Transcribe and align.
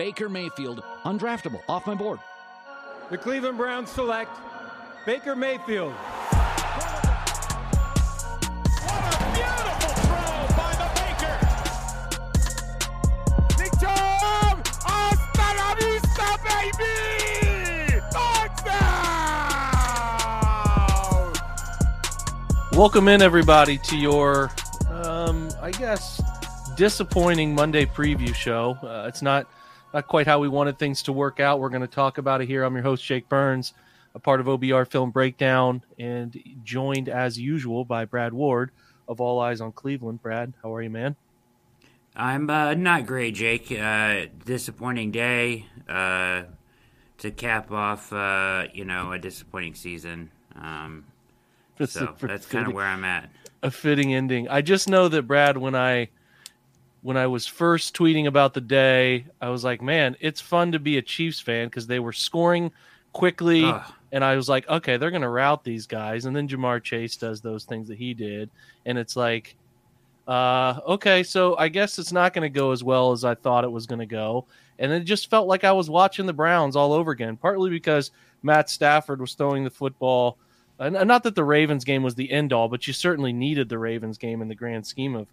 Baker 0.00 0.30
Mayfield, 0.30 0.82
undraftable, 1.04 1.60
off 1.68 1.86
my 1.86 1.94
board. 1.94 2.20
The 3.10 3.18
Cleveland 3.18 3.58
Browns 3.58 3.90
select 3.90 4.34
Baker 5.04 5.36
Mayfield. 5.36 5.92
What 5.92 6.14
a 9.04 9.18
beautiful 9.34 9.92
throw 10.00 10.46
by 10.56 10.72
the 10.80 10.88
Baker! 10.96 11.36
Big 13.58 13.72
Jam! 13.78 14.62
Welcome 22.72 23.08
in, 23.08 23.20
everybody, 23.20 23.76
to 23.76 23.98
your, 23.98 24.50
um, 24.88 25.50
I 25.60 25.70
guess, 25.72 26.22
disappointing 26.74 27.54
Monday 27.54 27.84
preview 27.84 28.34
show. 28.34 28.78
Uh, 28.82 29.04
it's 29.06 29.20
not 29.20 29.46
not 29.92 30.06
quite 30.06 30.26
how 30.26 30.38
we 30.38 30.48
wanted 30.48 30.78
things 30.78 31.02
to 31.02 31.12
work 31.12 31.40
out. 31.40 31.60
We're 31.60 31.68
going 31.68 31.80
to 31.82 31.88
talk 31.88 32.18
about 32.18 32.40
it 32.40 32.46
here. 32.46 32.62
I'm 32.62 32.74
your 32.74 32.82
host, 32.82 33.04
Jake 33.04 33.28
Burns, 33.28 33.74
a 34.14 34.18
part 34.18 34.40
of 34.40 34.46
OBR 34.46 34.88
Film 34.88 35.10
Breakdown, 35.10 35.82
and 35.98 36.36
joined 36.64 37.08
as 37.08 37.38
usual 37.38 37.84
by 37.84 38.04
Brad 38.04 38.32
Ward 38.32 38.70
of 39.08 39.20
All 39.20 39.40
Eyez 39.40 39.60
on 39.60 39.72
Cleveland. 39.72 40.22
Brad, 40.22 40.52
how 40.62 40.74
are 40.74 40.82
you, 40.82 40.90
man? 40.90 41.16
I'm 42.14 42.50
uh, 42.50 42.74
not 42.74 43.06
great, 43.06 43.34
Jake. 43.34 43.72
Uh, 43.72 44.26
disappointing 44.44 45.10
day 45.10 45.66
uh, 45.88 46.42
to 47.18 47.30
cap 47.30 47.70
off, 47.70 48.12
uh, 48.12 48.66
you 48.72 48.84
know, 48.84 49.12
a 49.12 49.18
disappointing 49.18 49.74
season. 49.74 50.30
Um, 50.54 51.04
so 51.84 52.14
that's 52.20 52.46
kind 52.46 52.66
of 52.66 52.74
where 52.74 52.86
I'm 52.86 53.04
at. 53.04 53.30
A 53.62 53.70
fitting 53.70 54.12
ending. 54.14 54.48
I 54.48 54.60
just 54.60 54.88
know 54.88 55.08
that 55.08 55.22
Brad, 55.22 55.56
when 55.56 55.74
I 55.74 56.08
when 57.02 57.16
I 57.16 57.26
was 57.26 57.46
first 57.46 57.96
tweeting 57.96 58.26
about 58.26 58.54
the 58.54 58.60
day, 58.60 59.26
I 59.40 59.48
was 59.48 59.64
like, 59.64 59.80
man, 59.80 60.16
it's 60.20 60.40
fun 60.40 60.72
to 60.72 60.78
be 60.78 60.98
a 60.98 61.02
Chiefs 61.02 61.40
fan 61.40 61.68
because 61.68 61.86
they 61.86 61.98
were 61.98 62.12
scoring 62.12 62.70
quickly. 63.12 63.64
Ugh. 63.64 63.92
And 64.12 64.24
I 64.24 64.36
was 64.36 64.48
like, 64.48 64.68
okay, 64.68 64.96
they're 64.96 65.10
going 65.10 65.22
to 65.22 65.28
route 65.28 65.62
these 65.64 65.86
guys. 65.86 66.24
And 66.24 66.34
then 66.34 66.48
Ja'Marr 66.48 66.82
Chase 66.82 67.16
does 67.16 67.40
those 67.40 67.64
things 67.64 67.88
that 67.88 67.96
he 67.96 68.12
did. 68.12 68.50
And 68.84 68.98
it's 68.98 69.14
like, 69.16 69.56
uh, 70.26 70.80
okay, 70.86 71.22
so 71.22 71.56
I 71.56 71.68
guess 71.68 71.98
it's 71.98 72.12
not 72.12 72.34
going 72.34 72.42
to 72.42 72.58
go 72.58 72.72
as 72.72 72.82
well 72.82 73.12
as 73.12 73.24
I 73.24 73.34
thought 73.34 73.64
it 73.64 73.70
was 73.70 73.86
going 73.86 74.00
to 74.00 74.06
go. 74.06 74.46
And 74.78 74.92
it 74.92 75.04
just 75.04 75.30
felt 75.30 75.46
like 75.46 75.64
I 75.64 75.72
was 75.72 75.88
watching 75.88 76.26
the 76.26 76.32
Browns 76.32 76.74
all 76.74 76.92
over 76.92 77.12
again, 77.12 77.36
partly 77.36 77.70
because 77.70 78.10
Matt 78.42 78.68
Stafford 78.68 79.20
was 79.20 79.34
throwing 79.34 79.64
the 79.64 79.70
football. 79.70 80.38
And 80.78 80.94
not 81.06 81.22
that 81.22 81.34
the 81.34 81.44
Ravens 81.44 81.84
game 81.84 82.02
was 82.02 82.14
the 82.14 82.30
end 82.30 82.52
all, 82.52 82.68
but 82.68 82.86
you 82.86 82.92
certainly 82.92 83.32
needed 83.32 83.68
the 83.68 83.78
Ravens 83.78 84.18
game 84.18 84.42
in 84.42 84.48
the 84.48 84.54
grand 84.54 84.86
scheme 84.86 85.14
of 85.14 85.28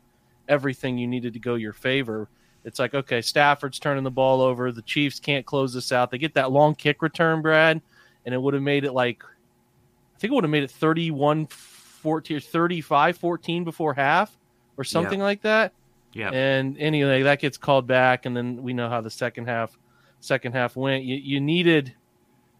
everything 0.48 0.98
you 0.98 1.08
needed 1.08 1.34
to 1.34 1.40
go 1.40 1.56
your 1.56 1.73
favor. 1.73 2.30
It's 2.64 2.80
like, 2.80 2.94
okay, 2.94 3.22
Stafford's 3.22 3.80
turning 3.80 4.03
the 4.03 4.12
ball 4.12 4.42
over. 4.42 4.72
The 4.72 4.81
Chiefs 4.81 5.20
can't 5.20 5.45
close 5.45 5.73
this 5.73 5.92
out. 5.92 6.12
They 6.12 6.17
get 6.17 6.34
that 6.34 6.52
long 6.52 6.76
kick 6.76 7.02
return, 7.02 7.42
Brad, 7.42 7.81
and 8.26 8.36
it 8.36 8.42
would 8.42 8.54
have 8.54 8.64
made 8.64 8.84
it 8.84 8.92
like, 8.92 9.23
I 9.23 10.20
think 10.20 10.31
it 10.31 10.36
would 10.36 10.44
have 10.44 10.52
made 10.52 10.64
it 10.64 10.72
31 10.72 11.48
14 11.48 12.38
or 12.38 12.39
35 12.39 13.17
14 13.17 13.64
before 13.64 13.94
half 13.94 14.38
or 14.78 14.84
something 14.84 15.20
like 15.20 15.42
that. 15.44 15.73
Yeah. 16.14 16.30
And 16.31 16.78
anyway, 16.78 17.23
that 17.23 17.39
gets 17.39 17.58
called 17.58 17.88
back, 17.88 18.26
and 18.26 18.36
then 18.36 18.64
we 18.64 18.73
know 18.73 18.89
how 18.89 19.02
the 19.02 19.09
second 19.09 19.45
half 19.45 19.78
second 20.20 20.54
half 20.54 20.76
went. 20.76 21.04
You, 21.04 21.16
you 21.16 21.39
needed 21.39 21.94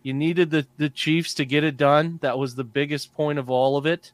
you 0.04 0.14
needed 0.14 0.52
the, 0.52 0.66
the 0.78 0.90
Chiefs 0.90 1.34
to 1.34 1.46
get 1.46 1.64
it 1.64 1.76
done. 1.76 2.20
That 2.22 2.38
was 2.38 2.56
the 2.56 2.64
biggest 2.64 3.14
point 3.14 3.40
of 3.40 3.50
all 3.50 3.78
of 3.78 3.86
it 3.86 4.12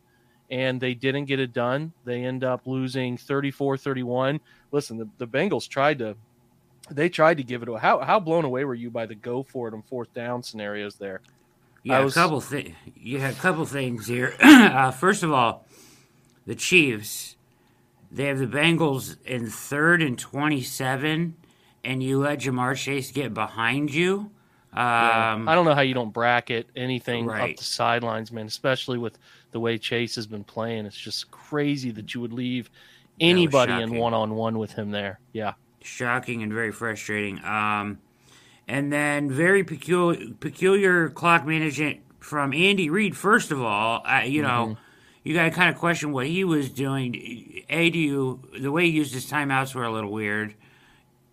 and 0.53 0.79
they 0.79 0.93
didn't 0.93 1.25
get 1.25 1.39
it 1.39 1.51
done. 1.51 1.91
They 2.05 2.23
end 2.23 2.43
up 2.43 2.67
losing 2.67 3.17
34-31. 3.17 4.39
Listen, 4.71 4.97
the, 4.97 5.09
the 5.17 5.25
Bengals 5.25 5.67
tried 5.67 5.97
to 5.99 6.15
they 6.91 7.07
tried 7.09 7.37
to 7.37 7.43
give 7.43 7.63
it 7.63 7.69
away. 7.69 7.79
How 7.79 7.99
how 7.99 8.19
blown 8.19 8.45
away 8.45 8.65
were 8.65 8.75
you 8.75 8.91
by 8.91 9.05
the 9.05 9.15
go 9.15 9.41
for 9.41 9.67
it 9.67 9.73
on 9.73 9.81
fourth 9.81 10.13
down 10.13 10.43
scenarios 10.43 10.95
there? 10.95 11.21
Yeah, 11.81 11.99
was, 11.99 12.15
a 12.15 12.19
couple 12.19 12.39
things. 12.41 12.75
You 12.95 13.19
had 13.19 13.33
a 13.33 13.37
couple 13.37 13.65
things 13.65 14.05
here. 14.05 14.35
uh, 14.43 14.91
first 14.91 15.23
of 15.23 15.31
all, 15.31 15.65
the 16.45 16.55
Chiefs 16.55 17.35
they 18.11 18.25
have 18.25 18.37
the 18.37 18.47
Bengals 18.47 19.15
in 19.25 19.49
third 19.49 20.01
and 20.01 20.19
twenty-seven, 20.19 21.35
and 21.83 22.03
you 22.03 22.19
let 22.19 22.39
Ja'Marr 22.39 22.75
Chase 22.75 23.11
get 23.11 23.33
behind 23.33 23.93
you. 23.93 24.29
Um, 24.73 24.79
yeah. 24.79 25.45
I 25.47 25.55
don't 25.55 25.65
know 25.65 25.75
how 25.75 25.81
you 25.81 25.93
don't 25.93 26.13
bracket 26.13 26.67
anything 26.75 27.27
right. 27.27 27.51
up 27.51 27.57
the 27.57 27.63
sidelines, 27.63 28.31
man. 28.31 28.45
Especially 28.45 28.97
with 28.97 29.17
the 29.53 29.59
way 29.59 29.77
Chase 29.77 30.15
has 30.15 30.27
been 30.27 30.43
playing. 30.43 30.85
It's 30.85 30.97
just 30.97 31.31
crazy 31.31 31.91
that 31.91 32.13
you 32.13 32.19
would 32.21 32.33
leave 32.33 32.69
anybody 33.19 33.73
in 33.73 33.95
one 33.95 34.13
on 34.13 34.35
one 34.35 34.57
with 34.57 34.73
him 34.73 34.91
there. 34.91 35.19
Yeah. 35.31 35.53
Shocking 35.81 36.43
and 36.43 36.51
very 36.51 36.71
frustrating. 36.71 37.43
Um, 37.45 37.99
and 38.67 38.91
then 38.91 39.29
very 39.29 39.63
peculiar, 39.63 40.33
peculiar 40.39 41.09
clock 41.09 41.45
management 41.45 42.01
from 42.19 42.53
Andy 42.53 42.89
Reid. 42.89 43.15
First 43.15 43.51
of 43.51 43.61
all, 43.61 44.01
uh, 44.05 44.21
you 44.21 44.41
know, 44.41 44.75
mm-hmm. 44.75 44.81
you 45.23 45.33
got 45.33 45.43
to 45.43 45.51
kind 45.51 45.69
of 45.69 45.77
question 45.77 46.11
what 46.11 46.27
he 46.27 46.43
was 46.43 46.69
doing. 46.69 47.63
A, 47.69 47.89
do 47.89 47.99
you, 47.99 48.41
the 48.59 48.71
way 48.71 48.85
he 48.85 48.91
used 48.91 49.13
his 49.13 49.29
timeouts 49.29 49.75
were 49.75 49.83
a 49.83 49.91
little 49.91 50.11
weird 50.11 50.55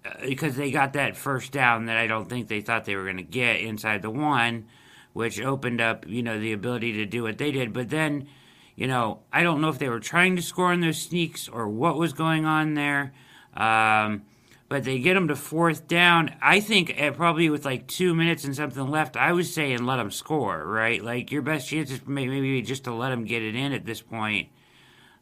uh, 0.04 0.10
because 0.26 0.56
they 0.56 0.70
got 0.70 0.92
that 0.94 1.16
first 1.16 1.52
down 1.52 1.86
that 1.86 1.96
I 1.96 2.06
don't 2.06 2.28
think 2.28 2.48
they 2.48 2.60
thought 2.60 2.84
they 2.84 2.96
were 2.96 3.04
going 3.04 3.18
to 3.18 3.22
get 3.22 3.60
inside 3.60 4.02
the 4.02 4.10
one 4.10 4.66
which 5.12 5.40
opened 5.40 5.80
up, 5.80 6.06
you 6.06 6.22
know, 6.22 6.38
the 6.38 6.52
ability 6.52 6.92
to 6.94 7.06
do 7.06 7.22
what 7.22 7.38
they 7.38 7.50
did. 7.50 7.72
But 7.72 7.90
then, 7.90 8.28
you 8.76 8.86
know, 8.86 9.20
I 9.32 9.42
don't 9.42 9.60
know 9.60 9.68
if 9.68 9.78
they 9.78 9.88
were 9.88 10.00
trying 10.00 10.36
to 10.36 10.42
score 10.42 10.72
on 10.72 10.80
those 10.80 11.02
sneaks 11.02 11.48
or 11.48 11.68
what 11.68 11.98
was 11.98 12.12
going 12.12 12.44
on 12.46 12.74
there. 12.74 13.12
Um, 13.54 14.22
but 14.70 14.84
they 14.84 15.00
get 15.00 15.14
them 15.14 15.26
to 15.26 15.34
fourth 15.34 15.88
down. 15.88 16.32
I 16.40 16.60
think 16.60 16.96
probably 17.16 17.50
with 17.50 17.64
like 17.64 17.88
two 17.88 18.14
minutes 18.14 18.44
and 18.44 18.54
something 18.54 18.88
left, 18.88 19.16
I 19.16 19.32
was 19.32 19.52
saying 19.52 19.84
let 19.84 19.96
them 19.96 20.12
score, 20.12 20.64
right? 20.64 21.02
Like 21.02 21.32
your 21.32 21.42
best 21.42 21.68
chance 21.68 21.90
is 21.90 22.06
maybe 22.06 22.62
just 22.62 22.84
to 22.84 22.94
let 22.94 23.10
them 23.10 23.24
get 23.24 23.42
it 23.42 23.56
in 23.56 23.72
at 23.72 23.84
this 23.84 24.00
point. 24.00 24.48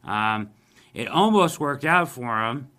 Um, 0.03 0.51
it 0.93 1.07
almost 1.07 1.59
worked 1.59 1.83
out 1.83 2.09
for 2.09 2.27
them, 2.27 2.69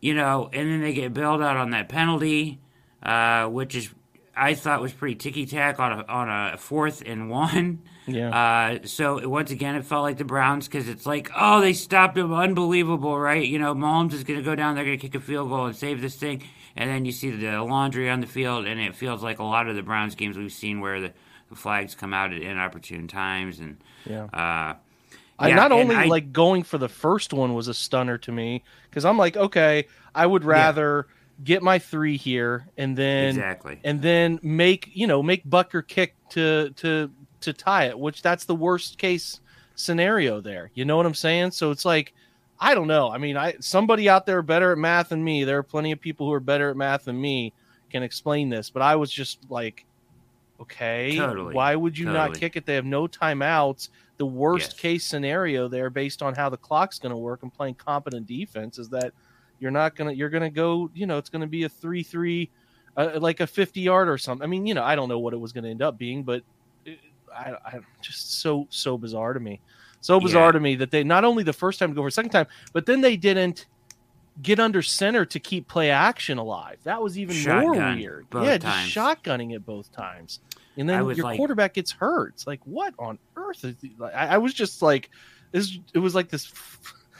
you 0.00 0.12
know, 0.12 0.50
and 0.52 0.68
then 0.68 0.80
they 0.80 0.92
get 0.92 1.14
bailed 1.14 1.40
out 1.40 1.56
on 1.56 1.70
that 1.70 1.88
penalty, 1.88 2.58
uh, 3.00 3.46
which 3.46 3.76
is 3.76 3.94
I 4.36 4.54
thought 4.54 4.82
was 4.82 4.92
pretty 4.92 5.14
ticky 5.14 5.46
tack 5.46 5.80
on 5.80 5.92
a 5.92 6.04
on 6.06 6.28
a 6.28 6.58
fourth 6.58 7.02
and 7.04 7.30
one. 7.30 7.82
Yeah. 8.06 8.30
Uh, 8.30 8.86
so 8.86 9.26
once 9.28 9.50
again, 9.50 9.74
it 9.74 9.84
felt 9.84 10.02
like 10.02 10.18
the 10.18 10.24
Browns 10.24 10.68
because 10.68 10.88
it's 10.88 11.06
like, 11.06 11.30
oh, 11.34 11.60
they 11.60 11.72
stopped 11.72 12.16
him, 12.16 12.32
unbelievable, 12.32 13.18
right? 13.18 13.44
You 13.44 13.58
know, 13.58 13.74
Mahomes 13.74 14.12
is 14.12 14.24
going 14.24 14.38
to 14.38 14.44
go 14.44 14.54
down, 14.54 14.74
they're 14.74 14.84
going 14.84 14.98
to 14.98 15.02
kick 15.02 15.14
a 15.14 15.20
field 15.20 15.48
goal 15.48 15.66
and 15.66 15.74
save 15.74 16.00
this 16.00 16.14
thing, 16.14 16.44
and 16.76 16.88
then 16.88 17.04
you 17.04 17.12
see 17.12 17.30
the 17.30 17.62
laundry 17.62 18.08
on 18.10 18.20
the 18.20 18.26
field, 18.26 18.66
and 18.66 18.78
it 18.78 18.94
feels 18.94 19.22
like 19.22 19.38
a 19.38 19.44
lot 19.44 19.68
of 19.68 19.74
the 19.74 19.82
Browns 19.82 20.14
games 20.14 20.36
we've 20.36 20.52
seen 20.52 20.80
where 20.80 21.00
the, 21.00 21.12
the 21.48 21.56
flags 21.56 21.94
come 21.94 22.12
out 22.14 22.32
at 22.32 22.42
inopportune 22.42 23.08
times, 23.08 23.58
and 23.58 23.78
yeah. 24.04 24.24
Uh, 24.24 24.74
I 25.38 25.52
not 25.52 25.72
only 25.72 25.96
I, 25.96 26.04
like 26.04 26.32
going 26.32 26.62
for 26.62 26.78
the 26.78 26.88
first 26.88 27.32
one 27.32 27.54
was 27.54 27.68
a 27.68 27.74
stunner 27.74 28.18
to 28.18 28.32
me 28.32 28.62
because 28.88 29.04
I'm 29.04 29.18
like, 29.18 29.36
okay, 29.36 29.86
I 30.14 30.26
would 30.26 30.44
rather. 30.44 31.06
Yeah 31.08 31.12
get 31.44 31.62
my 31.62 31.78
three 31.78 32.16
here, 32.16 32.66
and 32.76 32.96
then 32.96 33.28
exactly, 33.28 33.80
and 33.84 34.00
then 34.02 34.38
make 34.42 34.90
you 34.94 35.06
know 35.06 35.22
make 35.22 35.44
Butker 35.44 35.86
kick 35.86 36.14
to 36.30 36.70
to 36.76 37.10
to 37.40 37.52
tie 37.52 37.84
it, 37.84 37.98
which 37.98 38.22
that's 38.22 38.44
the 38.44 38.54
worst 38.54 38.98
case 38.98 39.40
scenario 39.74 40.40
there. 40.40 40.70
You 40.74 40.84
know 40.84 40.96
what 40.96 41.06
I'm 41.06 41.14
saying? 41.14 41.52
So 41.52 41.70
it's 41.70 41.84
like 41.84 42.12
I 42.58 42.74
don't 42.74 42.86
know. 42.86 43.10
I 43.10 43.18
mean, 43.18 43.36
I 43.36 43.54
somebody 43.60 44.08
out 44.08 44.26
there 44.26 44.42
better 44.42 44.72
at 44.72 44.78
math 44.78 45.10
than 45.10 45.22
me. 45.22 45.44
There 45.44 45.58
are 45.58 45.62
plenty 45.62 45.92
of 45.92 46.00
people 46.00 46.26
who 46.26 46.32
are 46.32 46.40
better 46.40 46.70
at 46.70 46.76
math 46.76 47.04
than 47.04 47.20
me 47.20 47.52
can 47.90 48.02
explain 48.02 48.48
this, 48.48 48.70
but 48.70 48.82
I 48.82 48.96
was 48.96 49.10
just 49.10 49.38
like, 49.50 49.84
okay, 50.60 51.16
totally. 51.16 51.54
why 51.54 51.76
would 51.76 51.96
you 51.96 52.06
totally. 52.06 52.28
not 52.28 52.38
kick 52.38 52.56
it? 52.56 52.66
They 52.66 52.74
have 52.74 52.84
no 52.84 53.06
timeouts. 53.06 53.90
The 54.16 54.26
worst 54.26 54.72
yes. 54.72 54.80
case 54.80 55.04
scenario 55.04 55.68
there, 55.68 55.90
based 55.90 56.22
on 56.22 56.34
how 56.34 56.48
the 56.48 56.56
clock's 56.56 56.98
going 56.98 57.10
to 57.10 57.18
work 57.18 57.42
and 57.42 57.52
playing 57.52 57.74
competent 57.74 58.26
defense, 58.26 58.78
is 58.78 58.88
that 58.88 59.12
you're 59.58 59.70
not 59.70 59.96
gonna. 59.96 60.12
You're 60.12 60.30
gonna 60.30 60.50
go. 60.50 60.90
You 60.94 61.06
know, 61.06 61.18
it's 61.18 61.30
gonna 61.30 61.46
be 61.46 61.64
a 61.64 61.68
three-three, 61.68 62.50
uh, 62.96 63.18
like 63.20 63.40
a 63.40 63.46
fifty-yard 63.46 64.08
or 64.08 64.18
something. 64.18 64.44
I 64.44 64.46
mean, 64.48 64.66
you 64.66 64.74
know, 64.74 64.84
I 64.84 64.94
don't 64.94 65.08
know 65.08 65.18
what 65.18 65.32
it 65.32 65.38
was 65.38 65.52
gonna 65.52 65.68
end 65.68 65.82
up 65.82 65.98
being, 65.98 66.22
but 66.22 66.42
it, 66.84 66.98
I, 67.34 67.54
I 67.64 67.80
just 68.00 68.40
so 68.40 68.66
so 68.70 68.98
bizarre 68.98 69.32
to 69.32 69.40
me. 69.40 69.60
So 70.00 70.20
bizarre 70.20 70.48
yeah. 70.48 70.52
to 70.52 70.60
me 70.60 70.76
that 70.76 70.90
they 70.90 71.02
not 71.02 71.24
only 71.24 71.42
the 71.42 71.52
first 71.52 71.78
time 71.78 71.90
to 71.90 71.94
go 71.94 72.02
for 72.02 72.08
a 72.08 72.12
second 72.12 72.30
time, 72.30 72.46
but 72.72 72.86
then 72.86 73.00
they 73.00 73.16
didn't 73.16 73.66
get 74.42 74.60
under 74.60 74.82
center 74.82 75.24
to 75.24 75.40
keep 75.40 75.66
play 75.66 75.90
action 75.90 76.38
alive. 76.38 76.76
That 76.84 77.02
was 77.02 77.18
even 77.18 77.34
Shotgun 77.34 77.64
more 77.64 77.94
weird. 77.96 78.26
Yeah, 78.34 78.58
times. 78.58 78.92
just 78.92 78.94
shotgunning 78.94 79.54
it 79.54 79.64
both 79.64 79.90
times. 79.90 80.40
And 80.76 80.86
then 80.86 81.02
your 81.06 81.24
like, 81.24 81.38
quarterback 81.38 81.72
gets 81.72 81.90
hurt. 81.90 82.34
It's 82.34 82.46
like, 82.46 82.60
what 82.64 82.92
on 82.98 83.18
earth? 83.34 83.64
I, 84.02 84.26
I 84.26 84.38
was 84.38 84.52
just 84.52 84.82
like, 84.82 85.08
this. 85.50 85.78
It 85.94 86.00
was 86.00 86.14
like 86.14 86.28
this 86.28 86.52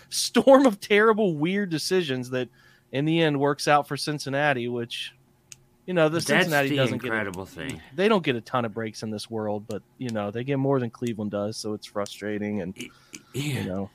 storm 0.08 0.66
of 0.66 0.80
terrible, 0.80 1.34
weird 1.34 1.70
decisions 1.70 2.30
that 2.30 2.48
in 2.92 3.04
the 3.04 3.20
end 3.20 3.38
works 3.38 3.68
out 3.68 3.88
for 3.88 3.96
Cincinnati, 3.96 4.68
which 4.68 5.12
you 5.86 5.94
know 5.94 6.08
the 6.08 6.20
Cincinnati 6.20 6.70
the 6.70 6.76
doesn't 6.76 7.04
incredible 7.04 7.44
get 7.44 7.52
a, 7.52 7.68
thing. 7.68 7.82
They 7.94 8.08
don't 8.08 8.24
get 8.24 8.36
a 8.36 8.40
ton 8.40 8.64
of 8.64 8.74
breaks 8.74 9.02
in 9.02 9.10
this 9.10 9.30
world, 9.30 9.64
but 9.68 9.82
you 9.98 10.10
know 10.10 10.30
they 10.30 10.44
get 10.44 10.58
more 10.58 10.80
than 10.80 10.90
Cleveland 10.90 11.30
does, 11.30 11.56
so 11.56 11.74
it's 11.74 11.86
frustrating 11.86 12.60
and 12.62 12.74
yeah. 12.76 13.42
you 13.42 13.64
know 13.64 13.90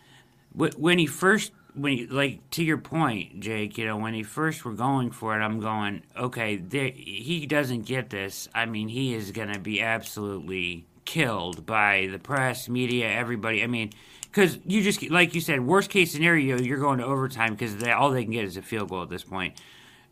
when 0.54 1.00
he 1.00 1.06
first 1.06 1.54
when 1.74 1.98
you, 1.98 2.08
like 2.08 2.50
to 2.52 2.64
your 2.64 2.78
point, 2.78 3.40
Jake, 3.40 3.78
you 3.78 3.86
know, 3.86 3.98
when 3.98 4.14
he 4.14 4.24
first 4.24 4.66
were 4.66 4.74
going 4.74 5.12
for 5.12 5.40
it, 5.40 5.42
I'm 5.42 5.60
going, 5.60 6.04
okay, 6.18 6.58
there, 6.58 6.92
he 6.94 7.46
doesn't 7.46 7.84
get 7.84 8.10
this. 8.10 8.50
I 8.54 8.66
mean, 8.66 8.90
he 8.90 9.14
is 9.14 9.32
going 9.32 9.54
to 9.54 9.60
be 9.60 9.82
absolutely 9.82 10.86
killed 11.06 11.66
by 11.66 12.10
the 12.12 12.20
press, 12.20 12.70
media, 12.70 13.10
everybody. 13.10 13.64
I 13.64 13.68
mean, 13.68 13.92
because 14.24 14.60
you 14.66 14.82
just 14.82 15.10
like 15.10 15.36
you 15.36 15.42
said, 15.42 15.62
worst 15.66 15.90
case 15.90 16.12
scenario, 16.12 16.60
you're 16.60 16.80
going 16.80 17.00
to 17.00 17.06
overtime 17.06 17.54
because 17.56 17.82
all 17.84 18.12
they 18.12 18.24
can 18.24 18.32
get 18.32 18.46
is 18.46 18.58
a 18.58 18.62
field 18.62 18.90
goal 18.90 19.04
at 19.04 19.10
this 19.10 19.24
point. 19.24 19.60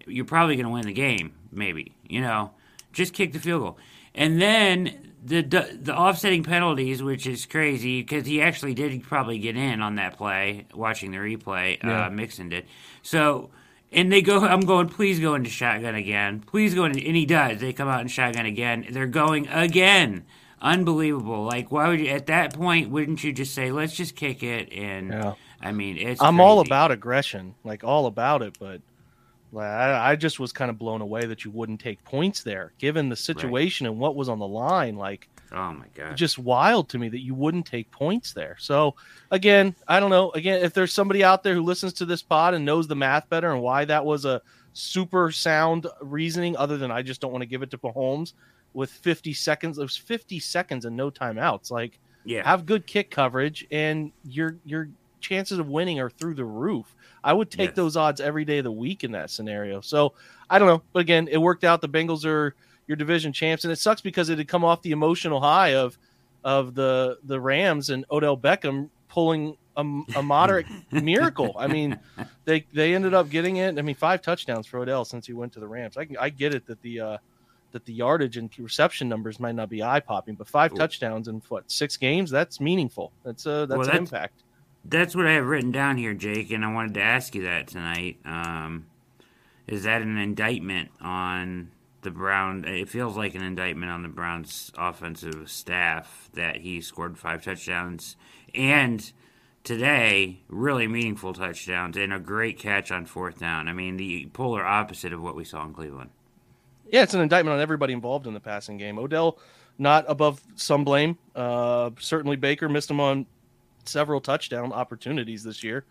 You're 0.06 0.26
probably 0.26 0.56
going 0.56 0.66
to 0.66 0.72
win 0.72 0.86
the 0.86 0.94
game, 0.94 1.34
maybe. 1.52 1.94
You 2.08 2.22
know, 2.22 2.52
just 2.92 3.14
kick 3.14 3.34
the 3.34 3.40
field 3.40 3.62
goal, 3.62 3.78
and 4.14 4.42
then 4.42 5.14
the 5.24 5.42
the 5.42 5.96
offsetting 5.96 6.44
penalties, 6.44 7.02
which 7.04 7.28
is 7.28 7.46
crazy 7.46 8.02
because 8.02 8.26
he 8.26 8.42
actually 8.42 8.74
did 8.74 9.02
probably 9.04 9.40
get 9.40 9.56
in 9.56 9.82
on 9.82 9.96
that 9.96 10.18
play. 10.18 10.66
Watching 10.74 11.12
the 11.12 11.18
replay, 11.18 11.84
uh, 11.84 11.88
yeah. 11.88 12.06
uh, 12.08 12.10
Mixon 12.10 12.50
did. 12.50 12.66
So, 13.02 13.50
and 13.92 14.12
they 14.12 14.22
go. 14.22 14.46
I'm 14.46 14.62
going. 14.62 14.90
Please 14.90 15.20
go 15.20 15.36
into 15.36 15.50
shotgun 15.50 15.96
again. 15.96 16.42
Please 16.42 16.74
go 16.74 16.86
into. 16.86 17.06
And 17.06 17.16
he 17.16 17.26
does. 17.26 17.60
They 17.60 17.74
come 17.74 17.88
out 17.88 18.02
in 18.02 18.08
shotgun 18.08 18.46
again. 18.46 18.88
They're 18.92 19.08
going 19.08 19.48
again. 19.48 20.26
Unbelievable. 20.62 21.44
Like, 21.44 21.72
why 21.72 21.88
would 21.88 22.00
you? 22.00 22.08
At 22.08 22.28
that 22.28 22.54
point, 22.54 22.90
wouldn't 22.90 23.24
you 23.24 23.32
just 23.32 23.54
say, 23.54 23.72
"Let's 23.72 23.96
just 23.96 24.16
kick 24.16 24.44
it"? 24.44 24.72
And 24.74 25.10
yeah. 25.10 25.34
I 25.62 25.72
mean, 25.72 25.98
it's. 25.98 26.22
I'm 26.22 26.36
crazy. 26.36 26.48
all 26.48 26.60
about 26.60 26.92
aggression, 26.92 27.56
like 27.64 27.84
all 27.84 28.08
about 28.08 28.42
it, 28.42 28.58
but 28.60 28.82
I, 29.58 30.12
I 30.12 30.16
just 30.16 30.40
was 30.40 30.52
kind 30.52 30.70
of 30.70 30.78
blown 30.78 31.02
away 31.02 31.26
that 31.26 31.46
you 31.46 31.52
wouldn't 31.52 31.80
take 31.80 32.04
points 32.04 32.44
there, 32.44 32.74
given 32.78 33.10
the 33.10 33.16
situation 33.16 33.86
right. 33.86 33.92
and 33.92 34.00
what 34.00 34.16
was 34.16 34.28
on 34.28 34.40
the 34.40 34.48
line. 34.48 34.96
Like, 34.96 35.30
oh 35.54 35.72
my 35.72 35.86
god, 35.96 36.18
just 36.18 36.38
wild 36.38 36.90
to 36.90 36.98
me 36.98 37.10
that 37.10 37.24
you 37.24 37.34
wouldn't 37.34 37.66
take 37.66 37.90
points 37.92 38.34
there. 38.34 38.58
So, 38.60 38.96
again, 39.32 39.76
I 39.88 40.02
don't 40.02 40.10
know. 40.10 40.32
Again, 40.32 40.62
if 40.62 40.74
there's 40.74 40.94
somebody 40.94 41.24
out 41.24 41.42
there 41.42 41.56
who 41.56 41.64
listens 41.64 41.94
to 41.94 42.06
this 42.06 42.22
pod 42.22 42.54
and 42.54 42.66
knows 42.66 42.88
the 42.88 42.96
math 42.96 43.30
better 43.30 43.52
and 43.52 43.62
why 43.62 43.86
that 43.86 44.06
was 44.06 44.26
a 44.26 44.42
super 44.74 45.32
sound 45.32 45.88
reasoning, 46.02 46.58
other 46.58 46.78
than 46.78 46.92
I 46.92 47.02
just 47.02 47.22
don't 47.22 47.32
want 47.32 47.42
to 47.44 47.50
give 47.50 47.64
it 47.64 47.72
to 47.72 47.78
Mahomes 47.78 48.34
with 48.74 48.90
50 48.90 49.34
seconds. 49.34 49.78
It 49.78 49.82
was 49.82 49.98
50 49.98 50.40
seconds 50.40 50.86
and 50.86 50.96
no 50.96 51.10
timeouts. 51.10 51.72
Like, 51.72 52.00
yeah, 52.26 52.48
have 52.48 52.66
good 52.66 52.86
kick 52.86 53.12
coverage, 53.12 53.66
and 53.72 54.12
your 54.24 54.58
your 54.66 54.90
chances 55.20 55.60
of 55.60 55.68
winning 55.68 56.00
are 56.00 56.10
through 56.10 56.36
the 56.36 56.46
roof. 56.46 56.96
I 57.24 57.34
would 57.34 57.52
take 57.52 57.70
yes. 57.70 57.76
those 57.76 57.98
odds 57.98 58.22
every 58.22 58.46
day 58.46 58.60
of 58.60 58.64
the 58.64 58.72
week 58.72 59.04
in 59.04 59.12
that 59.12 59.30
scenario. 59.30 59.82
So 59.82 60.14
I 60.50 60.60
don't 60.60 60.68
know, 60.68 60.82
but 60.94 61.00
again, 61.00 61.28
it 61.30 61.38
worked 61.38 61.64
out. 61.64 61.82
The 61.82 61.90
Bengals 61.90 62.26
are 62.26 62.56
your 62.88 62.96
division 62.96 63.34
champs, 63.34 63.64
and 63.64 63.72
it 63.72 63.78
sucks 63.78 64.02
because 64.02 64.30
it 64.30 64.38
had 64.38 64.48
come 64.48 64.64
off 64.64 64.82
the 64.82 64.92
emotional 64.92 65.40
high 65.40 65.76
of 65.76 65.98
of 66.44 66.76
the 66.76 67.18
the 67.24 67.40
Rams 67.40 67.90
and 67.90 68.06
Odell 68.12 68.38
Beckham 68.38 68.90
pulling 69.08 69.58
a, 69.76 69.82
a 70.16 70.24
moderate 70.24 70.68
miracle. 70.92 71.56
I 71.58 71.68
mean, 71.68 72.00
they 72.46 72.66
they 72.74 72.96
ended 72.96 73.14
up 73.14 73.30
getting 73.30 73.58
it. 73.58 73.78
I 73.78 73.82
mean, 73.82 73.96
five 73.96 74.22
touchdowns 74.22 74.68
for 74.68 74.80
Odell 74.80 75.06
since 75.06 75.28
he 75.28 75.34
went 75.34 75.54
to 75.54 75.60
the 75.60 75.68
Rams. 75.68 75.98
I 75.98 76.08
I 76.20 76.30
get 76.30 76.54
it 76.54 76.66
that 76.68 76.82
the 76.82 77.00
uh, 77.00 77.18
that 77.72 77.86
the 77.86 77.94
yardage 77.94 78.38
and 78.38 78.50
reception 78.60 79.10
numbers 79.10 79.40
might 79.40 79.56
not 79.56 79.70
be 79.70 79.84
eye 79.84 80.00
popping, 80.00 80.36
but 80.36 80.48
five 80.48 80.74
touchdowns 80.74 81.28
in 81.28 81.42
what 81.50 81.70
six 81.70 81.98
games? 81.98 82.32
That's 82.32 82.60
meaningful. 82.60 83.12
That's 83.24 83.46
a 83.46 83.66
that's 83.68 83.78
well, 83.78 83.90
an 83.90 83.98
impact. 83.98 84.44
That's 84.86 85.16
what 85.16 85.28
I 85.28 85.34
have 85.34 85.46
written 85.46 85.72
down 85.72 85.98
here, 85.98 86.14
Jake, 86.14 86.52
and 86.52 86.64
I 86.64 86.74
wanted 86.74 86.94
to 86.96 87.02
ask 87.02 87.36
you 87.36 87.44
that 87.44 87.68
tonight. 87.68 88.18
Um, 88.26 88.88
is 89.68 89.84
that 89.84 90.02
an 90.02 90.18
indictment 90.18 90.90
on 91.02 91.72
the 92.02 92.12
Brown? 92.12 92.66
It 92.66 92.90
feels 92.90 93.16
like 93.16 93.36
an 93.36 93.44
indictment 93.44 93.92
on 93.92 94.04
the 94.04 94.10
Browns' 94.10 94.72
offensive 94.78 95.50
staff 95.50 96.30
that 96.34 96.58
he 96.58 96.82
scored 96.82 97.18
five 97.18 97.44
touchdowns 97.44 98.16
and 98.56 99.12
today 99.64 100.42
really 100.48 100.88
meaningful 100.88 101.34
touchdowns 101.34 101.98
and 101.98 102.14
a 102.14 102.20
great 102.20 102.58
catch 102.58 102.92
on 102.92 103.06
fourth 103.06 103.40
down. 103.40 103.68
I 103.68 103.74
mean, 103.74 103.98
the 103.98 104.28
polar 104.34 104.66
opposite 104.66 105.14
of 105.14 105.22
what 105.22 105.36
we 105.36 105.44
saw 105.44 105.64
in 105.66 105.74
Cleveland. 105.74 106.10
Yeah, 106.92 107.04
it's 107.04 107.14
an 107.14 107.22
indictment 107.22 107.56
on 107.56 107.62
everybody 107.62 107.94
involved 107.94 108.28
in 108.28 108.34
the 108.34 108.40
passing 108.40 108.78
game. 108.78 108.98
Odell 108.98 109.40
not 109.78 110.06
above 110.08 110.42
some 110.56 110.84
blame. 110.84 111.18
Uh, 111.36 111.92
certainly 112.00 112.36
Baker 112.36 112.68
missed 112.68 112.92
him 112.92 113.00
on 113.00 113.26
several 113.86 114.20
touchdown 114.20 114.74
opportunities 114.74 115.44
this 115.44 115.64
year, 115.64 115.86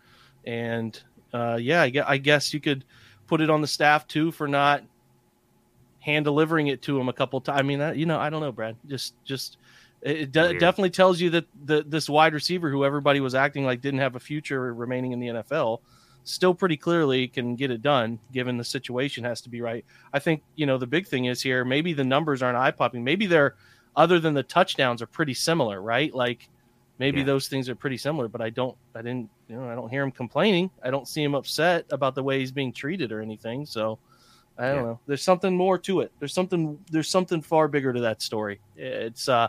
and 0.45 1.01
uh, 1.33 1.57
yeah, 1.59 1.81
I 2.07 2.17
guess 2.17 2.53
you 2.53 2.59
could 2.59 2.85
put 3.27 3.41
it 3.41 3.49
on 3.49 3.61
the 3.61 3.67
staff 3.67 4.07
too 4.07 4.31
for 4.31 4.47
not 4.47 4.83
hand 5.99 6.25
delivering 6.25 6.67
it 6.67 6.81
to 6.83 6.99
him 6.99 7.09
a 7.09 7.13
couple 7.13 7.41
times. 7.41 7.59
I 7.59 7.63
mean, 7.63 7.97
you 7.97 8.05
know, 8.05 8.19
I 8.19 8.29
don't 8.29 8.41
know, 8.41 8.51
Brad. 8.51 8.75
Just, 8.87 9.13
just 9.25 9.57
it 10.01 10.31
de- 10.31 10.57
definitely 10.59 10.91
tells 10.91 11.19
you 11.19 11.29
that 11.31 11.45
the 11.65 11.83
this 11.85 12.09
wide 12.09 12.33
receiver 12.33 12.69
who 12.69 12.85
everybody 12.85 13.19
was 13.19 13.35
acting 13.35 13.65
like 13.65 13.81
didn't 13.81 13.99
have 13.99 14.15
a 14.15 14.19
future 14.19 14.73
remaining 14.73 15.11
in 15.11 15.19
the 15.19 15.27
NFL 15.27 15.79
still 16.29 16.53
pretty 16.53 16.77
clearly 16.77 17.27
can 17.27 17.55
get 17.55 17.71
it 17.71 17.81
done 17.81 18.19
given 18.31 18.57
the 18.57 18.63
situation 18.63 19.23
has 19.23 19.41
to 19.41 19.49
be 19.49 19.61
right. 19.61 19.83
I 20.13 20.19
think, 20.19 20.43
you 20.55 20.65
know, 20.65 20.77
the 20.77 20.87
big 20.87 21.07
thing 21.07 21.25
is 21.25 21.41
here 21.41 21.65
maybe 21.65 21.93
the 21.93 22.03
numbers 22.03 22.41
aren't 22.43 22.57
eye 22.57 22.71
popping. 22.71 23.03
Maybe 23.03 23.25
they're 23.25 23.55
other 23.95 24.19
than 24.19 24.33
the 24.33 24.43
touchdowns 24.43 25.01
are 25.01 25.07
pretty 25.07 25.33
similar, 25.33 25.81
right? 25.81 26.13
Like 26.13 26.47
maybe 26.99 27.19
yeah. 27.19 27.25
those 27.25 27.47
things 27.47 27.67
are 27.67 27.75
pretty 27.75 27.97
similar, 27.97 28.27
but 28.27 28.41
I 28.41 28.49
don't, 28.49 28.77
I 28.95 29.01
didn't, 29.01 29.29
you 29.47 29.55
know, 29.55 29.69
I 29.69 29.75
don't 29.75 29.89
hear 29.89 30.03
him 30.03 30.11
complaining. 30.11 30.69
I 30.83 30.91
don't 30.91 31.07
see 31.07 31.23
him 31.23 31.33
upset 31.33 31.85
about 31.89 32.15
the 32.15 32.23
way 32.23 32.39
he's 32.39 32.51
being 32.51 32.71
treated 32.71 33.11
or 33.11 33.21
anything. 33.21 33.65
So 33.65 33.97
I 34.57 34.67
don't 34.67 34.75
yeah. 34.75 34.81
know. 34.81 34.99
There's 35.07 35.23
something 35.23 35.55
more 35.55 35.77
to 35.79 36.01
it. 36.01 36.11
There's 36.19 36.33
something, 36.33 36.77
there's 36.91 37.09
something 37.09 37.41
far 37.41 37.67
bigger 37.67 37.91
to 37.93 38.01
that 38.01 38.21
story. 38.21 38.59
It's, 38.75 39.27
uh, 39.27 39.47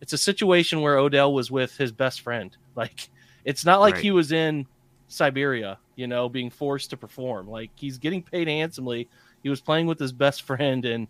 it's 0.00 0.12
a 0.12 0.18
situation 0.18 0.80
where 0.80 0.98
Odell 0.98 1.32
was 1.32 1.50
with 1.50 1.76
his 1.76 1.92
best 1.92 2.20
friend. 2.20 2.56
Like, 2.74 3.08
it's 3.44 3.64
not 3.64 3.80
like 3.80 3.94
right. 3.94 4.02
he 4.02 4.10
was 4.12 4.32
in 4.32 4.66
Siberia, 5.08 5.78
you 6.02 6.06
know, 6.06 6.28
being 6.28 6.50
forced 6.50 6.90
to 6.90 6.98
perform. 6.98 7.48
Like, 7.48 7.70
he's 7.76 7.96
getting 7.96 8.22
paid 8.22 8.48
handsomely. 8.48 9.08
He 9.42 9.48
was 9.48 9.62
playing 9.62 9.86
with 9.86 9.98
his 9.98 10.12
best 10.12 10.42
friend 10.50 10.84
and, 10.84 11.08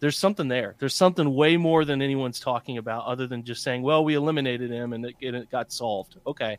there's 0.00 0.18
something 0.18 0.48
there. 0.48 0.74
There's 0.78 0.94
something 0.94 1.34
way 1.34 1.56
more 1.56 1.86
than 1.86 2.02
anyone's 2.02 2.38
talking 2.38 2.76
about, 2.76 3.06
other 3.06 3.26
than 3.26 3.42
just 3.42 3.62
saying, 3.62 3.80
"Well, 3.82 4.04
we 4.04 4.14
eliminated 4.14 4.70
him 4.70 4.92
and 4.92 5.06
it, 5.06 5.14
it 5.20 5.50
got 5.50 5.72
solved." 5.72 6.16
Okay. 6.26 6.58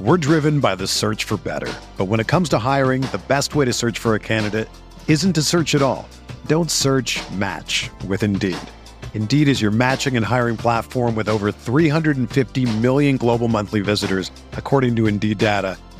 We're 0.00 0.16
driven 0.16 0.58
by 0.58 0.74
the 0.74 0.86
search 0.86 1.24
for 1.24 1.36
better, 1.36 1.72
but 1.96 2.06
when 2.06 2.18
it 2.20 2.26
comes 2.26 2.48
to 2.50 2.58
hiring, 2.58 3.02
the 3.12 3.22
best 3.28 3.54
way 3.54 3.64
to 3.64 3.72
search 3.72 3.98
for 3.98 4.14
a 4.14 4.18
candidate 4.18 4.68
isn't 5.08 5.32
to 5.34 5.42
search 5.42 5.74
at 5.74 5.80
all. 5.80 6.08
Don't 6.46 6.70
search. 6.70 7.18
Match 7.30 7.88
with 8.06 8.22
Indeed. 8.22 8.58
Indeed 9.14 9.48
is 9.48 9.62
your 9.62 9.70
matching 9.70 10.16
and 10.16 10.26
hiring 10.26 10.58
platform 10.58 11.14
with 11.14 11.28
over 11.28 11.50
350 11.50 12.78
million 12.80 13.16
global 13.16 13.48
monthly 13.48 13.80
visitors, 13.80 14.30
according 14.52 14.96
to 14.96 15.06
Indeed 15.06 15.38
data, 15.38 15.78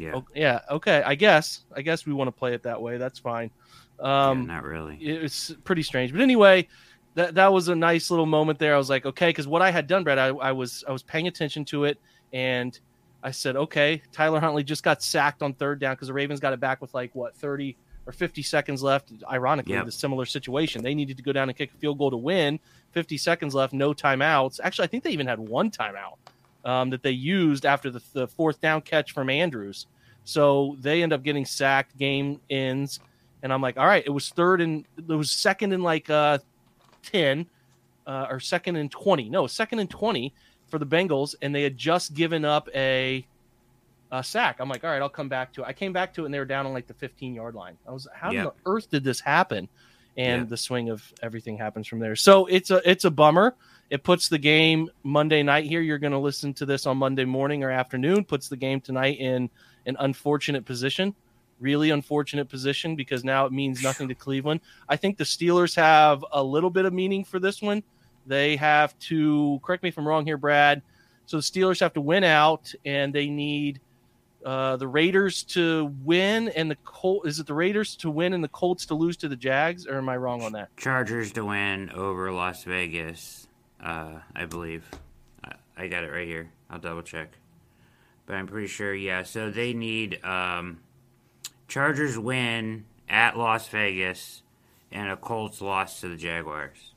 Yeah. 0.00 0.20
yeah. 0.34 0.60
Okay. 0.70 1.02
I 1.04 1.14
guess. 1.14 1.64
I 1.74 1.82
guess 1.82 2.06
we 2.06 2.12
want 2.12 2.28
to 2.28 2.32
play 2.32 2.54
it 2.54 2.62
that 2.62 2.80
way. 2.80 2.96
That's 2.96 3.18
fine. 3.18 3.50
Um, 4.00 4.40
yeah, 4.40 4.54
not 4.54 4.64
really. 4.64 4.96
It's 4.96 5.52
pretty 5.64 5.82
strange, 5.82 6.10
but 6.12 6.22
anyway, 6.22 6.66
that 7.14 7.34
that 7.34 7.52
was 7.52 7.68
a 7.68 7.74
nice 7.74 8.10
little 8.10 8.26
moment 8.26 8.58
there. 8.58 8.74
I 8.74 8.78
was 8.78 8.88
like, 8.88 9.04
okay, 9.04 9.28
because 9.28 9.46
what 9.46 9.62
I 9.62 9.70
had 9.70 9.86
done, 9.86 10.04
Brad, 10.04 10.18
I, 10.18 10.28
I 10.28 10.52
was 10.52 10.84
I 10.88 10.92
was 10.92 11.02
paying 11.02 11.26
attention 11.26 11.64
to 11.66 11.84
it, 11.84 11.98
and 12.32 12.78
I 13.22 13.30
said, 13.30 13.56
okay, 13.56 14.02
Tyler 14.10 14.40
Huntley 14.40 14.64
just 14.64 14.82
got 14.82 15.02
sacked 15.02 15.42
on 15.42 15.52
third 15.52 15.80
down 15.80 15.94
because 15.94 16.08
the 16.08 16.14
Ravens 16.14 16.40
got 16.40 16.54
it 16.54 16.60
back 16.60 16.80
with 16.80 16.94
like 16.94 17.14
what 17.14 17.36
thirty 17.36 17.76
or 18.06 18.12
fifty 18.12 18.42
seconds 18.42 18.82
left. 18.82 19.12
Ironically, 19.30 19.74
yep. 19.74 19.84
the 19.84 19.92
similar 19.92 20.24
situation, 20.24 20.82
they 20.82 20.94
needed 20.94 21.18
to 21.18 21.22
go 21.22 21.32
down 21.32 21.50
and 21.50 21.58
kick 21.58 21.70
a 21.74 21.76
field 21.76 21.98
goal 21.98 22.10
to 22.10 22.16
win. 22.16 22.58
Fifty 22.92 23.18
seconds 23.18 23.54
left, 23.54 23.74
no 23.74 23.92
timeouts. 23.92 24.60
Actually, 24.62 24.84
I 24.84 24.88
think 24.88 25.04
they 25.04 25.10
even 25.10 25.26
had 25.26 25.38
one 25.38 25.70
timeout 25.70 26.16
um, 26.64 26.90
that 26.90 27.02
they 27.02 27.10
used 27.10 27.64
after 27.64 27.90
the, 27.90 28.02
the, 28.12 28.28
fourth 28.28 28.60
down 28.60 28.82
catch 28.82 29.12
from 29.12 29.30
Andrews. 29.30 29.86
So 30.24 30.76
they 30.80 31.02
end 31.02 31.12
up 31.12 31.22
getting 31.22 31.44
sacked. 31.44 31.96
Game 31.96 32.40
ends, 32.50 33.00
and 33.42 33.52
I'm 33.52 33.62
like, 33.62 33.78
all 33.78 33.86
right, 33.86 34.02
it 34.04 34.10
was 34.10 34.28
third 34.30 34.60
and 34.60 34.84
it 34.96 35.08
was 35.08 35.30
second 35.30 35.72
in 35.72 35.82
like 35.82 36.10
uh, 36.10 36.38
ten 37.02 37.46
uh, 38.06 38.26
or 38.30 38.40
second 38.40 38.76
and 38.76 38.90
twenty. 38.90 39.28
No, 39.28 39.46
second 39.46 39.78
and 39.78 39.88
twenty 39.88 40.34
for 40.70 40.78
the 40.78 40.86
Bengals, 40.86 41.34
and 41.42 41.54
they 41.54 41.62
had 41.62 41.76
just 41.76 42.14
given 42.14 42.44
up 42.44 42.68
a, 42.74 43.26
a 44.12 44.22
sack. 44.22 44.56
I'm 44.60 44.68
like, 44.68 44.84
all 44.84 44.90
right, 44.90 45.02
I'll 45.02 45.08
come 45.08 45.28
back 45.28 45.52
to 45.54 45.62
it. 45.62 45.66
I 45.66 45.72
came 45.72 45.92
back 45.92 46.14
to 46.14 46.22
it, 46.22 46.26
and 46.26 46.34
they 46.34 46.38
were 46.38 46.44
down 46.44 46.66
on 46.66 46.72
like 46.72 46.86
the 46.86 46.94
15 46.94 47.34
yard 47.34 47.54
line. 47.54 47.76
I 47.86 47.90
was, 47.90 48.06
how 48.14 48.30
Yeah. 48.30 48.40
on 48.40 48.44
the 48.46 48.70
earth 48.70 48.90
did 48.90 49.04
this 49.04 49.20
happen? 49.20 49.68
And 50.16 50.42
Yeah. 50.42 50.48
the 50.48 50.56
swing 50.56 50.90
of 50.90 51.12
everything 51.22 51.56
happens 51.56 51.86
from 51.86 51.98
there. 52.00 52.16
So 52.16 52.46
it's 52.46 52.70
a 52.70 52.80
it's 52.88 53.04
a 53.04 53.10
bummer. 53.10 53.54
It 53.90 54.02
puts 54.04 54.28
the 54.28 54.38
game 54.38 54.88
Monday 55.02 55.42
night 55.42 55.64
here. 55.66 55.80
You're 55.80 55.98
going 55.98 56.12
to 56.12 56.18
listen 56.18 56.54
to 56.54 56.66
this 56.66 56.86
on 56.86 56.96
Monday 56.98 57.24
morning 57.24 57.64
or 57.64 57.70
afternoon. 57.70 58.24
Puts 58.24 58.48
the 58.48 58.56
game 58.56 58.80
tonight 58.80 59.18
in 59.18 59.50
an 59.86 59.96
unfortunate 59.98 60.64
position, 60.64 61.14
really 61.58 61.90
unfortunate 61.90 62.48
position 62.48 62.94
because 62.94 63.24
now 63.24 63.46
it 63.46 63.52
means 63.52 63.82
nothing 63.82 64.06
to 64.08 64.14
Cleveland. 64.14 64.60
I 64.88 64.96
think 64.96 65.16
the 65.16 65.24
Steelers 65.24 65.74
have 65.76 66.24
a 66.32 66.42
little 66.42 66.70
bit 66.70 66.84
of 66.84 66.92
meaning 66.92 67.24
for 67.24 67.38
this 67.40 67.60
one. 67.62 67.82
They 68.26 68.56
have 68.56 68.96
to 69.00 69.58
correct 69.64 69.82
me 69.82 69.88
if 69.88 69.98
I'm 69.98 70.06
wrong 70.06 70.24
here, 70.24 70.36
Brad. 70.36 70.82
So 71.26 71.38
the 71.38 71.42
Steelers 71.42 71.80
have 71.80 71.94
to 71.94 72.00
win 72.00 72.22
out, 72.22 72.72
and 72.84 73.12
they 73.12 73.28
need 73.28 73.80
uh, 74.44 74.76
the 74.76 74.88
Raiders 74.88 75.42
to 75.44 75.94
win, 76.04 76.48
and 76.50 76.70
the 76.70 76.76
Col- 76.84 77.22
is 77.22 77.40
it 77.40 77.46
the 77.46 77.54
Raiders 77.54 77.96
to 77.96 78.10
win 78.10 78.32
and 78.32 78.42
the 78.42 78.48
Colts 78.48 78.86
to 78.86 78.94
lose 78.94 79.16
to 79.18 79.28
the 79.28 79.36
Jags, 79.36 79.86
or 79.86 79.98
am 79.98 80.08
I 80.08 80.16
wrong 80.16 80.42
on 80.42 80.52
that? 80.52 80.74
Chargers 80.76 81.32
to 81.32 81.44
win 81.44 81.90
over 81.90 82.32
Las 82.32 82.64
Vegas, 82.64 83.48
uh, 83.82 84.20
I 84.34 84.44
believe. 84.46 84.84
I, 85.44 85.52
I 85.76 85.86
got 85.88 86.04
it 86.04 86.10
right 86.10 86.26
here. 86.26 86.50
I'll 86.70 86.78
double 86.78 87.02
check. 87.02 87.32
But 88.26 88.36
I'm 88.36 88.46
pretty 88.46 88.68
sure, 88.68 88.94
yeah. 88.94 89.24
So 89.24 89.50
they 89.50 89.72
need 89.72 90.24
um, 90.24 90.80
Chargers 91.68 92.18
win 92.18 92.84
at 93.08 93.36
Las 93.36 93.68
Vegas 93.68 94.42
and 94.92 95.10
a 95.10 95.16
Colts 95.16 95.60
loss 95.60 96.00
to 96.00 96.08
the 96.08 96.16
Jaguars. 96.16 96.89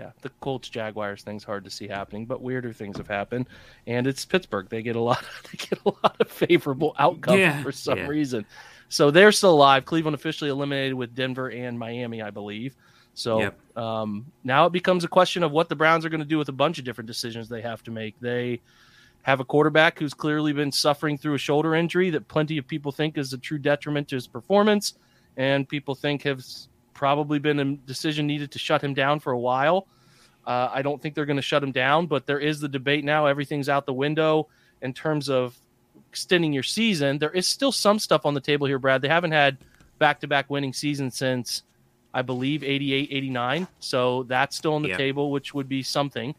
Yeah, 0.00 0.12
the 0.22 0.30
Colts 0.40 0.70
Jaguars 0.70 1.22
thing's 1.22 1.44
hard 1.44 1.62
to 1.64 1.70
see 1.70 1.86
happening, 1.86 2.24
but 2.24 2.40
weirder 2.40 2.72
things 2.72 2.96
have 2.96 3.06
happened, 3.06 3.48
and 3.86 4.06
it's 4.06 4.24
Pittsburgh. 4.24 4.66
They 4.70 4.80
get 4.82 4.96
a 4.96 5.00
lot. 5.00 5.22
They 5.52 5.58
get 5.58 5.78
a 5.84 5.90
lot 6.02 6.16
of 6.20 6.30
favorable 6.30 6.94
outcomes 6.98 7.38
Yeah, 7.40 7.62
for 7.62 7.70
some 7.70 7.98
yeah. 7.98 8.06
reason. 8.06 8.46
So 8.88 9.10
they're 9.10 9.30
still 9.30 9.52
alive. 9.52 9.84
Cleveland 9.84 10.14
officially 10.14 10.48
eliminated 10.48 10.94
with 10.94 11.14
Denver 11.14 11.50
and 11.50 11.78
Miami, 11.78 12.22
I 12.22 12.30
believe. 12.30 12.76
So 13.12 13.40
Yep. 13.40 13.76
um, 13.76 14.24
now 14.42 14.64
it 14.64 14.72
becomes 14.72 15.04
a 15.04 15.08
question 15.08 15.42
of 15.42 15.52
what 15.52 15.68
the 15.68 15.76
Browns 15.76 16.06
are 16.06 16.08
going 16.08 16.22
to 16.22 16.26
do 16.26 16.38
with 16.38 16.48
a 16.48 16.52
bunch 16.52 16.78
of 16.78 16.84
different 16.86 17.06
decisions 17.06 17.48
they 17.50 17.60
have 17.60 17.82
to 17.82 17.90
make. 17.90 18.18
They 18.20 18.62
have 19.22 19.40
a 19.40 19.44
quarterback 19.44 19.98
who's 19.98 20.14
clearly 20.14 20.54
been 20.54 20.72
suffering 20.72 21.18
through 21.18 21.34
a 21.34 21.38
shoulder 21.38 21.74
injury 21.74 22.08
that 22.10 22.26
plenty 22.26 22.56
of 22.56 22.66
people 22.66 22.90
think 22.90 23.18
is 23.18 23.34
a 23.34 23.38
true 23.38 23.58
detriment 23.58 24.08
to 24.08 24.14
his 24.14 24.26
performance, 24.26 24.94
and 25.36 25.68
people 25.68 25.94
think 25.94 26.22
has 26.22 26.69
probably 27.00 27.38
been 27.38 27.58
a 27.58 27.64
decision 27.86 28.26
needed 28.26 28.50
to 28.50 28.58
shut 28.58 28.84
him 28.84 28.92
down 28.92 29.18
for 29.18 29.32
a 29.32 29.38
while. 29.38 29.86
Uh, 30.46 30.68
I 30.70 30.82
don't 30.82 31.00
think 31.00 31.14
they're 31.14 31.24
going 31.24 31.38
to 31.38 31.42
shut 31.42 31.62
him 31.62 31.72
down, 31.72 32.06
but 32.06 32.26
there 32.26 32.38
is 32.38 32.60
the 32.60 32.68
debate 32.68 33.06
now. 33.06 33.24
Everything's 33.24 33.70
out 33.70 33.86
the 33.86 33.94
window 33.94 34.48
in 34.82 34.92
terms 34.92 35.30
of 35.30 35.58
extending 36.10 36.52
your 36.52 36.62
season. 36.62 37.16
There 37.16 37.30
is 37.30 37.48
still 37.48 37.72
some 37.72 37.98
stuff 37.98 38.26
on 38.26 38.34
the 38.34 38.40
table 38.40 38.66
here, 38.66 38.78
Brad. 38.78 39.00
They 39.00 39.08
haven't 39.08 39.32
had 39.32 39.56
back 39.98 40.20
to 40.20 40.28
back 40.28 40.50
winning 40.50 40.74
seasons 40.74 41.16
since, 41.16 41.62
I 42.12 42.20
believe, 42.20 42.62
88, 42.62 43.08
89. 43.10 43.66
So 43.78 44.24
that's 44.24 44.54
still 44.54 44.74
on 44.74 44.82
the 44.82 44.94
table, 44.98 45.30
which 45.30 45.54
would 45.54 45.70
be 45.70 45.82
something. 45.82 46.34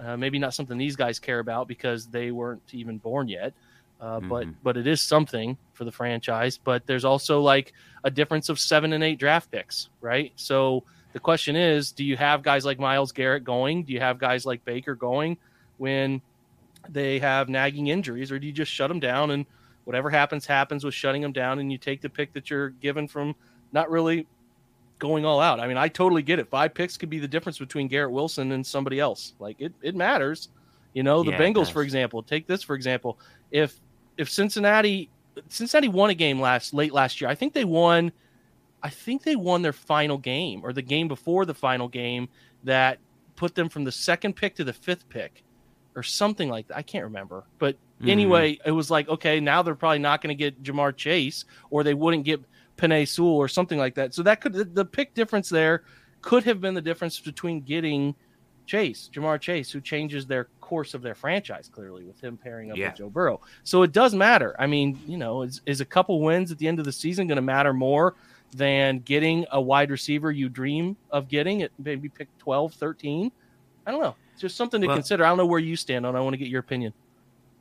Uh, 0.00 0.16
maybe 0.16 0.38
not 0.38 0.54
something 0.54 0.78
these 0.78 0.96
guys 0.96 1.18
care 1.18 1.40
about 1.40 1.68
because 1.68 2.06
they 2.06 2.30
weren't 2.30 2.62
even 2.72 2.96
born 2.96 3.28
yet. 3.28 3.52
Uh, 4.00 4.20
But 4.20 4.46
Mhm. 4.46 4.54
but 4.62 4.76
it 4.76 4.86
is 4.86 5.00
something 5.00 5.56
for 5.72 5.84
the 5.84 5.92
franchise. 5.92 6.58
But 6.58 6.86
there's 6.86 7.04
also 7.04 7.40
like 7.40 7.72
a 8.04 8.10
difference 8.10 8.48
of 8.48 8.58
seven 8.58 8.92
and 8.92 9.02
eight 9.02 9.18
draft 9.18 9.50
picks, 9.50 9.88
right? 10.00 10.32
So 10.36 10.84
the 11.12 11.20
question 11.20 11.56
is, 11.56 11.92
do 11.92 12.04
you 12.04 12.16
have 12.16 12.42
guys 12.42 12.64
like 12.66 12.78
Myles 12.78 13.12
Garrett 13.12 13.44
going? 13.44 13.84
Do 13.84 13.92
you 13.92 14.00
have 14.00 14.18
guys 14.18 14.44
like 14.44 14.64
Baker 14.64 14.94
going 14.94 15.38
when 15.78 16.20
they 16.88 17.18
have 17.18 17.48
nagging 17.48 17.86
injuries, 17.88 18.30
or 18.30 18.38
do 18.38 18.46
you 18.46 18.52
just 18.52 18.70
shut 18.70 18.88
them 18.88 19.00
down 19.00 19.30
and 19.30 19.46
whatever 19.84 20.10
happens 20.10 20.46
happens 20.46 20.84
with 20.84 20.94
shutting 20.94 21.22
them 21.22 21.32
down, 21.32 21.58
and 21.58 21.72
you 21.72 21.78
take 21.78 22.00
the 22.00 22.08
pick 22.10 22.32
that 22.34 22.50
you're 22.50 22.70
given 22.70 23.08
from 23.08 23.34
not 23.72 23.90
really 23.90 24.26
going 24.98 25.24
all 25.24 25.40
out? 25.40 25.58
I 25.58 25.66
mean, 25.66 25.78
I 25.78 25.88
totally 25.88 26.22
get 26.22 26.38
it. 26.38 26.48
Five 26.48 26.74
picks 26.74 26.96
could 26.96 27.10
be 27.10 27.18
the 27.18 27.28
difference 27.28 27.58
between 27.58 27.88
Garrett 27.88 28.12
Wilson 28.12 28.52
and 28.52 28.64
somebody 28.64 29.00
else. 29.00 29.32
Like 29.38 29.56
it, 29.60 29.72
it 29.82 29.94
matters. 29.96 30.48
You 30.92 31.02
know, 31.02 31.22
the 31.22 31.30
Yeah, 31.32 31.38
Bengals, 31.38 31.70
for 31.72 31.82
example. 31.82 32.22
Take 32.22 32.46
this 32.46 32.62
for 32.62 32.74
example. 32.74 33.18
If 33.50 33.80
if 34.16 34.30
Cincinnati 34.30 35.10
Cincinnati 35.48 35.88
won 35.88 36.10
a 36.10 36.14
game 36.14 36.40
last 36.40 36.72
late 36.72 36.92
last 36.92 37.20
year, 37.20 37.28
I 37.28 37.34
think 37.34 37.52
they 37.52 37.64
won. 37.64 38.12
I 38.82 38.88
think 38.90 39.22
they 39.22 39.36
won 39.36 39.62
their 39.62 39.72
final 39.72 40.18
game 40.18 40.60
or 40.64 40.72
the 40.72 40.82
game 40.82 41.08
before 41.08 41.44
the 41.44 41.54
final 41.54 41.88
game 41.88 42.28
that 42.64 42.98
put 43.34 43.54
them 43.54 43.68
from 43.68 43.84
the 43.84 43.92
second 43.92 44.34
pick 44.36 44.54
to 44.56 44.64
the 44.64 44.72
fifth 44.72 45.08
pick 45.08 45.42
or 45.94 46.02
something 46.02 46.48
like 46.48 46.68
that. 46.68 46.76
I 46.76 46.82
can't 46.82 47.04
remember. 47.04 47.44
But 47.58 47.76
Mhm. 48.02 48.10
anyway, 48.10 48.58
it 48.64 48.70
was 48.70 48.90
like, 48.90 49.08
okay, 49.08 49.40
now 49.40 49.62
they're 49.62 49.74
probably 49.74 49.98
not 49.98 50.20
going 50.20 50.36
to 50.36 50.38
get 50.38 50.62
Ja'Marr 50.62 50.94
Chase 50.94 51.46
or 51.70 51.82
they 51.82 51.94
wouldn't 51.94 52.24
get 52.24 52.40
Penei 52.76 53.08
Sewell 53.08 53.34
or 53.36 53.48
something 53.48 53.78
like 53.78 53.94
that. 53.94 54.14
So 54.14 54.22
that 54.22 54.40
could, 54.42 54.52
the, 54.52 54.64
the 54.64 54.84
pick 54.84 55.14
difference 55.14 55.48
there 55.48 55.82
could 56.20 56.44
have 56.44 56.60
been 56.60 56.74
the 56.74 56.82
difference 56.82 57.18
between 57.18 57.62
getting 57.62 58.14
Chase, 58.66 59.08
Ja'Marr 59.12 59.40
Chase, 59.40 59.70
who 59.70 59.80
changes 59.80 60.26
their 60.26 60.44
course 60.60 60.94
of 60.94 61.02
their 61.02 61.14
franchise 61.14 61.68
clearly 61.72 62.04
with 62.04 62.20
him 62.20 62.36
pairing 62.36 62.70
up 62.70 62.76
Yeah. 62.76 62.88
with 62.88 62.96
Joe 62.98 63.08
Burrow. 63.10 63.40
So 63.64 63.82
it 63.82 63.92
does 63.92 64.14
matter. 64.14 64.54
I 64.58 64.66
mean, 64.66 64.98
you 65.06 65.16
know, 65.16 65.42
is, 65.42 65.60
is 65.66 65.80
a 65.80 65.84
couple 65.84 66.20
wins 66.20 66.50
at 66.50 66.58
the 66.58 66.66
end 66.68 66.78
of 66.78 66.84
the 66.84 66.92
season 66.92 67.26
going 67.28 67.36
to 67.36 67.42
matter 67.42 67.72
more 67.72 68.14
than 68.54 68.98
getting 69.00 69.46
a 69.52 69.60
wide 69.60 69.90
receiver 69.90 70.30
you 70.30 70.48
dream 70.48 70.96
of 71.10 71.28
getting 71.28 71.62
at 71.62 71.70
maybe 71.78 72.08
pick 72.08 72.28
12, 72.38 72.74
13? 72.74 73.30
I 73.86 73.90
don't 73.92 74.00
know. 74.00 74.16
It's 74.32 74.40
just 74.42 74.56
something 74.56 74.80
to 74.80 74.86
Well- 74.88 74.96
consider. 74.96 75.24
I 75.24 75.28
don't 75.28 75.38
know 75.38 75.46
where 75.46 75.60
you 75.60 75.76
stand 75.76 76.04
on. 76.04 76.16
I 76.16 76.20
want 76.20 76.34
to 76.34 76.38
get 76.38 76.48
your 76.48 76.60
opinion. 76.60 76.92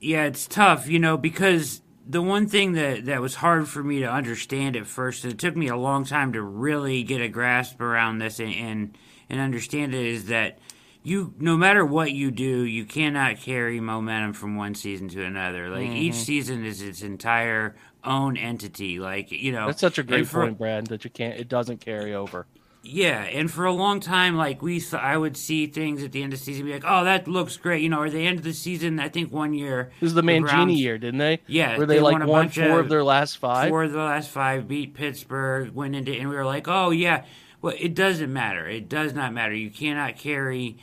Yeah, 0.02 0.26
it's 0.26 0.46
tough, 0.48 0.90
you 0.90 1.00
know, 1.00 1.16
because 1.18 1.82
the 2.08 2.22
one 2.22 2.48
thing 2.48 2.74
that, 2.74 3.06
that 3.06 3.22
was 3.22 3.36
hard 3.36 3.68
for 3.68 3.84
me 3.84 4.00
to 4.00 4.12
understand 4.12 4.76
at 4.76 4.86
first, 4.86 5.24
and 5.24 5.34
it 5.34 5.40
took 5.40 5.56
me 5.56 5.68
a 5.68 5.78
long 5.78 6.06
time 6.06 6.34
to 6.34 6.42
really 6.42 7.02
get 7.04 7.22
a 7.22 7.28
grasp 7.30 7.80
around 7.82 8.18
this 8.20 8.40
and, 8.40 8.54
and, 8.54 8.98
and 9.30 9.40
understand 9.40 9.96
it, 9.96 10.06
is 10.06 10.26
that 10.26 10.60
you, 11.06 11.34
no 11.40 11.56
matter 11.56 11.86
what 11.86 12.12
you 12.12 12.32
do, 12.32 12.64
you 12.66 12.84
cannot 12.84 13.38
carry 13.38 13.80
momentum 13.80 14.34
from 14.34 14.56
one 14.58 14.76
season 14.76 15.08
to 15.10 15.24
another. 15.24 15.70
Like 15.70 15.86
Mm-hmm. 15.88 15.96
each 15.96 16.16
season 16.16 16.66
is 16.66 16.82
its 16.82 17.02
entire 17.02 17.76
own 18.04 18.36
entity. 18.38 19.00
Like 19.00 19.32
you 19.32 19.52
know, 19.52 19.68
That's 19.68 19.80
such 19.82 19.98
a 20.00 20.04
great 20.04 20.28
for- 20.28 20.42
point, 20.42 20.58
Brad, 20.58 20.88
that 20.88 21.04
you 21.06 21.10
can't. 21.12 21.40
It 21.40 21.48
doesn't 21.48 21.80
carry 21.80 22.14
over. 22.14 22.48
Yeah, 22.88 23.22
and 23.24 23.50
for 23.50 23.66
a 23.66 23.72
long 23.74 24.00
time, 24.00 24.36
like 24.38 24.62
we, 24.62 24.80
th- 24.80 24.94
I 24.94 25.18
would 25.18 25.36
see 25.38 25.66
things 25.66 26.04
at 26.04 26.12
the 26.12 26.22
end 26.22 26.34
of 26.34 26.40
the 26.40 26.46
season, 26.46 26.66
be 26.68 26.74
like, 26.74 26.84
"Oh, 26.86 27.04
that 27.04 27.28
looks 27.28 27.58
great," 27.58 27.82
you 27.82 27.90
know. 27.90 28.00
Or 28.00 28.12
the 28.12 28.28
end 28.28 28.38
of 28.38 28.44
the 28.44 28.54
season, 28.54 29.00
I 29.00 29.10
think 29.10 29.32
one 29.34 29.56
year 29.56 29.92
This 30.00 30.10
is 30.10 30.14
the 30.14 30.22
Mangini 30.22 30.42
Browns- 30.42 30.80
year, 30.80 30.98
didn't 31.00 31.18
they? 31.18 31.40
Yeah, 31.48 31.78
where 31.80 31.88
they, 31.88 31.96
they 31.96 32.02
like 32.02 32.20
won 32.20 32.28
won 32.28 32.50
four 32.50 32.80
of- 32.80 32.86
of 32.86 32.90
their 32.90 33.04
last 33.04 33.38
five. 33.40 33.70
four 33.70 33.86
of 33.86 33.92
the 33.92 33.98
last 33.98 34.30
five, 34.30 34.68
beat 34.68 34.94
Pittsburgh, 34.94 35.72
went 35.74 35.96
into, 35.96 36.14
and 36.14 36.30
we 36.30 36.36
were 36.36 36.46
like, 36.46 36.68
"Oh 36.68 36.92
yeah." 36.92 37.26
Well, 37.60 37.74
it 37.80 37.96
doesn't 37.96 38.32
matter. 38.32 38.68
It 38.68 38.88
does 38.88 39.16
not 39.16 39.34
matter. 39.34 39.56
You 39.56 39.72
cannot 39.72 40.18
carry. 40.20 40.78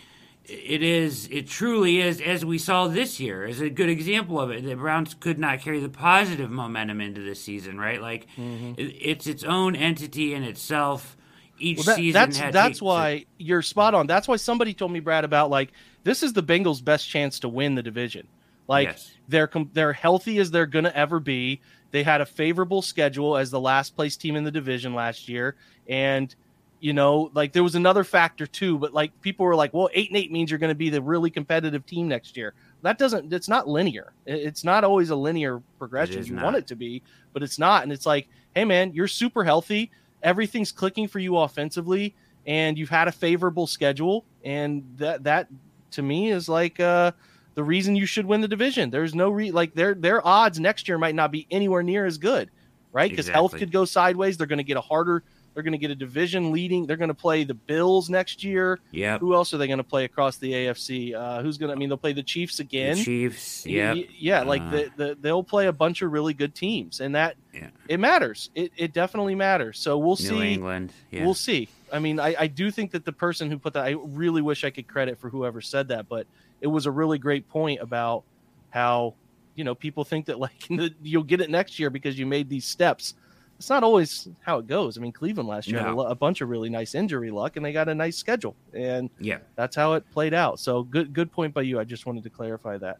It 0.48 0.82
is. 0.82 1.28
It 1.30 1.46
truly 1.46 2.00
is, 2.00 2.20
as 2.20 2.44
we 2.44 2.58
saw 2.58 2.88
this 2.88 3.20
year, 3.20 3.44
is 3.44 3.60
a 3.60 3.70
good 3.70 3.88
example 3.88 4.40
of 4.40 4.50
it. 4.50 4.64
The 4.64 4.74
Browns 4.74 5.14
could 5.14 5.38
not 5.38 5.60
carry 5.60 5.78
the 5.78 5.88
positive 5.88 6.50
momentum 6.50 7.00
into 7.00 7.20
this 7.20 7.40
season, 7.40 7.78
right? 7.78 8.00
Like, 8.00 8.26
Mm-hmm. 8.36 8.72
it, 8.80 8.82
it's 9.00 9.26
its 9.26 9.44
own 9.44 9.76
entity 9.76 10.34
in 10.34 10.42
itself. 10.42 11.16
Each 11.58 11.76
Well, 11.78 11.84
that, 11.86 11.96
season 11.96 12.12
that's 12.12 12.38
had 12.38 12.52
that's 12.52 12.82
why 12.82 13.26
you're 13.38 13.62
spot 13.62 13.94
on. 13.94 14.08
That's 14.08 14.26
why 14.26 14.34
somebody 14.36 14.74
told 14.74 14.90
me, 14.90 14.98
Brad, 14.98 15.24
about 15.24 15.48
like 15.48 15.70
this 16.02 16.24
is 16.24 16.32
the 16.32 16.42
Bengals' 16.42 16.82
best 16.84 17.08
chance 17.08 17.38
to 17.40 17.48
win 17.48 17.76
the 17.76 17.82
division. 17.82 18.26
Like 18.66 18.88
Yes. 18.88 19.12
they're 19.28 19.48
they're 19.72 19.92
healthy 19.92 20.38
as 20.38 20.50
they're 20.50 20.66
gonna 20.66 20.92
ever 20.92 21.20
be. 21.20 21.60
They 21.92 22.02
had 22.02 22.20
a 22.20 22.26
favorable 22.26 22.82
schedule 22.82 23.36
as 23.36 23.50
the 23.52 23.60
last 23.60 23.94
place 23.94 24.16
team 24.16 24.34
in 24.34 24.42
the 24.42 24.50
division 24.50 24.94
last 24.94 25.28
year, 25.28 25.54
and 25.86 26.34
you 26.82 26.92
know, 26.92 27.30
like 27.32 27.52
there 27.52 27.62
was 27.62 27.74
another 27.74 28.04
factor 28.04 28.46
too. 28.46 28.76
But 28.78 28.92
like 28.92 29.18
people 29.22 29.46
were 29.46 29.54
like, 29.54 29.72
well, 29.72 29.88
eight 29.94 30.10
and 30.10 30.16
eight 30.18 30.30
means 30.30 30.50
you're 30.50 30.58
going 30.58 30.68
to 30.68 30.74
be 30.74 30.90
the 30.90 31.00
really 31.00 31.30
competitive 31.30 31.86
team 31.86 32.08
next 32.08 32.36
year. 32.36 32.54
That 32.82 32.98
doesn't. 32.98 33.32
It's 33.32 33.48
not 33.48 33.68
linear. 33.68 34.12
It's 34.26 34.64
not 34.64 34.84
always 34.84 35.10
a 35.10 35.16
linear 35.16 35.62
progression. 35.78 36.24
You 36.26 36.34
not. 36.34 36.44
want 36.44 36.56
it 36.56 36.66
to 36.66 36.76
be, 36.76 37.02
but 37.32 37.42
it's 37.42 37.58
not. 37.58 37.84
And 37.84 37.92
it's 37.92 38.04
like, 38.04 38.28
hey 38.54 38.64
man, 38.64 38.92
you're 38.92 39.08
super 39.08 39.44
healthy 39.44 39.90
everything's 40.22 40.72
clicking 40.72 41.08
for 41.08 41.18
you 41.18 41.36
offensively 41.36 42.14
and 42.46 42.78
you've 42.78 42.88
had 42.88 43.08
a 43.08 43.12
favorable 43.12 43.66
schedule 43.66 44.24
and 44.44 44.84
that 44.96 45.22
that 45.24 45.48
to 45.90 46.02
me 46.02 46.30
is 46.30 46.48
like 46.48 46.80
uh 46.80 47.12
the 47.54 47.62
reason 47.62 47.94
you 47.94 48.06
should 48.06 48.26
win 48.26 48.40
the 48.40 48.48
division 48.48 48.90
there's 48.90 49.14
no 49.14 49.30
re 49.30 49.50
like 49.50 49.74
their 49.74 49.94
their 49.94 50.26
odds 50.26 50.58
next 50.58 50.88
year 50.88 50.98
might 50.98 51.14
not 51.14 51.30
be 51.30 51.46
anywhere 51.50 51.82
near 51.82 52.06
as 52.06 52.18
good 52.18 52.50
right 52.92 53.10
because 53.10 53.28
health 53.28 53.54
could 53.56 53.70
go 53.70 53.84
sideways 53.84 54.36
they're 54.36 54.46
going 54.46 54.58
to 54.58 54.64
get 54.64 54.76
a 54.76 54.80
harder 54.80 55.22
They're 55.54 55.62
going 55.62 55.72
to 55.72 55.78
get 55.78 55.90
a 55.90 55.94
division 55.94 56.50
leading. 56.50 56.86
They're 56.86 56.96
going 56.96 57.08
to 57.08 57.14
play 57.14 57.44
the 57.44 57.54
Bills 57.54 58.08
next 58.08 58.42
year. 58.42 58.80
Yeah. 58.90 59.18
Who 59.18 59.34
else 59.34 59.52
are 59.52 59.58
they 59.58 59.66
going 59.66 59.78
to 59.78 59.84
play 59.84 60.04
across 60.04 60.38
the 60.38 60.52
AFC? 60.52 61.14
Uh, 61.14 61.42
who's 61.42 61.58
going 61.58 61.68
to? 61.68 61.74
I 61.74 61.78
mean, 61.78 61.88
they'll 61.90 61.98
play 61.98 62.14
the 62.14 62.22
Chiefs 62.22 62.58
again. 62.58 62.96
The 62.96 63.04
Chiefs. 63.04 63.66
Yeah. 63.66 63.94
Yeah. 64.18 64.42
Like 64.42 64.62
Uh, 64.62 64.70
the, 64.70 64.90
the 64.96 65.18
they'll 65.20 65.42
play 65.44 65.66
a 65.66 65.72
bunch 65.72 66.00
of 66.02 66.10
really 66.10 66.32
good 66.34 66.54
teams, 66.54 67.00
and 67.00 67.14
that 67.14 67.36
Yeah. 67.52 67.68
it 67.88 68.00
matters. 68.00 68.50
It 68.54 68.72
it 68.76 68.92
definitely 68.94 69.34
matters. 69.34 69.78
So 69.78 69.98
we'll 69.98 70.16
New 70.16 70.28
see. 70.40 70.52
England. 70.54 70.92
Yeah. 71.10 71.24
We'll 71.24 71.34
see. 71.34 71.68
I 71.92 71.98
mean, 71.98 72.18
I, 72.18 72.34
I 72.38 72.46
do 72.46 72.70
think 72.70 72.92
that 72.92 73.04
the 73.04 73.12
person 73.12 73.50
who 73.50 73.58
put 73.58 73.74
that, 73.74 73.84
I 73.84 73.90
really 73.98 74.40
wish 74.40 74.64
I 74.64 74.70
could 74.70 74.88
credit 74.88 75.18
for 75.18 75.28
whoever 75.28 75.60
said 75.60 75.88
that, 75.88 76.08
but 76.08 76.26
it 76.62 76.66
was 76.68 76.86
a 76.86 76.90
really 76.90 77.18
great 77.18 77.46
point 77.50 77.80
about 77.82 78.24
how, 78.70 79.12
you 79.54 79.64
know, 79.64 79.74
people 79.74 80.02
think 80.04 80.24
that 80.26 80.38
like 80.38 80.66
you'll 81.02 81.22
get 81.24 81.42
it 81.42 81.50
next 81.50 81.78
year 81.78 81.90
because 81.90 82.18
you 82.18 82.24
made 82.24 82.48
these 82.48 82.64
steps. 82.64 83.12
It's 83.62 83.70
not 83.70 83.84
always 83.84 84.26
how 84.40 84.58
it 84.58 84.66
goes. 84.66 84.98
I 84.98 85.00
mean, 85.00 85.12
Cleveland 85.12 85.48
last 85.48 85.68
year 85.68 85.78
had 85.78 85.94
a, 85.94 85.96
a 85.96 86.16
bunch 86.16 86.40
of 86.40 86.48
really 86.48 86.68
nice 86.68 86.96
injury 86.96 87.30
luck 87.30 87.54
and 87.54 87.64
they 87.64 87.72
got 87.72 87.88
a 87.88 87.94
nice 87.94 88.16
schedule. 88.16 88.56
And 88.74 89.08
yeah. 89.20 89.38
that's 89.54 89.76
how 89.76 89.92
it 89.92 90.04
played 90.10 90.34
out. 90.34 90.58
So 90.58 90.82
good, 90.82 91.12
good 91.12 91.30
point 91.30 91.54
by 91.54 91.62
you. 91.62 91.78
I 91.78 91.84
just 91.84 92.04
wanted 92.04 92.24
to 92.24 92.30
clarify 92.30 92.76
that. 92.78 92.98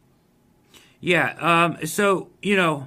Yeah. 1.01 1.35
Um, 1.41 1.85
so, 1.85 2.29
you 2.43 2.55
know, 2.55 2.87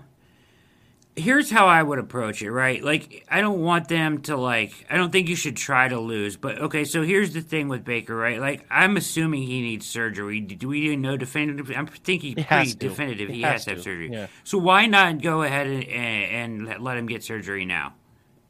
here's 1.15 1.49
how 1.49 1.67
I 1.67 1.81
would 1.81 1.99
approach 1.99 2.41
it, 2.41 2.51
right? 2.51 2.83
Like, 2.83 3.25
I 3.29 3.41
don't 3.41 3.61
want 3.61 3.87
them 3.87 4.21
to, 4.23 4.35
like, 4.35 4.85
I 4.89 4.97
don't 4.97 5.11
think 5.11 5.29
you 5.29 5.35
should 5.35 5.55
try 5.55 5.87
to 5.87 5.99
lose. 5.99 6.35
But, 6.37 6.59
okay, 6.59 6.83
so 6.85 7.03
here's 7.03 7.33
the 7.33 7.41
thing 7.41 7.69
with 7.69 7.83
Baker, 7.85 8.15
right? 8.15 8.39
Like, 8.39 8.65
I'm 8.69 8.97
assuming 8.97 9.43
he 9.43 9.61
needs 9.61 9.87
surgery. 9.87 10.41
Do 10.41 10.67
we 10.67 10.81
even 10.81 11.01
know 11.01 11.17
definitive? 11.17 11.71
I'm 11.75 11.87
thinking 11.87 12.35
pretty 12.35 12.71
to. 12.71 12.77
definitive 12.77 13.29
He 13.29 13.35
he, 13.35 13.41
has 13.43 13.53
has, 13.53 13.65
to 13.65 13.69
have 13.71 13.81
surgery. 13.81 14.11
yeah. 14.11 14.27
So 14.43 14.57
why 14.57 14.87
not 14.87 15.21
go 15.21 15.43
ahead 15.43 15.67
and, 15.67 15.83
and, 15.85 16.67
and 16.67 16.83
let 16.83 16.97
him 16.97 17.05
get 17.07 17.23
surgery 17.23 17.65
now? 17.65 17.93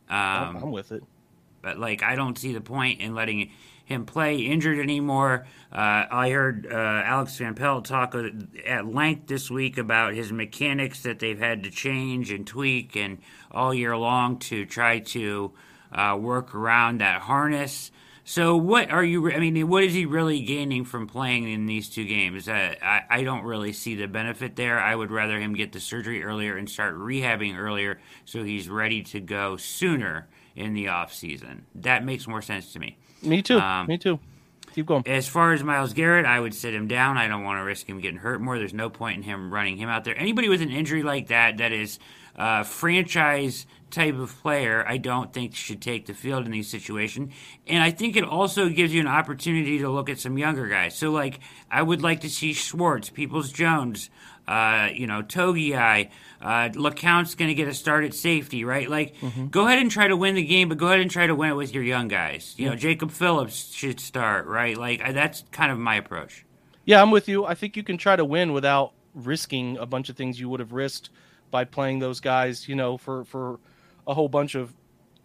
Um, 0.09 0.57
I'm 0.57 0.71
with 0.71 0.91
it. 0.91 1.03
but 1.61 1.79
like 1.79 2.03
I 2.03 2.15
don't 2.15 2.37
see 2.37 2.53
the 2.53 2.61
point 2.61 3.01
in 3.01 3.15
letting 3.15 3.51
him 3.85 4.05
play 4.05 4.37
injured 4.37 4.79
anymore. 4.79 5.47
Uh, 5.71 6.05
I 6.11 6.31
heard 6.31 6.67
uh, 6.69 6.75
Alex 6.75 7.37
Van 7.37 7.53
Pelt 7.53 7.85
talk 7.85 8.15
at 8.65 8.85
length 8.85 9.27
this 9.27 9.49
week 9.49 9.77
about 9.77 10.13
his 10.13 10.31
mechanics 10.31 11.03
that 11.03 11.19
they've 11.19 11.39
had 11.39 11.63
to 11.63 11.71
change 11.71 12.31
and 12.31 12.45
tweak 12.45 12.95
and 12.95 13.19
all 13.51 13.73
year 13.73 13.95
long 13.95 14.37
to 14.39 14.65
try 14.65 14.99
to 14.99 15.53
uh, 15.91 16.17
work 16.19 16.53
around 16.53 16.99
that 16.99 17.21
harness. 17.21 17.91
So 18.27 18.57
what 18.57 18.89
are 18.89 19.03
you? 19.03 19.31
I 19.31 19.39
mean, 19.39 19.67
what 19.69 19.83
is 19.83 19.93
he 19.93 20.07
really 20.07 20.41
gaining 20.41 20.83
from 20.83 21.05
playing 21.05 21.47
in 21.47 21.67
these 21.67 21.87
two 21.87 22.05
games? 22.05 22.49
Uh, 22.49 22.73
I 22.81 23.03
I 23.07 23.23
don't 23.23 23.43
really 23.43 23.71
see 23.71 23.93
the 23.93 24.07
benefit 24.07 24.55
there. 24.55 24.79
I 24.79 24.95
would 24.95 25.11
rather 25.11 25.39
him 25.39 25.53
get 25.53 25.73
the 25.73 25.79
surgery 25.79 26.23
earlier 26.23 26.57
and 26.57 26.67
start 26.67 26.95
rehabbing 26.95 27.55
earlier, 27.55 27.99
so 28.25 28.43
he's 28.43 28.67
ready 28.67 29.03
to 29.03 29.19
go 29.19 29.57
sooner 29.57 30.27
in 30.55 30.73
the 30.73 30.87
off 30.87 31.13
season. 31.13 31.67
That 31.75 32.03
makes 32.03 32.27
more 32.27 32.41
sense 32.41 32.73
to 32.73 32.79
me. 32.79 32.97
Me 33.25 33.41
too. 33.41 33.59
um, 33.59 33.87
Me 33.87 33.97
too. 33.97 34.19
Keep 34.73 34.87
going. 34.87 35.03
As 35.07 35.27
far 35.27 35.53
as 35.53 35.63
Myles 35.63 35.93
Garrett, 35.93 36.25
I 36.25 36.39
would 36.39 36.53
sit 36.53 36.73
him 36.73 36.87
down. 36.87 37.17
I 37.17 37.29
don't 37.29 37.43
want 37.45 37.59
to 37.59 37.63
risk 37.63 37.87
him 37.87 38.01
getting 38.01 38.19
hurt 38.19 38.41
more. 38.41 38.57
There's 38.57 38.73
no 38.73 38.89
point 38.89 39.17
in 39.17 39.23
him 39.23 39.53
running 39.53 39.77
him 39.77 39.87
out 39.87 40.03
there. 40.03 40.17
Anybody 40.17 40.49
with 40.49 40.61
an 40.61 40.69
injury 40.69 41.01
like 41.01 41.27
that, 41.27 41.57
that 41.57 41.71
is 41.71 41.97
a 42.35 42.65
franchise 42.65 43.65
type 43.89 44.15
of 44.15 44.35
player, 44.41 44.83
I 44.85 44.97
don't 44.97 45.31
think 45.31 45.55
should 45.55 45.81
take 45.81 46.05
the 46.05 46.13
field 46.13 46.45
in 46.45 46.51
these 46.51 46.67
situations. 46.67 47.33
And 47.65 47.81
I 47.81 47.91
think 47.91 48.17
it 48.17 48.25
also 48.25 48.67
gives 48.67 48.93
you 48.93 48.99
an 48.99 49.07
opportunity 49.07 49.79
to 49.79 49.89
look 49.89 50.09
at 50.09 50.19
some 50.19 50.37
younger 50.37 50.67
guys. 50.67 50.97
So, 50.97 51.11
like, 51.11 51.39
I 51.71 51.81
would 51.81 52.01
like 52.01 52.19
to 52.21 52.29
see 52.29 52.51
Schwartz, 52.51 53.09
Peoples 53.09 53.53
Jones, 53.53 54.09
uh, 54.47 54.89
you 54.93 55.07
know, 55.07 55.21
Togiai, 55.23 56.09
uh, 56.41 56.69
LeCounte's 56.73 57.35
going 57.35 57.47
to 57.49 57.55
get 57.55 57.67
a 57.67 57.73
start 57.73 58.03
at 58.05 58.13
safety, 58.13 58.63
right? 58.63 58.89
Like, 58.89 59.15
go 59.51 59.65
ahead 59.67 59.79
and 59.79 59.89
try 59.89 60.07
to 60.07 60.15
win 60.15 60.35
the 60.35 60.43
game, 60.45 60.69
but 60.69 60.77
go 60.77 60.87
ahead 60.87 60.99
and 60.99 61.09
try 61.09 61.27
to 61.27 61.33
win 61.35 61.49
it 61.51 61.55
with 61.55 61.73
your 61.73 61.83
young 61.83 62.07
guys. 62.07 62.53
You 62.57 62.69
know, 62.69 62.75
Jacob 62.75 63.11
Phillips 63.11 63.73
should 63.73 63.99
start, 63.99 64.45
right? 64.45 64.77
Like, 64.77 65.01
I, 65.01 65.11
that's 65.11 65.43
kind 65.51 65.71
of 65.71 65.79
my 65.79 65.95
approach. 65.95 66.45
Yeah, 66.85 67.01
I'm 67.01 67.09
with 67.11 67.27
you. 67.27 67.45
I 67.45 67.55
think 67.55 67.75
you 67.75 67.83
can 67.83 67.97
try 67.97 68.15
to 68.15 68.23
win 68.25 68.53
without 68.53 68.93
risking 69.15 69.77
a 69.77 69.85
bunch 69.85 70.09
of 70.09 70.15
things 70.17 70.39
you 70.39 70.49
would 70.49 70.59
have 70.59 70.71
risked 70.73 71.09
by 71.49 71.63
playing 71.63 71.99
those 71.99 72.19
guys, 72.19 72.67
you 72.67 72.75
know, 72.75 72.97
for 72.97 73.23
for 73.25 73.59
a 74.05 74.13
whole 74.13 74.27
bunch 74.29 74.53
of 74.53 74.71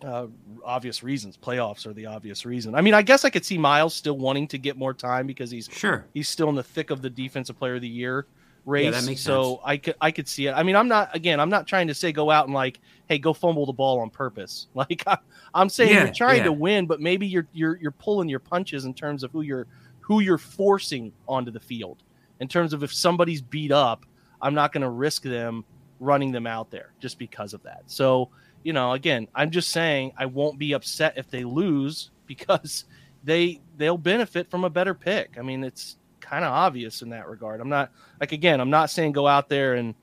uh, 0.02 0.26
obvious 0.64 1.02
reasons. 1.02 1.36
Playoffs 1.36 1.86
are 1.86 1.92
the 1.92 2.06
obvious 2.06 2.46
reason. 2.46 2.74
I 2.74 2.80
mean, 2.80 2.94
I 2.94 3.02
guess 3.02 3.24
I 3.26 3.30
could 3.30 3.44
see 3.44 3.58
Myles 3.58 3.92
still 3.94 4.16
wanting 4.16 4.48
to 4.48 4.58
get 4.58 4.78
more 4.78 4.94
time 4.94 5.26
because 5.26 5.50
he's 5.50 5.68
Sure. 5.70 6.06
he's 6.14 6.28
still 6.28 6.48
in 6.48 6.54
the 6.54 6.62
thick 6.62 6.88
of 6.90 7.02
the 7.02 7.10
defensive 7.10 7.58
player 7.58 7.74
of 7.74 7.82
the 7.82 7.88
year 7.88 8.26
race. 8.64 8.92
that 8.94 9.04
makes 9.04 9.20
so 9.20 9.54
sense. 9.54 9.60
I 9.64 9.76
could 9.76 9.94
I 10.00 10.10
could 10.10 10.28
see 10.28 10.46
it. 10.46 10.52
I 10.52 10.62
mean, 10.62 10.76
I'm 10.76 10.88
not 10.88 11.14
again. 11.14 11.40
I'm 11.40 11.50
not 11.50 11.66
trying 11.66 11.88
to 11.88 11.94
say 11.94 12.12
go 12.12 12.30
out 12.30 12.46
and 12.46 12.54
like, 12.54 12.80
hey, 13.06 13.18
go 13.18 13.32
fumble 13.32 13.66
the 13.66 13.72
ball 13.72 14.00
on 14.00 14.10
purpose. 14.10 14.68
Like 14.74 15.02
I, 15.06 15.18
I'm 15.54 15.68
saying, 15.68 15.92
Yeah, 15.92 16.04
you're 16.04 16.14
trying 16.14 16.38
yeah. 16.38 16.44
to 16.44 16.52
win, 16.52 16.86
but 16.86 17.00
maybe 17.00 17.26
you're 17.26 17.46
you're 17.52 17.76
you're 17.78 17.90
pulling 17.90 18.28
your 18.28 18.38
punches 18.40 18.84
in 18.84 18.94
terms 18.94 19.22
of 19.22 19.30
who 19.32 19.42
you're 19.42 19.66
who 20.00 20.20
you're 20.20 20.38
forcing 20.38 21.12
onto 21.28 21.50
the 21.50 21.60
field. 21.60 22.02
In 22.40 22.48
terms 22.48 22.72
of 22.72 22.82
if 22.82 22.92
somebody's 22.92 23.42
beat 23.42 23.72
up, 23.72 24.06
I'm 24.40 24.54
not 24.54 24.72
going 24.72 24.82
to 24.82 24.90
risk 24.90 25.22
them 25.22 25.64
running 25.98 26.32
them 26.32 26.46
out 26.46 26.70
there 26.70 26.92
just 26.98 27.18
because 27.18 27.52
of 27.52 27.62
that. 27.64 27.82
So 27.86 28.30
you 28.62 28.72
know, 28.72 28.92
again, 28.92 29.28
I'm 29.34 29.50
just 29.50 29.70
saying 29.70 30.12
I 30.16 30.26
won't 30.26 30.58
be 30.58 30.72
upset 30.72 31.14
if 31.16 31.30
they 31.30 31.44
lose 31.44 32.10
because 32.26 32.84
they 33.24 33.60
they'll 33.76 33.98
benefit 33.98 34.50
from 34.50 34.64
a 34.64 34.70
better 34.70 34.94
pick. 34.94 35.36
I 35.38 35.42
mean, 35.42 35.64
it's 35.64 35.96
kind 36.30 36.44
of 36.44 36.52
obvious 36.52 37.02
in 37.02 37.10
that 37.10 37.28
regard. 37.28 37.60
I'm 37.60 37.68
not 37.68 37.90
like 38.20 38.32
again, 38.32 38.60
I'm 38.60 38.70
not 38.70 38.90
saying 38.90 39.12
go 39.12 39.26
out 39.26 39.48
there 39.48 39.74
and 39.74 39.94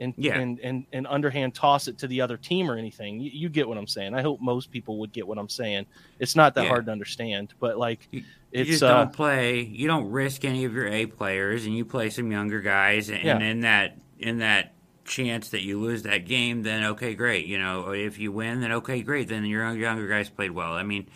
and 0.00 0.14
Yeah. 0.16 0.38
and, 0.38 0.58
and 0.60 0.86
and 0.92 1.06
underhand 1.06 1.54
toss 1.54 1.86
it 1.86 1.98
to 1.98 2.08
the 2.08 2.20
other 2.20 2.36
team 2.36 2.68
or 2.70 2.76
anything. 2.76 3.20
You, 3.20 3.30
you 3.32 3.48
get 3.48 3.68
what 3.68 3.78
I'm 3.78 3.86
saying. 3.86 4.14
I 4.14 4.22
hope 4.22 4.40
most 4.40 4.70
people 4.70 4.98
would 4.98 5.12
get 5.12 5.26
what 5.26 5.38
I'm 5.38 5.48
saying. 5.48 5.86
It's 6.18 6.34
not 6.34 6.54
that 6.56 6.62
Yeah. 6.64 6.68
hard 6.68 6.86
to 6.86 6.92
understand, 6.92 7.54
but 7.60 7.78
like 7.78 8.08
You 8.10 8.22
it's 8.50 8.68
just 8.70 8.82
uh, 8.82 8.88
don't 8.88 9.12
play. 9.12 9.60
You 9.60 9.86
don't 9.86 10.10
risk 10.10 10.44
any 10.44 10.64
of 10.64 10.74
your 10.74 10.88
A 10.88 11.06
players, 11.06 11.64
and 11.66 11.76
you 11.76 11.84
play 11.84 12.10
some 12.10 12.30
younger 12.32 12.60
guys. 12.60 13.08
And 13.10 13.22
Yeah. 13.22 13.38
in 13.38 13.60
that 13.60 13.98
in 14.18 14.38
that 14.38 14.74
chance 15.04 15.48
that 15.50 15.62
you 15.62 15.80
lose 15.80 16.02
that 16.04 16.26
game, 16.26 16.62
then 16.62 16.84
okay, 16.84 17.14
great. 17.14 17.46
You 17.46 17.58
know, 17.58 17.90
if 17.92 18.18
you 18.18 18.32
win, 18.32 18.60
then 18.60 18.72
okay, 18.72 19.02
great. 19.02 19.28
Then 19.28 19.44
your 19.44 19.72
younger 19.74 20.08
guys 20.08 20.28
played 20.28 20.50
well. 20.52 20.72
I 20.72 20.82
mean, 20.82 21.06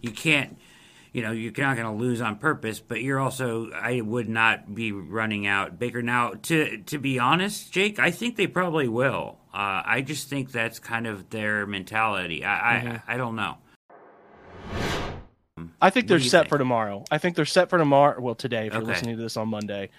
you 0.00 0.10
can't. 0.12 0.56
You 1.12 1.22
know, 1.22 1.32
you're 1.32 1.52
not 1.58 1.76
going 1.76 1.88
to 1.88 1.92
lose 1.92 2.20
on 2.20 2.36
purpose, 2.36 2.78
but 2.80 3.02
you're 3.02 3.18
also. 3.18 3.70
I 3.72 4.00
would 4.00 4.28
not 4.28 4.74
be 4.74 4.92
running 4.92 5.46
out 5.46 5.78
Baker 5.78 6.02
now. 6.02 6.34
To 6.42 6.78
to 6.78 6.98
be 6.98 7.18
honest, 7.18 7.72
Jake, 7.72 7.98
I 7.98 8.10
think 8.10 8.36
they 8.36 8.46
probably 8.46 8.86
will. 8.88 9.38
Uh, 9.52 9.82
I 9.84 10.02
just 10.02 10.28
think 10.28 10.52
that's 10.52 10.78
kind 10.78 11.06
of 11.08 11.30
their 11.30 11.66
mentality. 11.66 12.44
I 12.44 12.80
Mm-hmm. 12.84 13.10
I, 13.10 13.14
I 13.14 13.16
don't 13.16 13.34
know. 13.34 13.58
I 15.82 15.90
think 15.90 16.04
What 16.04 16.08
they're 16.08 16.20
set 16.20 16.42
think? 16.42 16.48
for 16.50 16.58
tomorrow. 16.58 17.04
I 17.10 17.18
think 17.18 17.36
they're 17.36 17.44
set 17.44 17.68
for 17.68 17.78
tomorrow. 17.78 18.20
Well, 18.20 18.34
today, 18.34 18.66
if 18.66 18.72
you're 18.72 18.82
listening 18.82 19.16
to 19.16 19.22
this 19.22 19.36
on 19.36 19.48
Monday, 19.48 19.90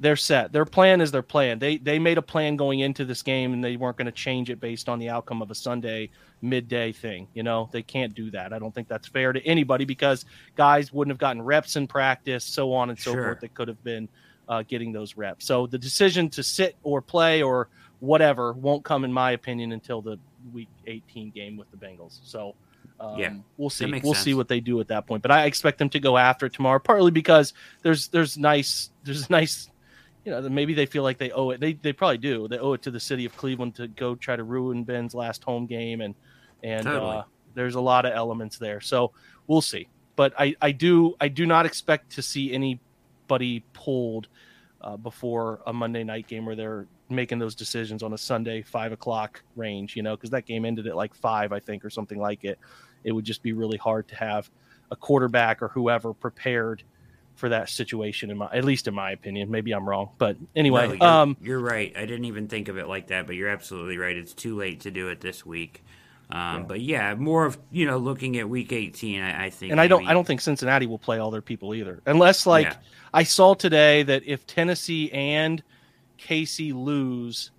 they're 0.00 0.16
set. 0.16 0.50
Their 0.50 0.64
plan 0.64 1.00
is 1.02 1.12
their 1.12 1.22
plan. 1.22 1.58
They 1.58 1.76
they 1.76 1.98
made 1.98 2.18
a 2.18 2.22
plan 2.22 2.56
going 2.56 2.80
into 2.80 3.04
this 3.04 3.22
game, 3.22 3.52
and 3.52 3.62
they 3.62 3.76
weren't 3.76 3.96
going 3.98 4.06
to 4.06 4.12
change 4.12 4.48
it 4.50 4.58
based 4.58 4.88
on 4.88 4.98
the 4.98 5.10
outcome 5.10 5.42
of 5.42 5.50
a 5.50 5.54
Sunday 5.54 6.10
midday 6.42 6.90
thing. 6.90 7.28
You 7.34 7.42
know, 7.42 7.68
they 7.70 7.82
can't 7.82 8.14
do 8.14 8.30
that. 8.32 8.52
I 8.52 8.58
don't 8.58 8.74
think 8.74 8.88
that's 8.88 9.06
fair 9.08 9.32
to 9.32 9.40
anybody 9.46 9.84
because 9.84 10.24
guys 10.56 10.92
wouldn't 10.92 11.12
have 11.12 11.18
gotten 11.18 11.42
reps 11.42 11.76
in 11.76 11.86
practice, 11.86 12.44
so 12.44 12.72
on 12.72 12.88
and 12.90 12.98
so 12.98 13.12
Sure. 13.12 13.24
forth. 13.24 13.40
That 13.40 13.54
could 13.54 13.68
have 13.68 13.82
been 13.84 14.08
uh, 14.48 14.62
getting 14.66 14.90
those 14.92 15.16
reps. 15.16 15.44
So 15.46 15.66
the 15.66 15.78
decision 15.78 16.28
to 16.30 16.42
sit 16.42 16.76
or 16.82 17.02
play 17.02 17.42
or 17.42 17.68
whatever 18.00 18.54
won't 18.54 18.84
come, 18.84 19.04
in 19.04 19.12
my 19.12 19.32
opinion, 19.32 19.72
until 19.72 20.00
the 20.00 20.18
Week 20.52 20.68
18 20.86 21.30
game 21.30 21.56
with 21.58 21.70
the 21.70 21.76
Bengals. 21.76 22.20
So. 22.24 22.54
Um, 22.98 23.18
Yeah, 23.18 23.32
we'll 23.56 23.70
see. 23.70 23.86
We'll 24.02 24.12
see 24.14 24.34
what 24.34 24.48
they 24.48 24.60
do 24.60 24.78
at 24.80 24.88
that 24.88 25.06
point. 25.06 25.22
But 25.22 25.30
I 25.30 25.44
expect 25.44 25.78
them 25.78 25.88
to 25.90 26.00
go 26.00 26.18
after 26.18 26.44
it 26.46 26.52
tomorrow, 26.52 26.78
partly 26.78 27.10
because 27.10 27.54
there's 27.82 28.08
there's 28.08 28.36
nice 28.36 28.90
there's 29.04 29.30
nice, 29.38 29.69
you 30.24 30.32
know, 30.32 30.40
maybe 30.48 30.74
they 30.74 30.86
feel 30.86 31.02
like 31.02 31.18
they 31.18 31.30
owe 31.30 31.50
it. 31.50 31.60
They 31.60 31.74
they 31.74 31.92
probably 31.92 32.18
do. 32.18 32.46
They 32.48 32.58
owe 32.58 32.74
it 32.74 32.82
to 32.82 32.90
the 32.90 33.00
city 33.00 33.24
of 33.24 33.36
Cleveland 33.36 33.74
to 33.76 33.88
go 33.88 34.14
try 34.14 34.36
to 34.36 34.44
ruin 34.44 34.84
Ben's 34.84 35.14
last 35.14 35.44
home 35.44 35.66
game, 35.66 36.00
and 36.00 36.14
and 36.62 36.84
Totally. 36.84 37.18
uh, 37.18 37.22
there's 37.54 37.74
a 37.74 37.80
lot 37.80 38.04
of 38.04 38.12
elements 38.12 38.58
there. 38.58 38.80
So 38.80 39.12
we'll 39.46 39.62
see. 39.62 39.88
But 40.16 40.34
I 40.38 40.54
I 40.60 40.72
do 40.72 41.14
I 41.20 41.28
do 41.28 41.46
not 41.46 41.64
expect 41.64 42.10
to 42.12 42.22
see 42.22 42.52
anybody 42.52 43.64
pulled 43.72 44.28
uh, 44.82 44.96
before 44.96 45.60
a 45.66 45.72
Monday 45.72 46.04
night 46.04 46.26
game 46.26 46.44
where 46.44 46.56
they're 46.56 46.86
making 47.08 47.38
those 47.38 47.54
decisions 47.54 48.02
on 48.02 48.12
a 48.12 48.18
Sunday 48.18 48.62
five 48.62 48.92
o'clock 48.92 49.42
range. 49.56 49.96
You 49.96 50.02
know, 50.02 50.16
because 50.16 50.30
that 50.30 50.44
game 50.44 50.66
ended 50.66 50.86
at 50.86 50.96
like 50.96 51.14
five, 51.14 51.52
I 51.52 51.60
think, 51.60 51.84
or 51.84 51.90
something 51.90 52.18
like 52.18 52.44
it. 52.44 52.58
It 53.04 53.12
would 53.12 53.24
just 53.24 53.42
be 53.42 53.54
really 53.54 53.78
hard 53.78 54.06
to 54.08 54.16
have 54.16 54.50
a 54.90 54.96
quarterback 54.96 55.62
or 55.62 55.68
whoever 55.68 56.12
prepared 56.12 56.82
for 57.40 57.48
that 57.48 57.70
situation. 57.70 58.30
In 58.30 58.36
my, 58.38 58.48
at 58.52 58.64
least 58.64 58.86
in 58.86 58.94
my 58.94 59.10
opinion, 59.12 59.50
maybe 59.50 59.72
I'm 59.72 59.88
wrong, 59.88 60.10
but 60.18 60.36
anyway, 60.54 60.88
No, 60.88 60.92
you're, 60.92 61.04
um, 61.04 61.36
you're 61.40 61.58
right. 61.58 61.92
I 61.96 62.00
didn't 62.02 62.26
even 62.26 62.46
think 62.46 62.68
of 62.68 62.76
it 62.76 62.86
like 62.86 63.08
that, 63.08 63.26
but 63.26 63.34
you're 63.34 63.48
absolutely 63.48 63.96
right. 63.96 64.14
It's 64.14 64.34
too 64.34 64.54
late 64.56 64.80
to 64.80 64.90
do 64.90 65.08
it 65.08 65.20
this 65.22 65.44
week. 65.44 65.82
Um, 66.30 66.66
But 66.66 66.80
yeah, 66.80 67.14
more 67.16 67.46
of 67.46 67.58
you 67.72 67.86
know 67.86 67.96
looking 67.98 68.36
at 68.36 68.48
week 68.48 68.72
18. 68.72 69.20
I, 69.22 69.46
I 69.46 69.50
think, 69.50 69.72
and 69.72 69.80
I 69.80 69.88
don't, 69.88 70.02
maybe- 70.02 70.10
I 70.10 70.12
don't 70.12 70.26
think 70.26 70.42
Cincinnati 70.42 70.86
will 70.86 70.98
play 70.98 71.18
all 71.18 71.30
their 71.32 71.42
people 71.42 71.74
either, 71.74 72.00
unless 72.06 72.46
like 72.46 72.66
Yeah. 72.66 72.76
I 73.12 73.24
saw 73.24 73.54
today 73.54 74.04
that 74.04 74.22
if 74.26 74.46
Tennessee 74.46 75.10
and 75.10 75.60
KC 76.18 76.72
lose, 76.72 77.50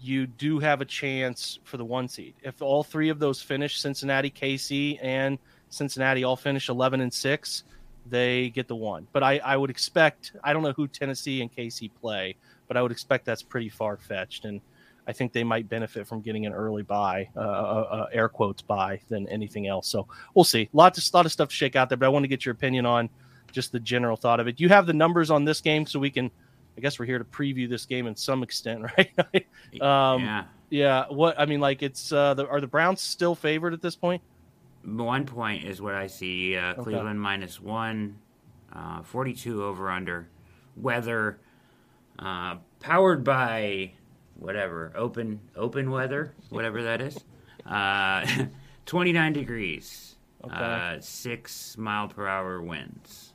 you 0.00 0.26
do 0.28 0.60
have 0.60 0.80
a 0.80 0.86
chance 0.86 1.58
for 1.64 1.76
the 1.76 1.84
one 1.84 2.08
seed. 2.08 2.32
If 2.42 2.62
all 2.62 2.82
three 2.84 3.10
of 3.10 3.18
those 3.18 3.42
finish, 3.42 3.78
Cincinnati, 3.80 4.30
KC 4.30 4.98
and 5.02 5.38
Cincinnati 5.68 6.24
all 6.24 6.36
finish 6.36 6.68
11 6.70 7.00
and 7.02 7.12
6, 7.12 7.64
they 8.10 8.50
get 8.50 8.68
the 8.68 8.76
one. 8.76 9.06
But 9.12 9.22
I, 9.22 9.38
I 9.38 9.56
would 9.56 9.70
expect, 9.70 10.32
I 10.44 10.52
don't 10.52 10.62
know 10.62 10.72
who 10.72 10.88
Tennessee 10.88 11.40
and 11.40 11.52
KC 11.52 11.90
play, 12.00 12.36
but 12.68 12.76
I 12.76 12.82
would 12.82 12.92
expect 12.92 13.24
that's 13.24 13.42
pretty 13.42 13.68
far 13.68 13.96
fetched. 13.96 14.44
And 14.44 14.60
I 15.06 15.12
think 15.12 15.32
they 15.32 15.44
might 15.44 15.68
benefit 15.68 16.06
from 16.06 16.20
getting 16.20 16.46
an 16.46 16.52
early 16.52 16.82
bye, 16.82 17.28
uh, 17.36 17.40
uh, 17.40 17.88
uh, 17.90 18.06
air 18.12 18.28
quotes 18.28 18.62
bye, 18.62 19.00
than 19.08 19.28
anything 19.28 19.66
else. 19.66 19.88
So 19.88 20.06
we'll 20.34 20.44
see. 20.44 20.68
Lots 20.72 20.98
of, 20.98 21.14
lot 21.14 21.26
of 21.26 21.32
stuff 21.32 21.48
to 21.48 21.54
shake 21.54 21.76
out 21.76 21.88
there, 21.88 21.98
but 21.98 22.06
I 22.06 22.10
want 22.10 22.24
to 22.24 22.28
get 22.28 22.44
your 22.44 22.52
opinion 22.52 22.86
on 22.86 23.08
just 23.52 23.72
the 23.72 23.80
general 23.80 24.16
thought 24.16 24.40
of 24.40 24.46
it. 24.46 24.60
You 24.60 24.68
have 24.68 24.86
the 24.86 24.92
numbers 24.92 25.30
on 25.30 25.44
this 25.44 25.60
game 25.60 25.86
so 25.86 25.98
we 25.98 26.10
can 26.10 26.30
I 26.76 26.80
guess 26.80 26.98
we're 26.98 27.06
here 27.06 27.18
to 27.18 27.24
preview 27.24 27.68
this 27.68 27.84
game 27.84 28.06
in 28.06 28.16
some 28.16 28.42
extent, 28.42 28.84
right? 28.96 29.12
um, 29.82 30.22
yeah. 30.22 30.44
Yeah. 30.70 31.04
What 31.08 31.38
I 31.38 31.46
mean, 31.46 31.60
like, 31.60 31.82
it's 31.82 32.12
uh, 32.12 32.34
the, 32.34 32.48
are 32.48 32.60
the 32.60 32.66
Browns 32.66 33.00
still 33.00 33.34
favored 33.34 33.74
at 33.74 33.82
this 33.82 33.96
point? 33.96 34.22
One 34.84 35.26
point 35.26 35.64
is 35.64 35.80
what 35.80 35.94
I 35.94 36.06
see. 36.06 36.56
Uh, 36.56 36.72
okay. 36.72 36.82
Cleveland 36.82 37.20
minus 37.20 37.60
one, 37.60 38.18
uh, 38.72 39.02
42 39.02 39.64
over 39.64 39.90
under. 39.90 40.28
Weather, 40.76 41.38
uh, 42.18 42.56
powered 42.78 43.24
by 43.24 43.92
whatever 44.36 44.92
open 44.94 45.40
open 45.56 45.90
weather, 45.90 46.34
whatever 46.48 46.82
that 46.84 47.00
is. 47.00 47.18
Uh, 47.66 48.26
29 48.86 49.32
degrees. 49.32 50.16
Okay. 50.42 50.54
Uh, 50.54 51.00
six 51.00 51.76
mile 51.76 52.08
per 52.08 52.26
hour 52.26 52.62
winds. 52.62 53.34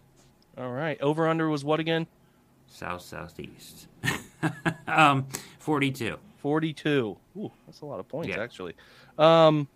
All 0.58 0.72
right. 0.72 1.00
Over 1.02 1.28
under 1.28 1.50
was 1.50 1.64
what 1.64 1.80
again? 1.80 2.08
south 2.76 3.02
southeast. 3.02 3.88
um, 4.88 5.28
forty-two. 5.60 6.18
Forty-two. 6.38 7.18
Ooh, 7.38 7.52
that's 7.66 7.82
a 7.82 7.86
lot 7.86 8.00
of 8.00 8.08
points 8.08 8.30
yeah. 8.30 8.42
actually. 8.42 8.76
Um, 9.18 9.68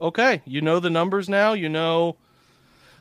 okay, 0.00 0.42
you 0.44 0.60
know 0.60 0.80
the 0.80 0.90
numbers 0.90 1.28
now. 1.28 1.52
You 1.52 1.68
know 1.68 2.16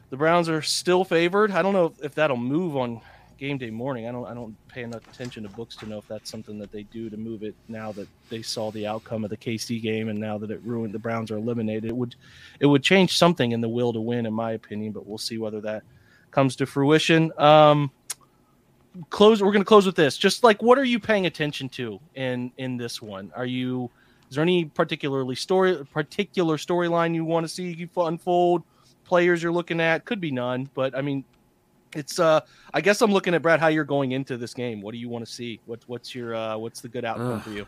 the 0.10 0.18
Browns 0.18 0.50
are 0.50 0.62
still 0.62 1.04
favored. 1.04 1.52
I 1.52 1.62
don't 1.62 1.74
know 1.74 1.94
if, 2.02 2.16
that'll 2.16 2.38
move 2.38 2.78
on 2.78 3.02
game 3.38 3.58
day 3.58 3.70
morning. 3.70 4.08
I 4.08 4.12
don't 4.12 4.26
I 4.26 4.34
don't 4.34 4.56
pay 4.68 4.84
enough 4.84 5.08
attention 5.12 5.44
to 5.44 5.50
books 5.50 5.76
to 5.78 5.88
know 5.88 5.98
if 5.98 6.08
that's 6.08 6.30
something 6.30 6.58
that 6.60 6.72
they 6.72 6.84
do 6.84 7.10
to 7.10 7.18
move 7.18 7.44
it 7.44 7.56
now 7.68 7.92
that 7.94 8.08
they 8.30 8.42
saw 8.42 8.72
the 8.72 8.88
outcome 8.88 9.24
of 9.24 9.30
the 9.30 9.38
KC 9.38 9.82
game 9.82 10.10
and 10.10 10.20
now 10.20 10.38
that 10.38 10.52
it 10.52 10.62
ruined 10.64 10.94
the 10.94 11.00
Browns 11.00 11.32
are 11.32 11.38
eliminated. 11.38 11.86
It 11.86 11.96
would 11.96 12.16
it 12.60 12.66
would 12.66 12.84
change 12.84 13.18
something 13.18 13.52
in 13.52 13.62
the 13.62 13.70
will 13.70 13.92
to 13.94 14.00
win 14.02 14.26
in 14.26 14.34
my 14.34 14.52
opinion, 14.52 14.94
but 14.94 15.06
we'll 15.06 15.18
see 15.18 15.38
whether 15.38 15.62
that 15.62 15.84
comes 16.32 16.56
to 16.58 16.66
fruition. 16.66 17.32
Um, 17.38 17.92
close 19.10 19.42
we're 19.42 19.52
going 19.52 19.62
to 19.62 19.66
close 19.66 19.86
with 19.86 19.96
this 19.96 20.18
just 20.18 20.42
like 20.42 20.62
what 20.62 20.78
are 20.78 20.86
you 20.86 21.00
paying 21.00 21.26
attention 21.26 21.68
to 21.68 22.00
in 22.16 22.50
in 22.58 22.78
this 22.78 23.02
one 23.02 23.30
are 23.36 23.46
you 23.46 23.92
is 24.30 24.36
there 24.36 24.42
any 24.42 24.66
particularly 24.66 25.36
story 25.36 25.84
particular 25.86 26.58
storyline 26.58 27.14
you 27.14 27.26
want 27.26 27.46
to 27.46 27.48
see 27.48 27.90
unfold 27.98 28.64
players 29.04 29.42
you're 29.42 29.52
looking 29.52 29.80
at 29.80 30.06
could 30.06 30.20
be 30.20 30.32
none 30.32 30.70
but 30.74 30.96
i 30.96 31.02
mean 31.02 31.24
it's 31.96 32.20
uh 32.20 32.40
i 32.74 32.82
guess 32.82 33.02
i'm 33.02 33.12
looking 33.12 33.34
at 33.34 33.42
brad 33.42 33.60
how 33.60 33.68
you're 33.68 33.84
going 33.84 34.12
into 34.12 34.38
this 34.38 34.54
game 34.54 34.82
what 34.82 34.92
do 34.92 34.98
you 34.98 35.10
want 35.10 35.26
to 35.26 35.32
see 35.32 35.60
what, 35.66 35.80
what's 35.88 36.14
your 36.14 36.36
uh 36.36 36.58
what's 36.58 36.82
the 36.82 36.90
good 36.90 37.06
outcome 37.06 37.34
Ugh. 37.34 37.42
for 37.42 37.50
you 37.52 37.68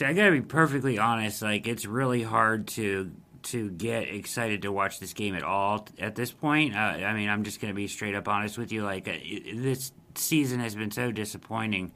i 0.00 0.12
gotta 0.12 0.30
be 0.32 0.40
perfectly 0.40 0.98
honest 0.98 1.42
like 1.42 1.66
it's 1.66 1.86
really 1.86 2.22
hard 2.22 2.66
to 2.68 3.10
to 3.46 3.70
get 3.70 4.08
excited 4.08 4.62
to 4.62 4.72
watch 4.72 4.98
this 4.98 5.12
game 5.12 5.34
at 5.34 5.44
all 5.44 5.86
at 6.00 6.16
this 6.16 6.32
point. 6.32 6.74
Uh, 6.74 6.78
I 6.78 7.14
mean, 7.14 7.28
I'm 7.28 7.44
just 7.44 7.60
going 7.60 7.72
to 7.72 7.76
be 7.76 7.86
straight 7.86 8.14
up 8.14 8.26
honest 8.26 8.58
with 8.58 8.72
you. 8.72 8.82
Like 8.82 9.06
uh, 9.06 9.12
this 9.54 9.92
season 10.16 10.58
has 10.60 10.74
been 10.74 10.90
so 10.90 11.12
disappointing. 11.12 11.92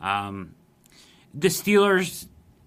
Um, 0.00 0.54
the 1.34 1.48
Steelers 1.48 2.26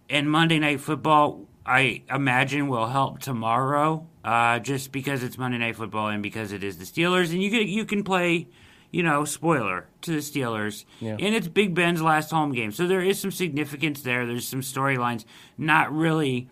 and 0.10 0.30
Monday 0.30 0.60
Night 0.60 0.82
Football, 0.82 1.46
I 1.66 2.04
imagine, 2.10 2.68
will 2.68 2.88
help 2.88 3.20
tomorrow, 3.20 4.08
uh, 4.24 4.60
just 4.60 4.92
because 4.92 5.24
it's 5.24 5.38
Monday 5.38 5.58
Night 5.58 5.76
Football 5.76 6.08
and 6.08 6.24
because 6.24 6.52
it 6.52 6.64
is 6.64 6.78
the 6.78 6.86
Steelers, 6.86 7.32
and 7.32 7.42
you 7.42 7.50
can 7.50 7.68
you 7.68 7.86
can 7.86 8.04
play, 8.04 8.48
you 8.92 9.04
know, 9.04 9.26
spoiler 9.26 9.88
to 10.02 10.12
the 10.12 10.18
Steelers, 10.18 10.86
yeah. 11.00 11.18
and 11.20 11.36
it's 11.36 11.48
Big 11.48 11.74
Ben's 11.74 12.02
last 12.02 12.32
home 12.32 12.54
game, 12.54 12.72
so 12.72 12.88
there 12.88 13.02
is 13.02 13.20
some 13.20 13.32
significance 13.32 14.02
there. 14.02 14.26
There's 14.26 14.48
some 14.48 14.62
storylines, 14.62 15.26
not 15.58 15.94
really 15.94 16.50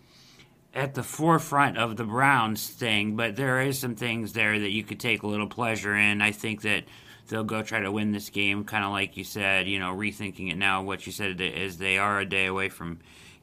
at 0.74 0.94
the 0.94 1.02
forefront 1.02 1.78
of 1.78 1.96
the 1.96 2.04
Browns 2.04 2.68
thing, 2.68 3.16
but 3.16 3.34
there 3.34 3.62
is 3.62 3.78
some 3.78 3.94
things 3.94 4.34
there 4.34 4.58
that 4.58 4.70
you 4.70 4.84
could 4.84 5.00
take 5.00 5.22
a 5.22 5.26
little 5.26 5.46
pleasure 5.46 5.96
in. 5.96 6.20
I 6.20 6.32
think 6.32 6.60
that 6.62 6.84
they'll 7.28 7.44
go 7.44 7.62
try 7.62 7.80
to 7.80 7.90
win 7.90 8.12
this 8.12 8.28
game, 8.28 8.64
kind 8.64 8.84
of 8.84 8.90
like 8.92 9.16
you 9.16 9.24
said, 9.24 9.66
you 9.66 9.78
know, 9.78 9.94
rethinking 9.94 10.52
it 10.52 10.58
now. 10.58 10.82
What 10.82 11.06
you 11.06 11.12
said 11.12 11.40
is 11.40 11.78
they 11.78 11.96
are 11.96 12.20
a 12.20 12.26
day 12.26 12.44
away 12.44 12.68
from 12.68 13.00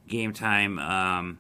game 0.08 0.34
time. 0.34 0.80
Um, 0.80 1.40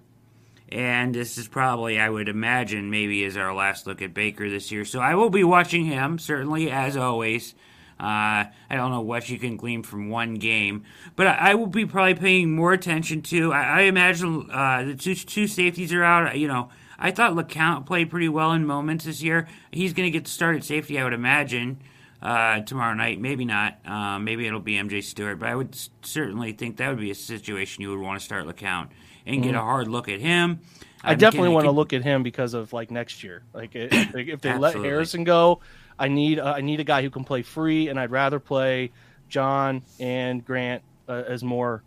and 0.70 1.14
this 1.14 1.38
is 1.38 1.48
probably, 1.48 2.00
I 2.00 2.10
would 2.10 2.30
imagine, 2.30 2.90
maybe 2.90 3.24
is 3.24 3.38
our 3.38 3.54
last 3.54 3.86
look 3.86 4.02
at 4.02 4.14
Baker 4.14 4.50
this 4.50 4.72
year. 4.72 4.86
So 4.86 5.00
I 5.00 5.16
will 5.16 5.30
be 5.30 5.44
watching 5.44 5.86
him, 5.86 6.18
certainly, 6.18 6.72
as 6.72 6.98
always. 6.98 7.54
Uh, 8.00 8.50
I 8.70 8.76
don't 8.76 8.92
know 8.92 9.02
what 9.02 9.30
you 9.30 9.38
can 9.38 9.56
glean 9.56 9.84
from 9.84 10.10
one 10.10 10.34
game, 10.36 10.84
but 11.16 11.28
I, 11.28 11.52
I 11.52 11.56
will 11.56 11.68
be 11.68 11.86
probably 11.86 12.16
paying 12.16 12.56
more 12.56 12.74
attention 12.74 13.22
to. 13.24 13.54
I, 13.54 13.62
I 13.62 13.82
imagine 13.82 14.50
uh, 14.52 14.84
the 14.84 14.96
two, 14.96 15.14
two 15.14 15.48
safeties 15.48 15.94
are 15.94 16.04
out. 16.04 16.38
You 16.38 16.48
know, 16.48 16.70
I 16.98 17.12
thought 17.12 17.34
LeCounte 17.34 17.86
played 17.86 18.10
pretty 18.10 18.30
well 18.30 18.52
in 18.52 18.66
moments 18.66 19.06
this 19.06 19.22
year. 19.22 19.48
He's 19.72 19.94
going 19.94 20.08
to 20.08 20.12
get 20.12 20.26
the 20.26 20.32
start 20.32 20.56
at 20.56 20.64
safety, 20.64 21.00
I 21.00 21.04
would 21.04 21.14
imagine 21.14 21.80
uh, 22.24 22.62
tomorrow 22.62 22.94
night. 22.94 23.20
Maybe 23.20 23.46
not. 23.46 23.78
Uh, 23.86 24.18
maybe 24.18 24.48
it'll 24.48 24.62
be 24.62 24.76
MJ 24.76 25.04
Stewart, 25.04 25.38
but 25.40 25.50
I 25.50 25.56
would 25.56 25.78
certainly 26.02 26.54
think 26.54 26.78
that 26.78 26.90
would 26.90 27.00
be 27.00 27.12
a 27.12 27.16
situation 27.16 27.82
you 27.82 27.90
would 27.90 28.00
want 28.00 28.20
to 28.20 28.26
start 28.26 28.46
LeCounte 28.46 28.90
and 29.26 29.36
mm-hmm. 29.36 29.44
get 29.44 29.56
a 29.56 29.62
hard 29.62 29.90
look 29.90 30.08
at 30.08 30.20
him. 30.20 30.62
I 31.04 31.16
definitely 31.16 31.50
want 31.50 31.66
to 31.66 31.72
look 31.72 31.92
at 31.92 32.02
him 32.02 32.24
because 32.24 32.54
of 32.54 32.72
like 32.72 32.90
next 32.90 33.26
year. 33.26 33.44
Like 33.54 33.72
if, 33.76 34.16
if 34.16 34.42
they 34.42 34.58
let 34.58 34.76
Harrison 34.76 35.26
go, 35.26 35.60
I 36.00 36.08
need 36.08 36.40
uh, 36.40 36.54
I 36.56 36.62
need 36.62 36.80
a 36.80 36.86
guy 36.86 37.02
who 37.02 37.10
can 37.10 37.26
play 37.26 37.42
free, 37.42 37.90
and 37.90 38.00
I'd 38.00 38.10
rather 38.10 38.40
play 38.40 38.92
John 39.28 39.82
and 40.00 40.46
Grant 40.46 40.82
uh, 41.10 41.24
as 41.28 41.44
more 41.44 41.84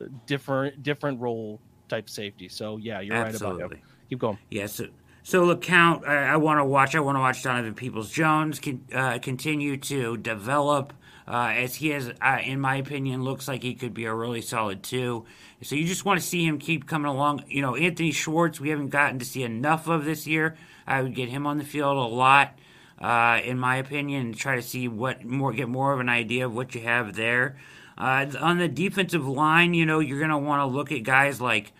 uh, 0.00 0.04
different 0.26 0.80
different 0.84 1.20
role 1.20 1.58
type 1.88 2.08
safety. 2.08 2.48
So 2.48 2.76
yeah, 2.76 3.00
you're 3.00 3.16
Absolutely. 3.16 3.62
right 3.62 3.66
about 3.66 3.78
it. 3.78 3.84
Keep 4.10 4.20
going. 4.20 4.38
Yes. 4.48 4.78
Yeah, 4.78 4.86
so 4.86 4.92
so 5.22 5.54
LeCounte, 5.54 6.06
I, 6.06 6.32
I 6.32 6.36
want 6.36 6.58
to 6.58 6.64
watch. 6.64 6.94
I 6.94 7.00
want 7.00 7.16
to 7.16 7.20
watch 7.20 7.42
Donovan 7.42 7.74
Peoples 7.74 8.10
Jones 8.10 8.58
con, 8.58 8.84
uh, 8.92 9.18
continue 9.18 9.76
to 9.76 10.16
develop. 10.16 10.92
Uh, 11.26 11.52
as 11.54 11.76
he 11.76 11.90
has, 11.90 12.10
uh, 12.20 12.38
in 12.42 12.60
my 12.60 12.76
opinion, 12.76 13.22
looks 13.22 13.46
like 13.46 13.62
he 13.62 13.74
could 13.74 13.94
be 13.94 14.04
a 14.04 14.14
really 14.14 14.42
solid 14.42 14.82
two. 14.82 15.24
So 15.62 15.76
you 15.76 15.86
just 15.86 16.04
want 16.04 16.20
to 16.20 16.26
see 16.26 16.44
him 16.44 16.58
keep 16.58 16.88
coming 16.88 17.08
along. 17.08 17.44
You 17.46 17.62
know, 17.62 17.76
Anthony 17.76 18.10
Schwartz, 18.10 18.58
we 18.58 18.70
haven't 18.70 18.88
gotten 18.88 19.20
to 19.20 19.24
see 19.24 19.44
enough 19.44 19.86
of 19.86 20.04
this 20.04 20.26
year. 20.26 20.56
I 20.84 21.00
would 21.00 21.14
get 21.14 21.28
him 21.28 21.46
on 21.46 21.58
the 21.58 21.64
field 21.64 21.96
a 21.96 22.00
lot, 22.00 22.58
uh, 23.00 23.40
in 23.44 23.56
my 23.58 23.76
opinion, 23.76 24.26
and 24.26 24.36
try 24.36 24.56
to 24.56 24.62
see 24.62 24.88
what 24.88 25.24
more, 25.24 25.52
get 25.52 25.68
more 25.68 25.92
of 25.92 26.00
an 26.00 26.08
idea 26.08 26.46
of 26.46 26.54
what 26.54 26.74
you 26.74 26.80
have 26.80 27.14
there. 27.14 27.56
Uh, 27.96 28.26
on 28.40 28.58
the 28.58 28.68
defensive 28.68 29.26
line, 29.26 29.74
you 29.74 29.86
know, 29.86 30.00
you're 30.00 30.18
going 30.18 30.30
to 30.30 30.38
want 30.38 30.60
to 30.60 30.66
look 30.66 30.90
at 30.90 31.04
guys 31.04 31.40
like 31.40 31.72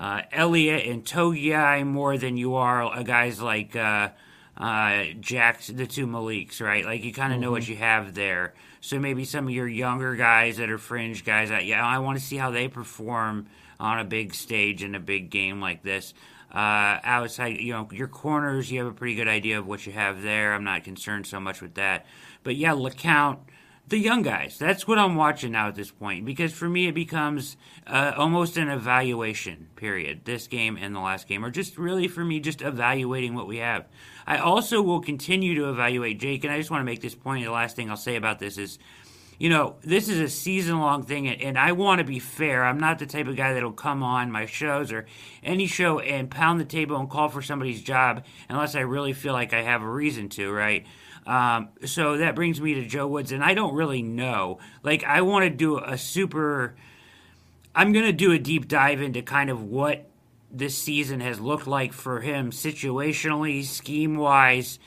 uh, 0.00 0.22
Elliott 0.32 0.86
and 0.86 1.04
Togiai 1.04 1.86
more 1.86 2.16
than 2.16 2.38
you 2.38 2.54
are 2.54 2.82
uh, 2.82 3.02
guys 3.02 3.40
like 3.40 3.76
uh, 3.76 4.08
uh, 4.56 5.04
Jack, 5.20 5.60
the 5.62 5.86
two 5.86 6.06
Maliks, 6.06 6.60
right? 6.60 6.86
Like 6.86 7.04
you 7.04 7.12
kind 7.12 7.32
of 7.32 7.36
mm-hmm. 7.36 7.42
know 7.42 7.50
what 7.50 7.64
mm-hmm. 7.64 7.72
you 7.72 7.78
have 7.78 8.14
there. 8.14 8.54
So 8.80 8.98
maybe 8.98 9.26
some 9.26 9.46
of 9.46 9.52
your 9.52 9.68
younger 9.68 10.16
guys 10.16 10.56
that 10.56 10.70
are 10.70 10.78
fringe 10.78 11.22
guys, 11.22 11.50
that, 11.50 11.66
yeah, 11.66 11.86
I 11.86 11.98
want 11.98 12.18
to 12.18 12.24
see 12.24 12.36
how 12.36 12.50
they 12.50 12.66
perform 12.66 13.46
on 13.78 13.98
a 13.98 14.04
big 14.04 14.34
stage 14.34 14.82
in 14.82 14.94
a 14.94 15.00
big 15.00 15.28
game 15.28 15.60
like 15.60 15.82
this. 15.82 16.14
Uh, 16.50 16.98
outside, 17.04 17.60
you 17.60 17.74
know, 17.74 17.86
your 17.92 18.08
corners, 18.08 18.72
you 18.72 18.78
have 18.78 18.88
a 18.88 18.94
pretty 18.94 19.14
good 19.14 19.28
idea 19.28 19.58
of 19.58 19.66
what 19.66 19.86
you 19.86 19.92
have 19.92 20.22
there. 20.22 20.54
I'm 20.54 20.64
not 20.64 20.82
concerned 20.82 21.26
so 21.26 21.38
much 21.38 21.60
with 21.60 21.74
that. 21.74 22.06
But 22.42 22.56
yeah, 22.56 22.72
LeCounte 22.72 23.40
the 23.90 23.98
young 23.98 24.22
guys. 24.22 24.56
That's 24.56 24.86
what 24.88 24.98
I'm 24.98 25.16
watching 25.16 25.52
now 25.52 25.68
at 25.68 25.74
this 25.74 25.90
point 25.90 26.24
because 26.24 26.52
for 26.52 26.68
me 26.68 26.86
it 26.86 26.94
becomes 26.94 27.56
uh, 27.86 28.12
almost 28.16 28.56
an 28.56 28.68
evaluation 28.68 29.68
period. 29.76 30.24
This 30.24 30.46
game 30.46 30.78
and 30.80 30.94
the 30.94 31.00
last 31.00 31.28
game, 31.28 31.44
or 31.44 31.50
just 31.50 31.76
really 31.76 32.08
for 32.08 32.24
me, 32.24 32.40
just 32.40 32.62
evaluating 32.62 33.34
what 33.34 33.46
we 33.46 33.58
have. 33.58 33.86
I 34.26 34.38
also 34.38 34.80
will 34.80 35.00
continue 35.00 35.54
to 35.56 35.70
evaluate 35.70 36.20
Jake, 36.20 36.44
and 36.44 36.52
I 36.52 36.58
just 36.58 36.70
want 36.70 36.80
to 36.80 36.84
make 36.84 37.00
this 37.00 37.14
point. 37.14 37.44
The 37.44 37.50
last 37.50 37.76
thing 37.76 37.90
I'll 37.90 37.96
say 37.96 38.16
about 38.16 38.38
this 38.38 38.56
is. 38.56 38.78
You 39.38 39.48
know, 39.48 39.76
this 39.80 40.10
is 40.10 40.18
a 40.18 40.28
season 40.28 40.80
long 40.80 41.02
thing, 41.02 41.26
and 41.26 41.58
I 41.58 41.72
want 41.72 42.00
to 42.00 42.04
be 42.04 42.18
fair. 42.18 42.62
I'm 42.62 42.78
not 42.78 42.98
the 42.98 43.06
type 43.06 43.26
of 43.26 43.36
guy 43.36 43.54
that'll 43.54 43.72
come 43.72 44.02
on 44.02 44.30
my 44.30 44.44
shows 44.44 44.92
or 44.92 45.06
any 45.42 45.66
show 45.66 45.98
and 45.98 46.30
pound 46.30 46.60
the 46.60 46.66
table 46.66 46.98
and 46.98 47.08
call 47.08 47.30
for 47.30 47.40
somebody's 47.40 47.80
job 47.82 48.26
unless 48.50 48.74
I 48.74 48.80
really 48.80 49.14
feel 49.14 49.32
like 49.32 49.54
I 49.54 49.62
have 49.62 49.80
a 49.80 49.88
reason 49.88 50.28
to, 50.28 50.52
right? 50.52 50.84
Um, 51.26 51.68
so 51.84 52.18
that 52.18 52.34
brings 52.34 52.60
me 52.60 52.74
to 52.74 52.86
Joe 52.86 53.06
Woods, 53.06 53.32
and 53.32 53.44
I 53.44 53.54
don't 53.54 53.74
really 53.74 54.02
know. 54.02 54.58
Like, 54.82 55.04
I 55.04 55.22
want 55.22 55.44
to 55.44 55.50
do 55.50 55.78
a 55.78 55.96
super. 55.96 56.74
I'm 57.74 57.92
going 57.92 58.06
to 58.06 58.12
do 58.12 58.32
a 58.32 58.38
deep 58.38 58.66
dive 58.66 59.00
into 59.00 59.22
kind 59.22 59.48
of 59.48 59.62
what 59.62 60.08
this 60.50 60.76
season 60.76 61.20
has 61.20 61.40
looked 61.40 61.66
like 61.66 61.92
for 61.92 62.20
him 62.20 62.50
situationally, 62.50 63.64
scheme 63.64 64.16
wise. 64.16 64.78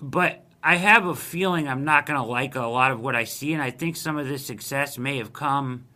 But 0.00 0.44
I 0.62 0.76
have 0.76 1.06
a 1.06 1.14
feeling 1.14 1.66
I'm 1.66 1.84
not 1.84 2.06
going 2.06 2.20
to 2.20 2.26
like 2.26 2.54
a 2.54 2.66
lot 2.66 2.92
of 2.92 3.00
what 3.00 3.16
I 3.16 3.24
see, 3.24 3.52
and 3.52 3.62
I 3.62 3.70
think 3.70 3.96
some 3.96 4.16
of 4.16 4.28
this 4.28 4.46
success 4.46 4.98
may 4.98 5.18
have 5.18 5.32
come 5.32 5.86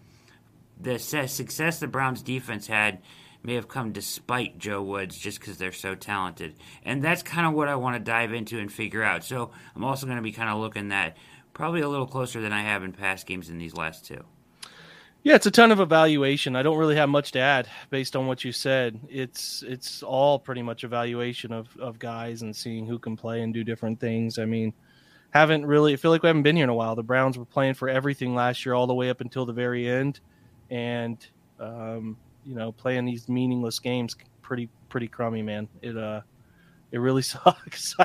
the 0.80 0.98
success 0.98 1.78
the 1.78 1.86
Browns 1.86 2.22
defense 2.22 2.66
had 2.66 3.00
may 3.44 3.54
have 3.54 3.68
come 3.68 3.92
despite 3.92 4.58
Joe 4.58 4.82
Woods 4.82 5.18
just 5.18 5.38
because 5.38 5.58
they're 5.58 5.72
so 5.72 5.94
talented. 5.94 6.54
And 6.84 7.02
that's 7.02 7.22
kind 7.22 7.46
of 7.46 7.52
what 7.52 7.68
I 7.68 7.76
want 7.76 7.96
to 7.96 8.00
dive 8.00 8.32
into 8.32 8.58
and 8.58 8.72
figure 8.72 9.02
out. 9.02 9.22
So 9.22 9.50
I'm 9.76 9.84
also 9.84 10.06
going 10.06 10.16
to 10.16 10.22
be 10.22 10.32
kind 10.32 10.48
of 10.48 10.58
looking 10.58 10.88
that 10.88 11.16
probably 11.52 11.82
a 11.82 11.88
little 11.88 12.06
closer 12.06 12.40
than 12.40 12.52
I 12.52 12.62
have 12.62 12.82
in 12.82 12.92
past 12.92 13.26
games 13.26 13.50
in 13.50 13.58
these 13.58 13.74
last 13.74 14.04
two. 14.04 14.24
Yeah, 15.22 15.36
it's 15.36 15.46
a 15.46 15.50
ton 15.50 15.72
of 15.72 15.80
evaluation. 15.80 16.54
I 16.54 16.62
don't 16.62 16.76
really 16.76 16.96
have 16.96 17.08
much 17.08 17.32
to 17.32 17.38
add 17.38 17.66
based 17.88 18.14
on 18.14 18.26
what 18.26 18.44
you 18.44 18.52
said. 18.52 19.00
It's 19.08 19.62
it's 19.62 20.02
all 20.02 20.38
pretty 20.38 20.60
much 20.60 20.84
evaluation 20.84 21.50
of, 21.50 21.74
of 21.78 21.98
guys 21.98 22.42
and 22.42 22.54
seeing 22.54 22.86
who 22.86 22.98
can 22.98 23.16
play 23.16 23.40
and 23.40 23.54
do 23.54 23.64
different 23.64 24.00
things. 24.00 24.38
I 24.38 24.44
mean, 24.44 24.74
haven't 25.30 25.64
really 25.64 25.94
I 25.94 25.96
feel 25.96 26.10
like 26.10 26.22
we 26.22 26.26
haven't 26.26 26.42
been 26.42 26.56
here 26.56 26.64
in 26.64 26.68
a 26.68 26.74
while. 26.74 26.94
The 26.94 27.02
Browns 27.02 27.38
were 27.38 27.46
playing 27.46 27.72
for 27.72 27.88
everything 27.88 28.34
last 28.34 28.66
year 28.66 28.74
all 28.74 28.86
the 28.86 28.94
way 28.94 29.08
up 29.08 29.22
until 29.22 29.46
the 29.46 29.54
very 29.54 29.88
end. 29.88 30.20
And 30.70 31.26
um, 31.58 32.18
you 32.44 32.54
know, 32.54 32.72
playing 32.72 33.04
these 33.04 33.28
meaningless 33.28 33.78
games 33.78 34.16
pretty 34.42 34.68
pretty 34.88 35.08
crummy, 35.08 35.42
man. 35.42 35.68
It 35.82 35.96
uh 35.96 36.20
it 36.92 36.98
really 36.98 37.22
sucks. 37.34 37.96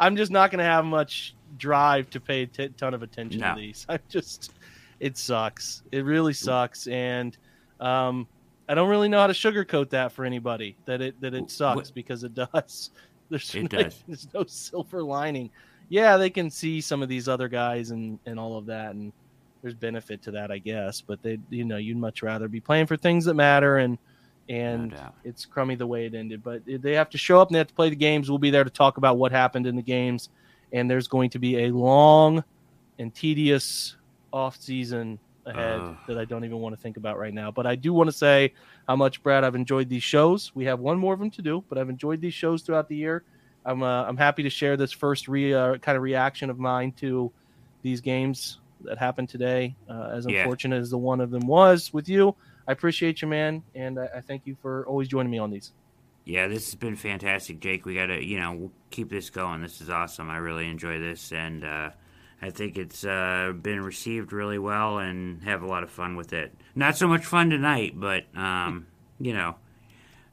I 0.00 0.06
am 0.06 0.16
just 0.16 0.32
not 0.32 0.50
going 0.50 0.58
to 0.58 0.64
have 0.64 0.86
much 0.86 1.34
drive 1.58 2.08
to 2.10 2.20
pay 2.20 2.42
a 2.42 2.46
t- 2.46 2.68
ton 2.70 2.94
of 2.94 3.02
attention 3.02 3.40
no. 3.40 3.54
to 3.54 3.60
these. 3.60 3.84
I'm 3.90 4.00
just 4.08 4.52
it 5.00 5.18
sucks. 5.18 5.82
It 5.92 6.04
really 6.04 6.32
sucks, 6.32 6.86
and 6.86 7.36
um, 7.80 8.26
I 8.68 8.74
don't 8.74 8.88
really 8.88 9.08
know 9.08 9.18
how 9.18 9.26
to 9.26 9.32
sugarcoat 9.32 9.90
that 9.90 10.12
for 10.12 10.24
anybody 10.24 10.76
that 10.86 11.00
it 11.00 11.20
that 11.20 11.34
it 11.34 11.50
sucks 11.50 11.76
what? 11.76 11.92
because 11.94 12.24
it 12.24 12.34
does. 12.34 12.90
There's 13.28 13.54
it 13.54 13.72
no, 13.72 13.82
does. 13.82 14.04
there's 14.06 14.28
no 14.34 14.44
silver 14.44 15.02
lining. 15.02 15.48
Yeah, 15.88 16.18
they 16.18 16.28
can 16.28 16.50
see 16.50 16.82
some 16.82 17.02
of 17.02 17.08
these 17.08 17.28
other 17.28 17.48
guys 17.48 17.90
and 17.90 18.18
and 18.26 18.38
all 18.38 18.58
of 18.58 18.66
that, 18.66 18.94
and 18.94 19.10
there's 19.62 19.74
benefit 19.74 20.22
to 20.22 20.32
that, 20.32 20.50
I 20.50 20.58
guess. 20.58 21.00
But 21.00 21.22
they, 21.22 21.38
you 21.48 21.64
know, 21.64 21.76
you'd 21.76 21.96
much 21.96 22.22
rather 22.22 22.48
be 22.48 22.60
playing 22.60 22.86
for 22.86 22.96
things 22.96 23.24
that 23.24 23.34
matter, 23.34 23.78
and 23.78 23.96
and 24.48 24.90
no 24.90 25.12
it's 25.24 25.44
crummy 25.44 25.76
the 25.76 25.86
way 25.86 26.06
it 26.06 26.14
ended. 26.14 26.42
But 26.42 26.62
they 26.66 26.94
have 26.94 27.10
to 27.10 27.18
show 27.18 27.40
up 27.40 27.48
and 27.48 27.54
they 27.54 27.58
have 27.58 27.68
to 27.68 27.74
play 27.74 27.90
the 27.90 27.96
games. 27.96 28.28
We'll 28.28 28.38
be 28.38 28.50
there 28.50 28.64
to 28.64 28.70
talk 28.70 28.96
about 28.96 29.16
what 29.16 29.32
happened 29.32 29.66
in 29.66 29.76
the 29.76 29.82
games, 29.82 30.28
and 30.72 30.90
there's 30.90 31.08
going 31.08 31.30
to 31.30 31.38
be 31.38 31.64
a 31.64 31.70
long 31.70 32.44
and 32.98 33.14
tedious 33.14 33.96
off 34.32 34.60
season 34.60 35.18
ahead 35.46 35.80
uh. 35.80 35.94
that 36.06 36.18
I 36.18 36.24
don't 36.24 36.44
even 36.44 36.58
want 36.58 36.74
to 36.74 36.80
think 36.80 36.96
about 36.96 37.18
right 37.18 37.32
now. 37.32 37.50
But 37.50 37.66
I 37.66 37.76
do 37.76 37.92
want 37.92 38.08
to 38.08 38.16
say 38.16 38.52
how 38.88 38.96
much, 38.96 39.22
Brad, 39.22 39.44
I've 39.44 39.54
enjoyed 39.54 39.88
these 39.88 40.02
shows. 40.02 40.52
We 40.54 40.64
have 40.64 40.80
one 40.80 40.98
more 40.98 41.14
of 41.14 41.20
them 41.20 41.30
to 41.30 41.42
do, 41.42 41.64
but 41.68 41.78
I've 41.78 41.88
enjoyed 41.88 42.20
these 42.20 42.34
shows 42.34 42.62
throughout 42.62 42.88
the 42.88 42.96
year. 42.96 43.24
I'm 43.64 43.82
uh, 43.84 44.04
I'm 44.04 44.16
happy 44.16 44.42
to 44.42 44.50
share 44.50 44.76
this 44.76 44.90
first 44.90 45.28
re, 45.28 45.54
uh, 45.54 45.76
kind 45.78 45.96
of 45.96 46.02
reaction 46.02 46.50
of 46.50 46.58
mine 46.58 46.90
to 46.98 47.30
these 47.82 48.00
games 48.00 48.58
that 48.84 48.98
happened 48.98 49.28
today. 49.28 49.76
Uh, 49.88 50.10
as 50.12 50.26
yeah. 50.28 50.40
unfortunate 50.40 50.78
as 50.78 50.90
the 50.90 50.98
one 50.98 51.20
of 51.20 51.30
them 51.30 51.46
was 51.46 51.92
with 51.92 52.08
you, 52.08 52.34
I 52.66 52.72
appreciate 52.72 53.22
you, 53.22 53.28
man, 53.28 53.62
and 53.74 53.98
I, 53.98 54.08
I 54.16 54.20
thank 54.20 54.46
you 54.46 54.56
for 54.60 54.86
always 54.86 55.08
joining 55.08 55.30
me 55.30 55.38
on 55.38 55.50
these. 55.50 55.72
Yeah, 56.24 56.46
this 56.46 56.66
has 56.66 56.74
been 56.76 56.94
fantastic, 56.94 57.58
Jake. 57.60 57.84
We 57.84 57.96
got 57.96 58.06
to, 58.06 58.22
you 58.22 58.38
know, 58.38 58.70
keep 58.90 59.10
this 59.10 59.30
going. 59.30 59.60
This 59.60 59.80
is 59.80 59.90
awesome. 59.90 60.30
I 60.30 60.36
really 60.36 60.68
enjoy 60.68 61.00
this, 61.00 61.32
and 61.32 61.64
uh, 61.64 61.90
I 62.40 62.50
think 62.50 62.78
it's 62.78 63.04
uh, 63.04 63.52
been 63.60 63.80
received 63.80 64.32
really 64.32 64.58
well 64.58 64.98
and 64.98 65.42
have 65.42 65.62
a 65.62 65.66
lot 65.66 65.82
of 65.82 65.90
fun 65.90 66.14
with 66.14 66.32
it. 66.32 66.54
Not 66.76 66.96
so 66.96 67.08
much 67.08 67.24
fun 67.24 67.50
tonight, 67.50 67.94
but 67.96 68.24
um, 68.36 68.86
you 69.18 69.32
know, 69.32 69.56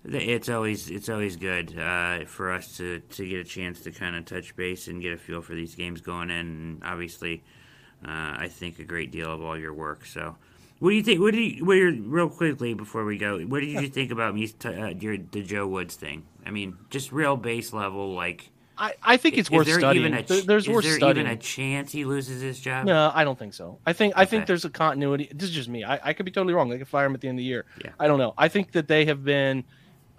it's 0.06 0.50
always 0.50 0.90
it's 0.90 1.10
always 1.10 1.36
good 1.36 1.78
uh, 1.78 2.26
for 2.26 2.52
us 2.52 2.78
to, 2.78 3.00
to 3.00 3.28
get 3.28 3.40
a 3.40 3.44
chance 3.44 3.82
to 3.82 3.92
kind 3.92 4.16
of 4.16 4.26
touch 4.26 4.56
base 4.56 4.88
and 4.88 5.02
get 5.02 5.14
a 5.14 5.18
feel 5.18 5.42
for 5.42 5.56
these 5.56 5.76
games 5.76 6.02
going 6.02 6.30
in. 6.30 6.38
And 6.38 6.84
obviously, 6.84 7.44
uh, 8.04 8.36
I 8.40 8.48
think 8.50 8.80
a 8.80 8.84
great 8.84 9.12
deal 9.12 9.32
of 9.32 9.42
all 9.42 9.58
your 9.58 9.74
work. 9.74 10.06
So, 10.06 10.36
what 10.80 10.92
do 10.92 10.96
you 10.96 11.04
think? 11.04 11.20
What 11.20 11.34
do 11.34 11.42
you? 11.42 11.66
What 11.66 11.78
are, 11.78 11.92
real 11.92 12.30
quickly 12.30 12.74
before 12.74 13.06
we 13.06 13.18
go? 13.18 13.40
What 13.42 13.60
did 13.60 13.70
you 13.70 13.88
think 13.90 14.12
about 14.12 14.36
me? 14.36 14.52
Uh, 14.64 14.88
your 14.88 15.18
the 15.18 15.44
Joe 15.44 15.68
Woods 15.68 15.96
thing. 15.96 16.26
I 16.46 16.52
mean, 16.52 16.78
just 16.90 17.12
real 17.12 17.36
base 17.36 17.74
level, 17.74 18.14
like 18.14 18.50
I, 18.80 18.94
I 19.04 19.18
think 19.18 19.38
it's 19.38 19.50
is 19.50 19.52
worth 19.52 19.72
studying. 19.72 20.14
A, 20.14 20.24
there, 20.24 20.42
there's 20.42 20.64
is 20.64 20.74
worth 20.74 20.86
there 20.86 20.96
studying. 20.96 21.26
even 21.26 21.38
a 21.38 21.42
chance 21.42 21.92
he 21.92 22.06
loses 22.06 22.42
his 22.42 22.60
job? 22.60 22.86
No, 22.86 23.12
I 23.14 23.26
don't 23.26 23.38
think 23.38 23.54
so. 23.54 23.78
I 23.86 23.92
think 23.92 24.14
okay. 24.14 24.22
I 24.22 24.26
think 24.26 24.48
there's 24.48 24.64
a 24.64 24.70
continuity. 24.70 25.30
This 25.34 25.50
is 25.50 25.56
just 25.56 25.70
me. 25.70 25.84
I, 25.84 26.00
I 26.02 26.14
could 26.14 26.26
be 26.26 26.32
totally 26.32 26.54
wrong. 26.54 26.70
They 26.70 26.78
could 26.78 26.88
fire 26.88 27.06
him 27.06 27.14
at 27.14 27.22
the 27.22 27.28
end 27.28 27.38
of 27.38 27.40
the 27.40 27.46
year. 27.46 27.66
Yeah. 27.84 27.92
I 28.00 28.08
don't 28.08 28.20
know. 28.20 28.34
I 28.38 28.48
think 28.48 28.72
that 28.72 28.88
they 28.88 29.06
have 29.06 29.24
been 29.24 29.66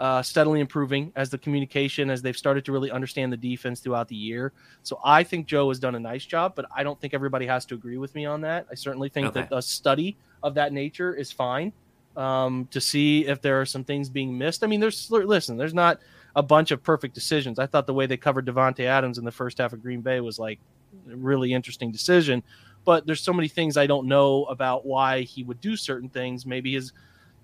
uh, 0.00 0.22
steadily 0.22 0.60
improving 0.60 1.12
as 1.14 1.28
the 1.28 1.36
communication, 1.36 2.08
as 2.08 2.22
they've 2.22 2.36
started 2.36 2.64
to 2.64 2.72
really 2.72 2.90
understand 2.90 3.30
the 3.30 3.36
defense 3.36 3.80
throughout 3.80 4.08
the 4.08 4.16
year. 4.16 4.52
So 4.82 4.98
I 5.04 5.22
think 5.22 5.46
Joe 5.46 5.68
has 5.68 5.78
done 5.78 5.94
a 5.94 6.00
nice 6.00 6.24
job, 6.24 6.54
but 6.56 6.64
I 6.74 6.82
don't 6.82 6.98
think 6.98 7.12
everybody 7.12 7.46
has 7.46 7.66
to 7.66 7.74
agree 7.74 7.98
with 7.98 8.14
me 8.14 8.24
on 8.24 8.40
that. 8.40 8.66
I 8.70 8.74
certainly 8.74 9.10
think 9.10 9.28
okay. 9.28 9.42
that 9.42 9.54
a 9.54 9.60
study 9.60 10.16
of 10.42 10.54
that 10.54 10.72
nature 10.72 11.14
is 11.14 11.30
fine 11.30 11.72
um, 12.16 12.66
to 12.70 12.80
see 12.80 13.26
if 13.26 13.42
there 13.42 13.60
are 13.60 13.66
some 13.66 13.84
things 13.84 14.08
being 14.08 14.36
missed. 14.36 14.64
I 14.64 14.68
mean, 14.68 14.80
there's 14.80 15.10
listen, 15.10 15.58
there's 15.58 15.74
not 15.74 16.00
a 16.34 16.42
bunch 16.42 16.70
of 16.70 16.82
perfect 16.82 17.14
decisions. 17.14 17.58
I 17.58 17.66
thought 17.66 17.86
the 17.86 17.94
way 17.94 18.06
they 18.06 18.16
covered 18.16 18.46
Davante 18.46 18.84
Adams 18.86 19.18
in 19.18 19.24
the 19.26 19.32
first 19.32 19.58
half 19.58 19.74
of 19.74 19.82
Green 19.82 20.00
Bay 20.00 20.20
was 20.20 20.38
like 20.38 20.58
a 21.10 21.16
really 21.16 21.52
interesting 21.52 21.92
decision. 21.92 22.42
But 22.86 23.06
there's 23.06 23.20
so 23.20 23.34
many 23.34 23.48
things 23.48 23.76
I 23.76 23.86
don't 23.86 24.08
know 24.08 24.44
about 24.46 24.86
why 24.86 25.20
he 25.22 25.42
would 25.42 25.60
do 25.60 25.76
certain 25.76 26.08
things. 26.08 26.46
Maybe 26.46 26.72
his 26.72 26.94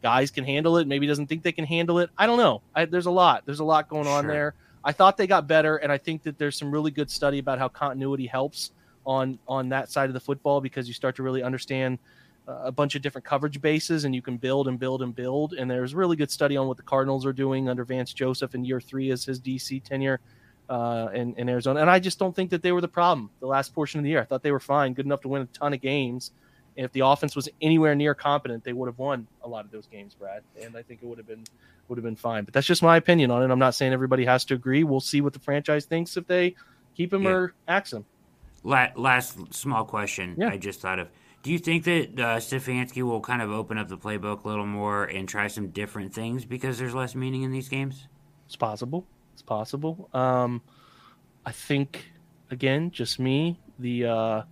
guys 0.06 0.30
can 0.30 0.44
handle 0.44 0.76
it. 0.78 0.86
Maybe 0.86 1.06
doesn't 1.06 1.26
think 1.26 1.42
they 1.42 1.52
can 1.52 1.64
handle 1.64 1.98
it. 1.98 2.10
I 2.16 2.26
don't 2.26 2.38
know. 2.38 2.62
I, 2.74 2.84
there's 2.84 3.06
a 3.06 3.10
lot. 3.10 3.44
There's 3.46 3.60
a 3.60 3.64
lot 3.64 3.88
going 3.88 4.06
on 4.06 4.26
there. 4.26 4.54
I 4.84 4.92
thought 4.92 5.16
they 5.16 5.26
got 5.26 5.46
better, 5.48 5.76
and 5.76 5.90
I 5.90 5.98
think 5.98 6.22
that 6.22 6.38
there's 6.38 6.56
some 6.56 6.70
really 6.70 6.92
good 6.92 7.10
study 7.10 7.38
about 7.38 7.58
how 7.58 7.68
continuity 7.68 8.26
helps 8.26 8.72
on 9.04 9.38
on 9.46 9.68
that 9.70 9.90
side 9.90 10.08
of 10.10 10.14
the 10.14 10.20
football 10.20 10.60
because 10.60 10.88
you 10.88 10.94
start 10.94 11.16
to 11.16 11.22
really 11.22 11.42
understand– 11.42 11.98
a 12.48 12.70
bunch 12.70 12.94
of 12.94 13.02
different 13.02 13.24
coverage 13.24 13.60
bases 13.60 14.04
and 14.04 14.14
you 14.14 14.22
can 14.22 14.36
build 14.36 14.68
and 14.68 14.78
build 14.78 15.02
and 15.02 15.14
build. 15.14 15.54
And 15.54 15.70
there's 15.70 15.94
really 15.94 16.16
good 16.16 16.30
study 16.30 16.56
on 16.56 16.68
what 16.68 16.76
the 16.76 16.82
Cardinals 16.82 17.26
are 17.26 17.32
doing 17.32 17.68
under 17.68 17.84
Vance 17.84 18.12
Joseph 18.12 18.54
in 18.54 18.64
year 18.64 18.80
three 18.80 19.10
as 19.10 19.24
his 19.24 19.40
DC 19.40 19.82
tenure 19.82 20.20
uh, 20.68 21.08
in, 21.12 21.34
in 21.34 21.48
Arizona. 21.48 21.80
And 21.80 21.90
I 21.90 21.98
just 21.98 22.18
don't 22.18 22.34
think 22.34 22.50
that 22.50 22.62
they 22.62 22.72
were 22.72 22.80
the 22.80 22.88
problem 22.88 23.30
the 23.40 23.46
last 23.46 23.74
portion 23.74 23.98
of 23.98 24.04
the 24.04 24.10
year. 24.10 24.20
I 24.20 24.24
thought 24.24 24.42
they 24.42 24.52
were 24.52 24.60
fine, 24.60 24.94
good 24.94 25.06
enough 25.06 25.22
to 25.22 25.28
win 25.28 25.42
a 25.42 25.46
ton 25.46 25.72
of 25.74 25.80
games. 25.80 26.30
And 26.76 26.84
if 26.84 26.92
the 26.92 27.00
offense 27.00 27.34
was 27.34 27.48
anywhere 27.60 27.94
near 27.94 28.14
competent, 28.14 28.64
they 28.64 28.72
would 28.72 28.86
have 28.86 28.98
won 28.98 29.26
a 29.42 29.48
lot 29.48 29.64
of 29.64 29.70
those 29.70 29.86
games, 29.86 30.14
Brad. 30.14 30.42
And 30.62 30.76
I 30.76 30.82
think 30.82 31.02
it 31.02 31.06
would 31.06 31.18
have 31.18 31.26
been 31.26 31.44
would 31.88 31.96
have 31.98 32.04
been 32.04 32.16
fine. 32.16 32.44
But 32.44 32.52
that's 32.52 32.66
just 32.66 32.82
my 32.82 32.96
opinion 32.96 33.30
on 33.30 33.42
it. 33.42 33.50
I'm 33.50 33.58
not 33.58 33.74
saying 33.74 33.92
everybody 33.92 34.24
has 34.24 34.44
to 34.46 34.54
agree. 34.54 34.84
We'll 34.84 35.00
see 35.00 35.20
what 35.20 35.32
the 35.32 35.38
franchise 35.38 35.84
thinks 35.84 36.16
if 36.16 36.26
they 36.26 36.56
keep 36.94 37.12
him 37.12 37.22
yeah. 37.22 37.30
or 37.30 37.54
axe 37.68 37.92
him. 37.92 38.04
Last 38.64 39.54
small 39.54 39.84
question 39.84 40.34
yeah. 40.36 40.48
I 40.48 40.56
just 40.56 40.80
thought 40.80 40.98
of 40.98 41.08
do 41.46 41.52
you 41.52 41.60
think 41.60 41.84
that 41.84 42.08
uh, 42.14 42.36
Stefanski 42.38 43.04
will 43.04 43.20
kind 43.20 43.40
of 43.40 43.52
open 43.52 43.78
up 43.78 43.86
the 43.86 43.96
playbook 43.96 44.42
a 44.42 44.48
little 44.48 44.66
more 44.66 45.04
and 45.04 45.28
try 45.28 45.46
some 45.46 45.68
different 45.68 46.12
things 46.12 46.44
because 46.44 46.76
there's 46.76 46.92
less 46.92 47.14
meaning 47.14 47.44
in 47.44 47.52
these 47.52 47.68
games? 47.68 48.08
It's 48.46 48.56
possible. 48.56 49.06
It's 49.32 49.42
possible. 49.42 50.08
Um, 50.12 50.60
I 51.44 51.52
think, 51.52 52.10
again, 52.50 52.90
just 52.90 53.20
me, 53.20 53.60
the 53.78 54.06
uh, 54.06 54.42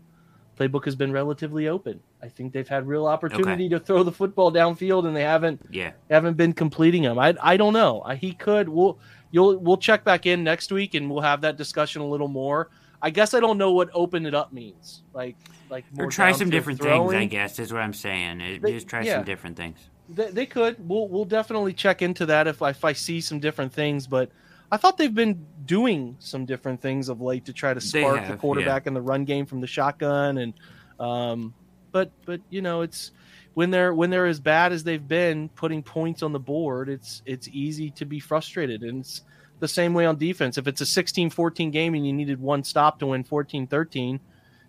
playbook 0.56 0.84
has 0.84 0.94
been 0.94 1.10
relatively 1.10 1.66
open. 1.66 2.00
I 2.24 2.28
think 2.28 2.54
they've 2.54 2.66
had 2.66 2.88
real 2.88 3.06
opportunity 3.06 3.66
okay. 3.66 3.68
to 3.68 3.80
throw 3.80 4.02
the 4.02 4.10
football 4.10 4.50
downfield, 4.50 5.06
and 5.06 5.14
they 5.14 5.22
haven't. 5.22 5.60
Yeah, 5.70 5.92
haven't 6.08 6.38
been 6.38 6.54
completing 6.54 7.02
them. 7.02 7.18
I 7.18 7.34
I 7.42 7.58
don't 7.58 7.74
know. 7.74 8.02
He 8.18 8.32
could. 8.32 8.66
We'll 8.66 8.98
you'll 9.30 9.58
we'll 9.58 9.76
check 9.76 10.04
back 10.04 10.24
in 10.24 10.42
next 10.42 10.72
week, 10.72 10.94
and 10.94 11.10
we'll 11.10 11.20
have 11.20 11.42
that 11.42 11.58
discussion 11.58 12.00
a 12.00 12.06
little 12.06 12.28
more. 12.28 12.70
I 13.02 13.10
guess 13.10 13.34
I 13.34 13.40
don't 13.40 13.58
know 13.58 13.72
what 13.72 13.90
open 13.92 14.24
it 14.24 14.34
up 14.34 14.54
means. 14.54 15.02
Like 15.12 15.37
like 15.68 15.84
or 15.98 16.10
try 16.10 16.32
some 16.32 16.48
different 16.48 16.80
throwing. 16.80 17.10
things. 17.10 17.22
I 17.22 17.26
guess 17.26 17.58
is 17.58 17.70
what 17.74 17.82
I'm 17.82 17.92
saying. 17.92 18.60
They, 18.62 18.72
just 18.72 18.88
try 18.88 19.02
yeah, 19.02 19.16
some 19.16 19.24
different 19.24 19.58
things. 19.58 19.78
They, 20.08 20.30
they, 20.30 20.46
could. 20.46 20.76
We'll 20.88 21.08
we'll 21.08 21.26
definitely 21.26 21.74
check 21.74 22.00
into 22.00 22.24
that 22.24 22.46
if 22.46 22.62
I, 22.62 22.70
if 22.70 22.87
I 22.87 22.94
see 22.94 23.20
some 23.20 23.38
different 23.38 23.74
things. 23.74 24.06
But 24.06 24.30
I 24.72 24.78
thought 24.78 24.96
they've 24.96 25.14
been 25.14 25.44
doing 25.66 26.16
some 26.20 26.46
different 26.46 26.80
things 26.80 27.10
of 27.10 27.20
late 27.20 27.44
to 27.44 27.52
try 27.52 27.74
to 27.74 27.80
spark 27.82 28.20
have, 28.20 28.30
the 28.30 28.37
quarterback 28.38 28.87
yeah. 28.87 28.90
in 28.90 28.94
the 28.94 29.02
run 29.02 29.26
game 29.26 29.44
from 29.44 29.60
the 29.60 29.66
shotgun 29.66 30.38
and 30.38 30.54
um, 30.98 31.52
but 31.94 32.11
but 32.26 32.40
you 32.50 32.61
know 32.61 32.83
it's 32.83 33.12
when 33.54 33.70
they're 33.70 33.94
when 33.94 34.11
they're 34.11 34.26
as 34.26 34.40
bad 34.40 34.72
as 34.72 34.83
they've 34.83 35.07
been 35.07 35.48
putting 35.50 35.80
points 35.80 36.24
on 36.24 36.33
the 36.33 36.40
board 36.40 36.88
it's 36.88 37.22
it's 37.24 37.48
easy 37.52 37.88
to 37.88 38.04
be 38.04 38.18
frustrated 38.18 38.83
and 38.83 39.00
it's 39.00 39.22
the 39.61 39.68
same 39.68 39.94
way 39.94 40.07
on 40.07 40.16
defense. 40.16 40.59
If 40.59 40.66
it's 40.66 40.80
a 40.80 40.85
16-14 40.85 41.72
game 41.72 41.94
and 41.94 42.07
you 42.07 42.12
needed 42.12 42.40
one 42.40 42.64
stop 42.64 42.98
to 42.98 43.07
win 43.07 43.24
14-13, 43.24 44.20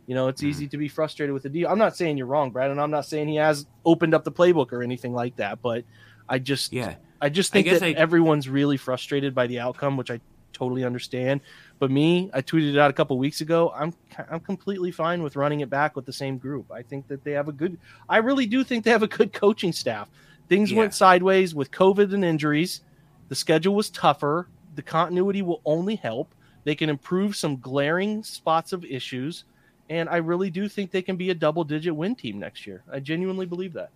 you 0.07 0.15
know, 0.15 0.27
it's 0.27 0.41
mm. 0.41 0.47
easy 0.47 0.67
to 0.67 0.77
be 0.77 0.87
frustrated 0.87 1.33
with 1.33 1.43
the 1.43 1.49
deal. 1.49 1.69
I'm 1.69 1.77
not 1.77 1.97
saying 1.97 2.17
you're 2.17 2.27
wrong, 2.27 2.51
Brad, 2.51 2.71
and 2.71 2.79
I'm 2.79 2.91
not 2.91 3.05
saying 3.05 3.27
he 3.27 3.35
has 3.35 3.65
opened 3.83 4.13
up 4.13 4.23
the 4.23 4.31
playbook 4.31 4.71
or 4.71 4.83
anything 4.83 5.13
like 5.13 5.35
that, 5.37 5.61
but 5.61 5.83
I 6.29 6.39
just 6.39 6.71
yeah. 6.71 6.95
I 7.21 7.29
just 7.29 7.51
think 7.51 7.67
I 7.67 7.73
that 7.73 7.83
I... 7.83 7.91
everyone's 7.91 8.47
really 8.47 8.77
frustrated 8.77 9.33
by 9.33 9.47
the 9.47 9.59
outcome, 9.59 9.97
which 9.97 10.11
I 10.11 10.19
totally 10.53 10.83
understand. 10.83 11.41
But 11.77 11.91
me, 11.91 12.29
I 12.33 12.41
tweeted 12.41 12.73
it 12.73 12.79
out 12.79 12.89
a 12.89 12.93
couple 12.93 13.17
weeks 13.17 13.41
ago. 13.41 13.73
I'm 13.75 13.93
I'm 14.29 14.39
completely 14.39 14.91
fine 14.91 15.23
with 15.23 15.35
running 15.35 15.59
it 15.59 15.69
back 15.69 15.95
with 15.95 16.05
the 16.05 16.13
same 16.13 16.37
group. 16.37 16.71
I 16.71 16.81
think 16.81 17.07
that 17.07 17.23
they 17.23 17.31
have 17.31 17.47
a 17.47 17.51
good. 17.51 17.77
I 18.07 18.17
really 18.17 18.45
do 18.45 18.63
think 18.63 18.83
they 18.83 18.91
have 18.91 19.03
a 19.03 19.07
good 19.07 19.33
coaching 19.33 19.73
staff. 19.73 20.09
Things 20.47 20.71
yeah. 20.71 20.79
went 20.79 20.93
sideways 20.93 21.55
with 21.55 21.71
COVID 21.71 22.13
and 22.13 22.23
injuries. 22.23 22.81
The 23.29 23.35
schedule 23.35 23.73
was 23.73 23.89
tougher 23.89 24.47
the 24.75 24.81
continuity 24.81 25.41
will 25.41 25.61
only 25.65 25.95
help. 25.95 26.33
They 26.63 26.75
can 26.75 26.89
improve 26.89 27.35
some 27.35 27.59
glaring 27.59 28.23
spots 28.23 28.73
of 28.73 28.83
issues, 28.85 29.45
and 29.89 30.09
I 30.09 30.17
really 30.17 30.49
do 30.49 30.67
think 30.67 30.91
they 30.91 31.01
can 31.01 31.15
be 31.15 31.29
a 31.29 31.35
double 31.35 31.63
digit 31.63 31.95
win 31.95 32.15
team 32.15 32.39
next 32.39 32.67
year. 32.67 32.83
I 32.91 32.99
genuinely 32.99 33.45
believe 33.45 33.73
that. 33.73 33.91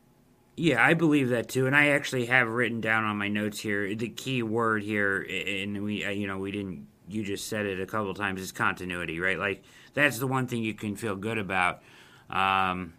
Yeah, 0.55 0.85
I 0.85 0.93
believe 0.93 1.29
that 1.29 1.47
too, 1.49 1.67
and 1.67 1.75
I 1.75 1.89
actually 1.89 2.25
have 2.25 2.47
written 2.47 2.81
down 2.81 3.05
on 3.05 3.17
my 3.17 3.27
notes 3.27 3.59
here 3.59 3.93
the 3.95 4.09
key 4.09 4.43
word 4.43 4.83
here, 4.83 5.21
and 5.21 5.83
we, 5.83 6.03
uh, 6.03 6.09
you 6.09 6.27
know, 6.27 6.37
we 6.37 6.51
didn't. 6.51 6.87
You 7.09 7.23
just 7.23 7.47
said 7.47 7.65
it 7.65 7.79
a 7.79 7.85
couple 7.85 8.13
times. 8.13 8.41
Is 8.41 8.51
continuity, 8.51 9.19
right? 9.19 9.37
Like 9.37 9.63
that's 9.93 10.19
the 10.19 10.27
one 10.27 10.47
thing 10.47 10.63
you 10.63 10.73
can 10.73 10.95
feel 10.95 11.15
good 11.15 11.37
about. 11.37 11.81
Um, 12.29 12.93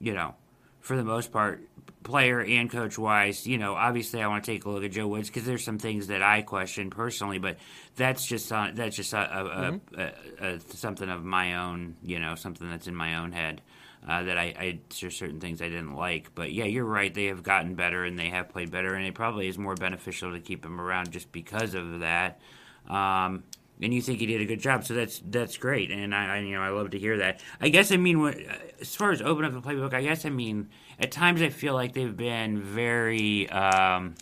you 0.00 0.14
know, 0.14 0.34
for 0.80 0.96
the 0.96 1.04
most 1.04 1.32
part, 1.32 1.62
player 2.02 2.40
and 2.40 2.70
coach 2.70 2.98
wise, 2.98 3.46
you 3.46 3.58
know, 3.58 3.74
obviously 3.74 4.22
I 4.22 4.28
want 4.28 4.44
to 4.44 4.50
take 4.50 4.64
a 4.64 4.70
look 4.70 4.84
at 4.84 4.92
Joe 4.92 5.06
Woods 5.06 5.28
because 5.28 5.44
there's 5.44 5.64
some 5.64 5.78
things 5.78 6.06
that 6.06 6.22
I 6.22 6.42
question 6.42 6.88
personally, 6.88 7.38
but 7.38 7.58
that's 7.96 8.24
just 8.24 8.50
on, 8.50 8.74
that's 8.74 8.96
just 8.96 9.12
a, 9.12 9.18
a, 9.18 9.72
mm-hmm. 9.72 10.44
a, 10.44 10.60
something 10.74 11.08
of 11.10 11.24
my 11.24 11.56
own, 11.56 11.96
you 12.02 12.18
know, 12.18 12.34
something 12.34 12.70
that's 12.70 12.86
in 12.86 12.94
my 12.94 13.16
own 13.16 13.32
head 13.32 13.60
uh, 14.06 14.22
that 14.22 14.38
I, 14.38 14.42
I 14.58 14.78
there's 15.00 15.16
certain 15.16 15.40
things 15.40 15.60
I 15.60 15.68
didn't 15.68 15.94
like. 15.94 16.34
But 16.34 16.52
yeah, 16.52 16.64
you're 16.64 16.84
right. 16.84 17.12
They 17.12 17.26
have 17.26 17.42
gotten 17.42 17.74
better 17.74 18.04
and 18.04 18.18
they 18.18 18.30
have 18.30 18.48
played 18.48 18.70
better, 18.70 18.94
and 18.94 19.04
it 19.04 19.14
probably 19.14 19.48
is 19.48 19.58
more 19.58 19.74
beneficial 19.74 20.32
to 20.32 20.40
keep 20.40 20.64
him 20.64 20.80
around 20.80 21.10
just 21.10 21.32
because 21.32 21.74
of 21.74 22.00
that. 22.00 22.40
Um, 22.88 23.44
and 23.80 23.94
you 23.94 24.02
think 24.02 24.18
he 24.18 24.26
did 24.26 24.40
a 24.40 24.44
good 24.44 24.60
job, 24.60 24.84
so 24.84 24.94
that's 24.94 25.22
that's 25.24 25.56
great, 25.56 25.92
and 25.92 26.12
I, 26.14 26.36
I 26.36 26.38
you 26.40 26.56
know 26.56 26.62
I 26.62 26.70
love 26.70 26.90
to 26.90 26.98
hear 26.98 27.18
that. 27.18 27.40
I 27.60 27.68
guess 27.68 27.92
I 27.92 27.96
mean 27.96 28.20
when, 28.20 28.44
as 28.80 28.96
far 28.96 29.12
as 29.12 29.22
open 29.22 29.44
up 29.44 29.52
the 29.52 29.60
playbook, 29.60 29.94
I 29.94 30.02
guess 30.02 30.24
I 30.24 30.30
mean 30.30 30.68
at 30.98 31.12
times 31.12 31.42
I 31.42 31.50
feel 31.50 31.74
like 31.74 31.92
they've 31.92 32.16
been 32.16 32.60
very. 32.60 33.48
Um, 33.50 34.14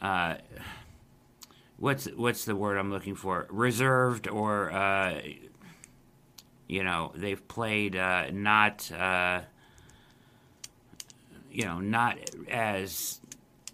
uh, 0.00 0.36
what's 1.76 2.06
what's 2.06 2.44
the 2.46 2.56
word 2.56 2.78
I'm 2.78 2.90
looking 2.90 3.16
for? 3.16 3.46
Reserved 3.50 4.28
or 4.28 4.72
uh, 4.72 5.20
you 6.68 6.84
know, 6.84 7.12
they've 7.14 7.48
played 7.48 7.96
uh, 7.96 8.30
not, 8.30 8.92
uh, 8.92 9.40
you 11.50 11.64
know, 11.64 11.80
not 11.80 12.18
as 12.48 13.20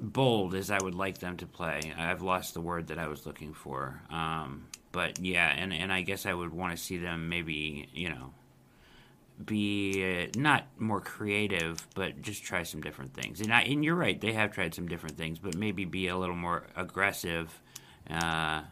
bold 0.00 0.54
as 0.54 0.70
I 0.70 0.78
would 0.82 0.94
like 0.94 1.18
them 1.18 1.36
to 1.38 1.46
play. 1.46 1.92
I've 1.96 2.22
lost 2.22 2.54
the 2.54 2.60
word 2.60 2.88
that 2.88 2.98
I 2.98 3.08
was 3.08 3.26
looking 3.26 3.54
for. 3.54 4.02
Um, 4.10 4.66
but 4.92 5.20
yeah, 5.20 5.48
and, 5.48 5.72
and 5.72 5.92
I 5.92 6.02
guess 6.02 6.26
I 6.26 6.34
would 6.34 6.52
want 6.52 6.76
to 6.76 6.82
see 6.82 6.98
them 6.98 7.28
maybe, 7.28 7.88
you 7.92 8.08
know, 8.08 8.32
be 9.44 10.04
uh, 10.04 10.38
not 10.38 10.66
more 10.78 11.00
creative, 11.00 11.86
but 11.94 12.22
just 12.22 12.44
try 12.44 12.62
some 12.62 12.80
different 12.80 13.12
things. 13.14 13.40
And 13.40 13.52
I, 13.52 13.62
and 13.62 13.84
you're 13.84 13.96
right, 13.96 14.20
they 14.20 14.32
have 14.32 14.52
tried 14.52 14.74
some 14.74 14.86
different 14.86 15.16
things, 15.16 15.38
but 15.38 15.56
maybe 15.56 15.84
be 15.84 16.08
a 16.08 16.16
little 16.16 16.36
more 16.36 16.64
aggressive 16.76 17.60
uh, 18.08 18.62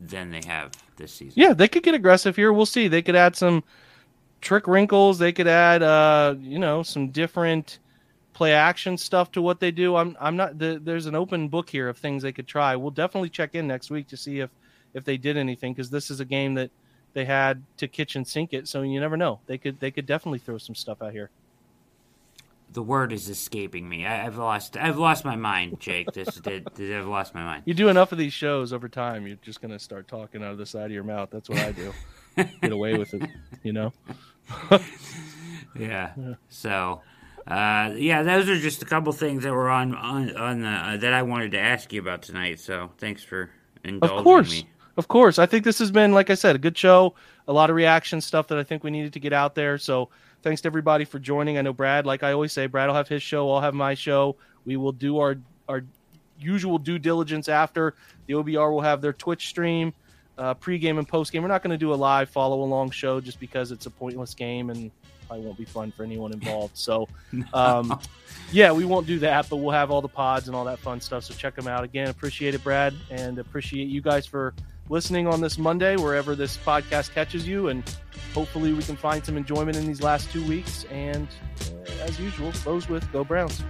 than 0.00 0.30
they 0.30 0.42
have 0.46 0.72
this 0.96 1.12
season. 1.12 1.34
Yeah, 1.36 1.52
they 1.52 1.68
could 1.68 1.82
get 1.84 1.94
aggressive 1.94 2.34
here. 2.34 2.52
We'll 2.52 2.66
see. 2.66 2.88
They 2.88 3.02
could 3.02 3.16
add 3.16 3.36
some 3.36 3.62
trick 4.40 4.66
wrinkles. 4.66 5.18
They 5.18 5.32
could 5.32 5.46
add, 5.46 5.82
uh, 5.82 6.34
you 6.40 6.58
know, 6.58 6.82
some 6.82 7.08
different 7.10 7.78
play 8.40 8.54
action 8.54 8.96
stuff 8.96 9.30
to 9.30 9.42
what 9.42 9.60
they 9.60 9.70
do. 9.70 9.96
I'm, 9.96 10.16
I'm 10.18 10.34
not. 10.34 10.58
The, 10.58 10.80
there's 10.82 11.04
an 11.04 11.14
open 11.14 11.48
book 11.48 11.68
here 11.68 11.90
of 11.90 11.98
things 11.98 12.22
they 12.22 12.32
could 12.32 12.46
try. 12.46 12.74
We'll 12.74 12.90
definitely 12.90 13.28
check 13.28 13.54
in 13.54 13.66
next 13.66 13.90
week 13.90 14.08
to 14.08 14.16
see 14.16 14.40
if 14.40 14.48
if 14.94 15.04
they 15.04 15.18
did 15.18 15.36
anything 15.36 15.74
because 15.74 15.90
this 15.90 16.10
is 16.10 16.20
a 16.20 16.24
game 16.24 16.54
that 16.54 16.70
they 17.12 17.26
had 17.26 17.62
to 17.76 17.86
kitchen 17.86 18.24
sink 18.24 18.54
it. 18.54 18.66
So 18.66 18.80
you 18.80 18.98
never 18.98 19.18
know. 19.18 19.40
They 19.44 19.58
could 19.58 19.78
they 19.78 19.90
could 19.90 20.06
definitely 20.06 20.38
throw 20.38 20.56
some 20.56 20.74
stuff 20.74 21.02
out 21.02 21.12
here 21.12 21.28
the 22.72 22.82
word 22.82 23.12
is 23.12 23.28
escaping 23.28 23.88
me. 23.88 24.06
I, 24.06 24.14
have 24.14 24.36
lost. 24.36 24.76
I've 24.76 24.96
lost 24.96 25.24
my 25.24 25.34
mind, 25.34 25.80
Jake. 25.80 26.12
This 26.12 26.36
did. 26.36 26.68
I've 26.80 27.08
lost 27.08 27.34
my 27.34 27.42
mind. 27.42 27.64
You 27.66 27.74
do 27.74 27.88
enough 27.88 28.12
of 28.12 28.18
these 28.18 28.32
shows 28.32 28.72
over 28.72 28.88
time, 28.88 29.26
you're 29.26 29.38
just 29.42 29.60
gonna 29.60 29.78
start 29.78 30.06
talking 30.06 30.42
out 30.42 30.52
of 30.52 30.58
the 30.58 30.66
side 30.66 30.86
of 30.86 30.92
your 30.92 31.02
mouth. 31.02 31.30
That's 31.32 31.48
what 31.48 31.58
I 31.58 31.72
do. 31.72 31.92
Get 32.62 32.72
away 32.72 32.96
with 32.96 33.12
it, 33.12 33.28
you 33.64 33.72
know. 33.72 33.92
yeah. 34.70 34.78
yeah. 36.16 36.34
So, 36.48 37.02
uh, 37.46 37.94
yeah, 37.96 38.22
those 38.22 38.48
are 38.48 38.58
just 38.58 38.82
a 38.82 38.84
couple 38.84 39.12
things 39.12 39.42
that 39.44 39.52
were 39.52 39.70
on 39.70 39.94
on 39.94 40.36
on 40.36 40.60
the 40.62 40.68
uh, 40.68 40.96
that 40.98 41.12
I 41.12 41.22
wanted 41.22 41.52
to 41.52 41.58
ask 41.58 41.92
you 41.92 42.00
about 42.00 42.22
tonight. 42.22 42.60
So, 42.60 42.90
thanks 42.98 43.22
for 43.22 43.50
indulging 43.84 44.18
of 44.18 44.24
course. 44.24 44.50
me. 44.50 44.68
Of 44.96 45.08
course. 45.08 45.38
I 45.38 45.46
think 45.46 45.64
this 45.64 45.78
has 45.78 45.90
been, 45.90 46.12
like 46.12 46.30
I 46.30 46.34
said, 46.34 46.56
a 46.56 46.58
good 46.58 46.76
show. 46.76 47.14
A 47.48 47.52
lot 47.52 47.70
of 47.70 47.76
reaction 47.76 48.20
stuff 48.20 48.48
that 48.48 48.58
I 48.58 48.64
think 48.64 48.84
we 48.84 48.90
needed 48.90 49.12
to 49.14 49.20
get 49.20 49.32
out 49.32 49.54
there. 49.54 49.78
So 49.78 50.10
Thanks 50.42 50.62
to 50.62 50.68
everybody 50.68 51.04
for 51.04 51.18
joining. 51.18 51.58
I 51.58 51.62
know 51.62 51.74
Brad, 51.74 52.06
like 52.06 52.22
I 52.22 52.32
always 52.32 52.52
say, 52.52 52.66
Brad 52.66 52.88
will 52.88 52.94
have 52.94 53.08
his 53.08 53.22
show. 53.22 53.52
I'll 53.52 53.60
have 53.60 53.74
my 53.74 53.94
show. 53.94 54.36
We 54.64 54.76
will 54.76 54.92
do 54.92 55.18
our 55.18 55.36
our 55.68 55.84
usual 56.38 56.78
due 56.78 56.98
diligence 56.98 57.48
after 57.48 57.94
the 58.26 58.34
OBR 58.34 58.70
will 58.70 58.80
have 58.80 59.02
their 59.02 59.12
Twitch 59.12 59.48
stream, 59.48 59.92
uh, 60.38 60.54
pregame 60.54 60.98
and 60.98 61.06
postgame. 61.06 61.42
We're 61.42 61.48
not 61.48 61.62
going 61.62 61.72
to 61.72 61.78
do 61.78 61.92
a 61.92 61.94
live 61.94 62.30
follow 62.30 62.62
along 62.62 62.90
show 62.90 63.20
just 63.20 63.38
because 63.38 63.70
it's 63.70 63.84
a 63.84 63.90
pointless 63.90 64.32
game 64.32 64.70
and 64.70 64.90
probably 65.30 65.46
won't 65.46 65.58
be 65.58 65.64
fun 65.64 65.92
for 65.92 66.02
anyone 66.02 66.32
involved. 66.32 66.76
So, 66.76 67.08
um, 67.54 68.00
yeah, 68.50 68.72
we 68.72 68.84
won't 68.84 69.06
do 69.06 69.20
that, 69.20 69.48
but 69.48 69.56
we'll 69.56 69.70
have 69.70 69.92
all 69.92 70.02
the 70.02 70.08
pods 70.08 70.48
and 70.48 70.56
all 70.56 70.64
that 70.64 70.80
fun 70.80 71.00
stuff. 71.00 71.22
So 71.22 71.34
check 71.34 71.54
them 71.54 71.68
out 71.68 71.84
again. 71.84 72.08
Appreciate 72.08 72.54
it, 72.54 72.64
Brad, 72.64 72.94
and 73.10 73.38
appreciate 73.38 73.86
you 73.86 74.00
guys 74.00 74.26
for 74.26 74.54
listening 74.88 75.28
on 75.28 75.40
this 75.40 75.56
Monday, 75.56 75.96
wherever 75.96 76.34
this 76.34 76.56
podcast 76.56 77.14
catches 77.14 77.46
you. 77.46 77.68
And 77.68 77.84
hopefully, 78.34 78.72
we 78.72 78.82
can 78.82 78.96
find 78.96 79.24
some 79.24 79.36
enjoyment 79.36 79.76
in 79.76 79.86
these 79.86 80.02
last 80.02 80.32
two 80.32 80.44
weeks. 80.48 80.84
And 80.90 81.28
uh, 81.60 82.02
as 82.02 82.18
usual, 82.18 82.50
close 82.50 82.88
with 82.88 83.10
Go 83.12 83.22
Browns. 83.22 83.62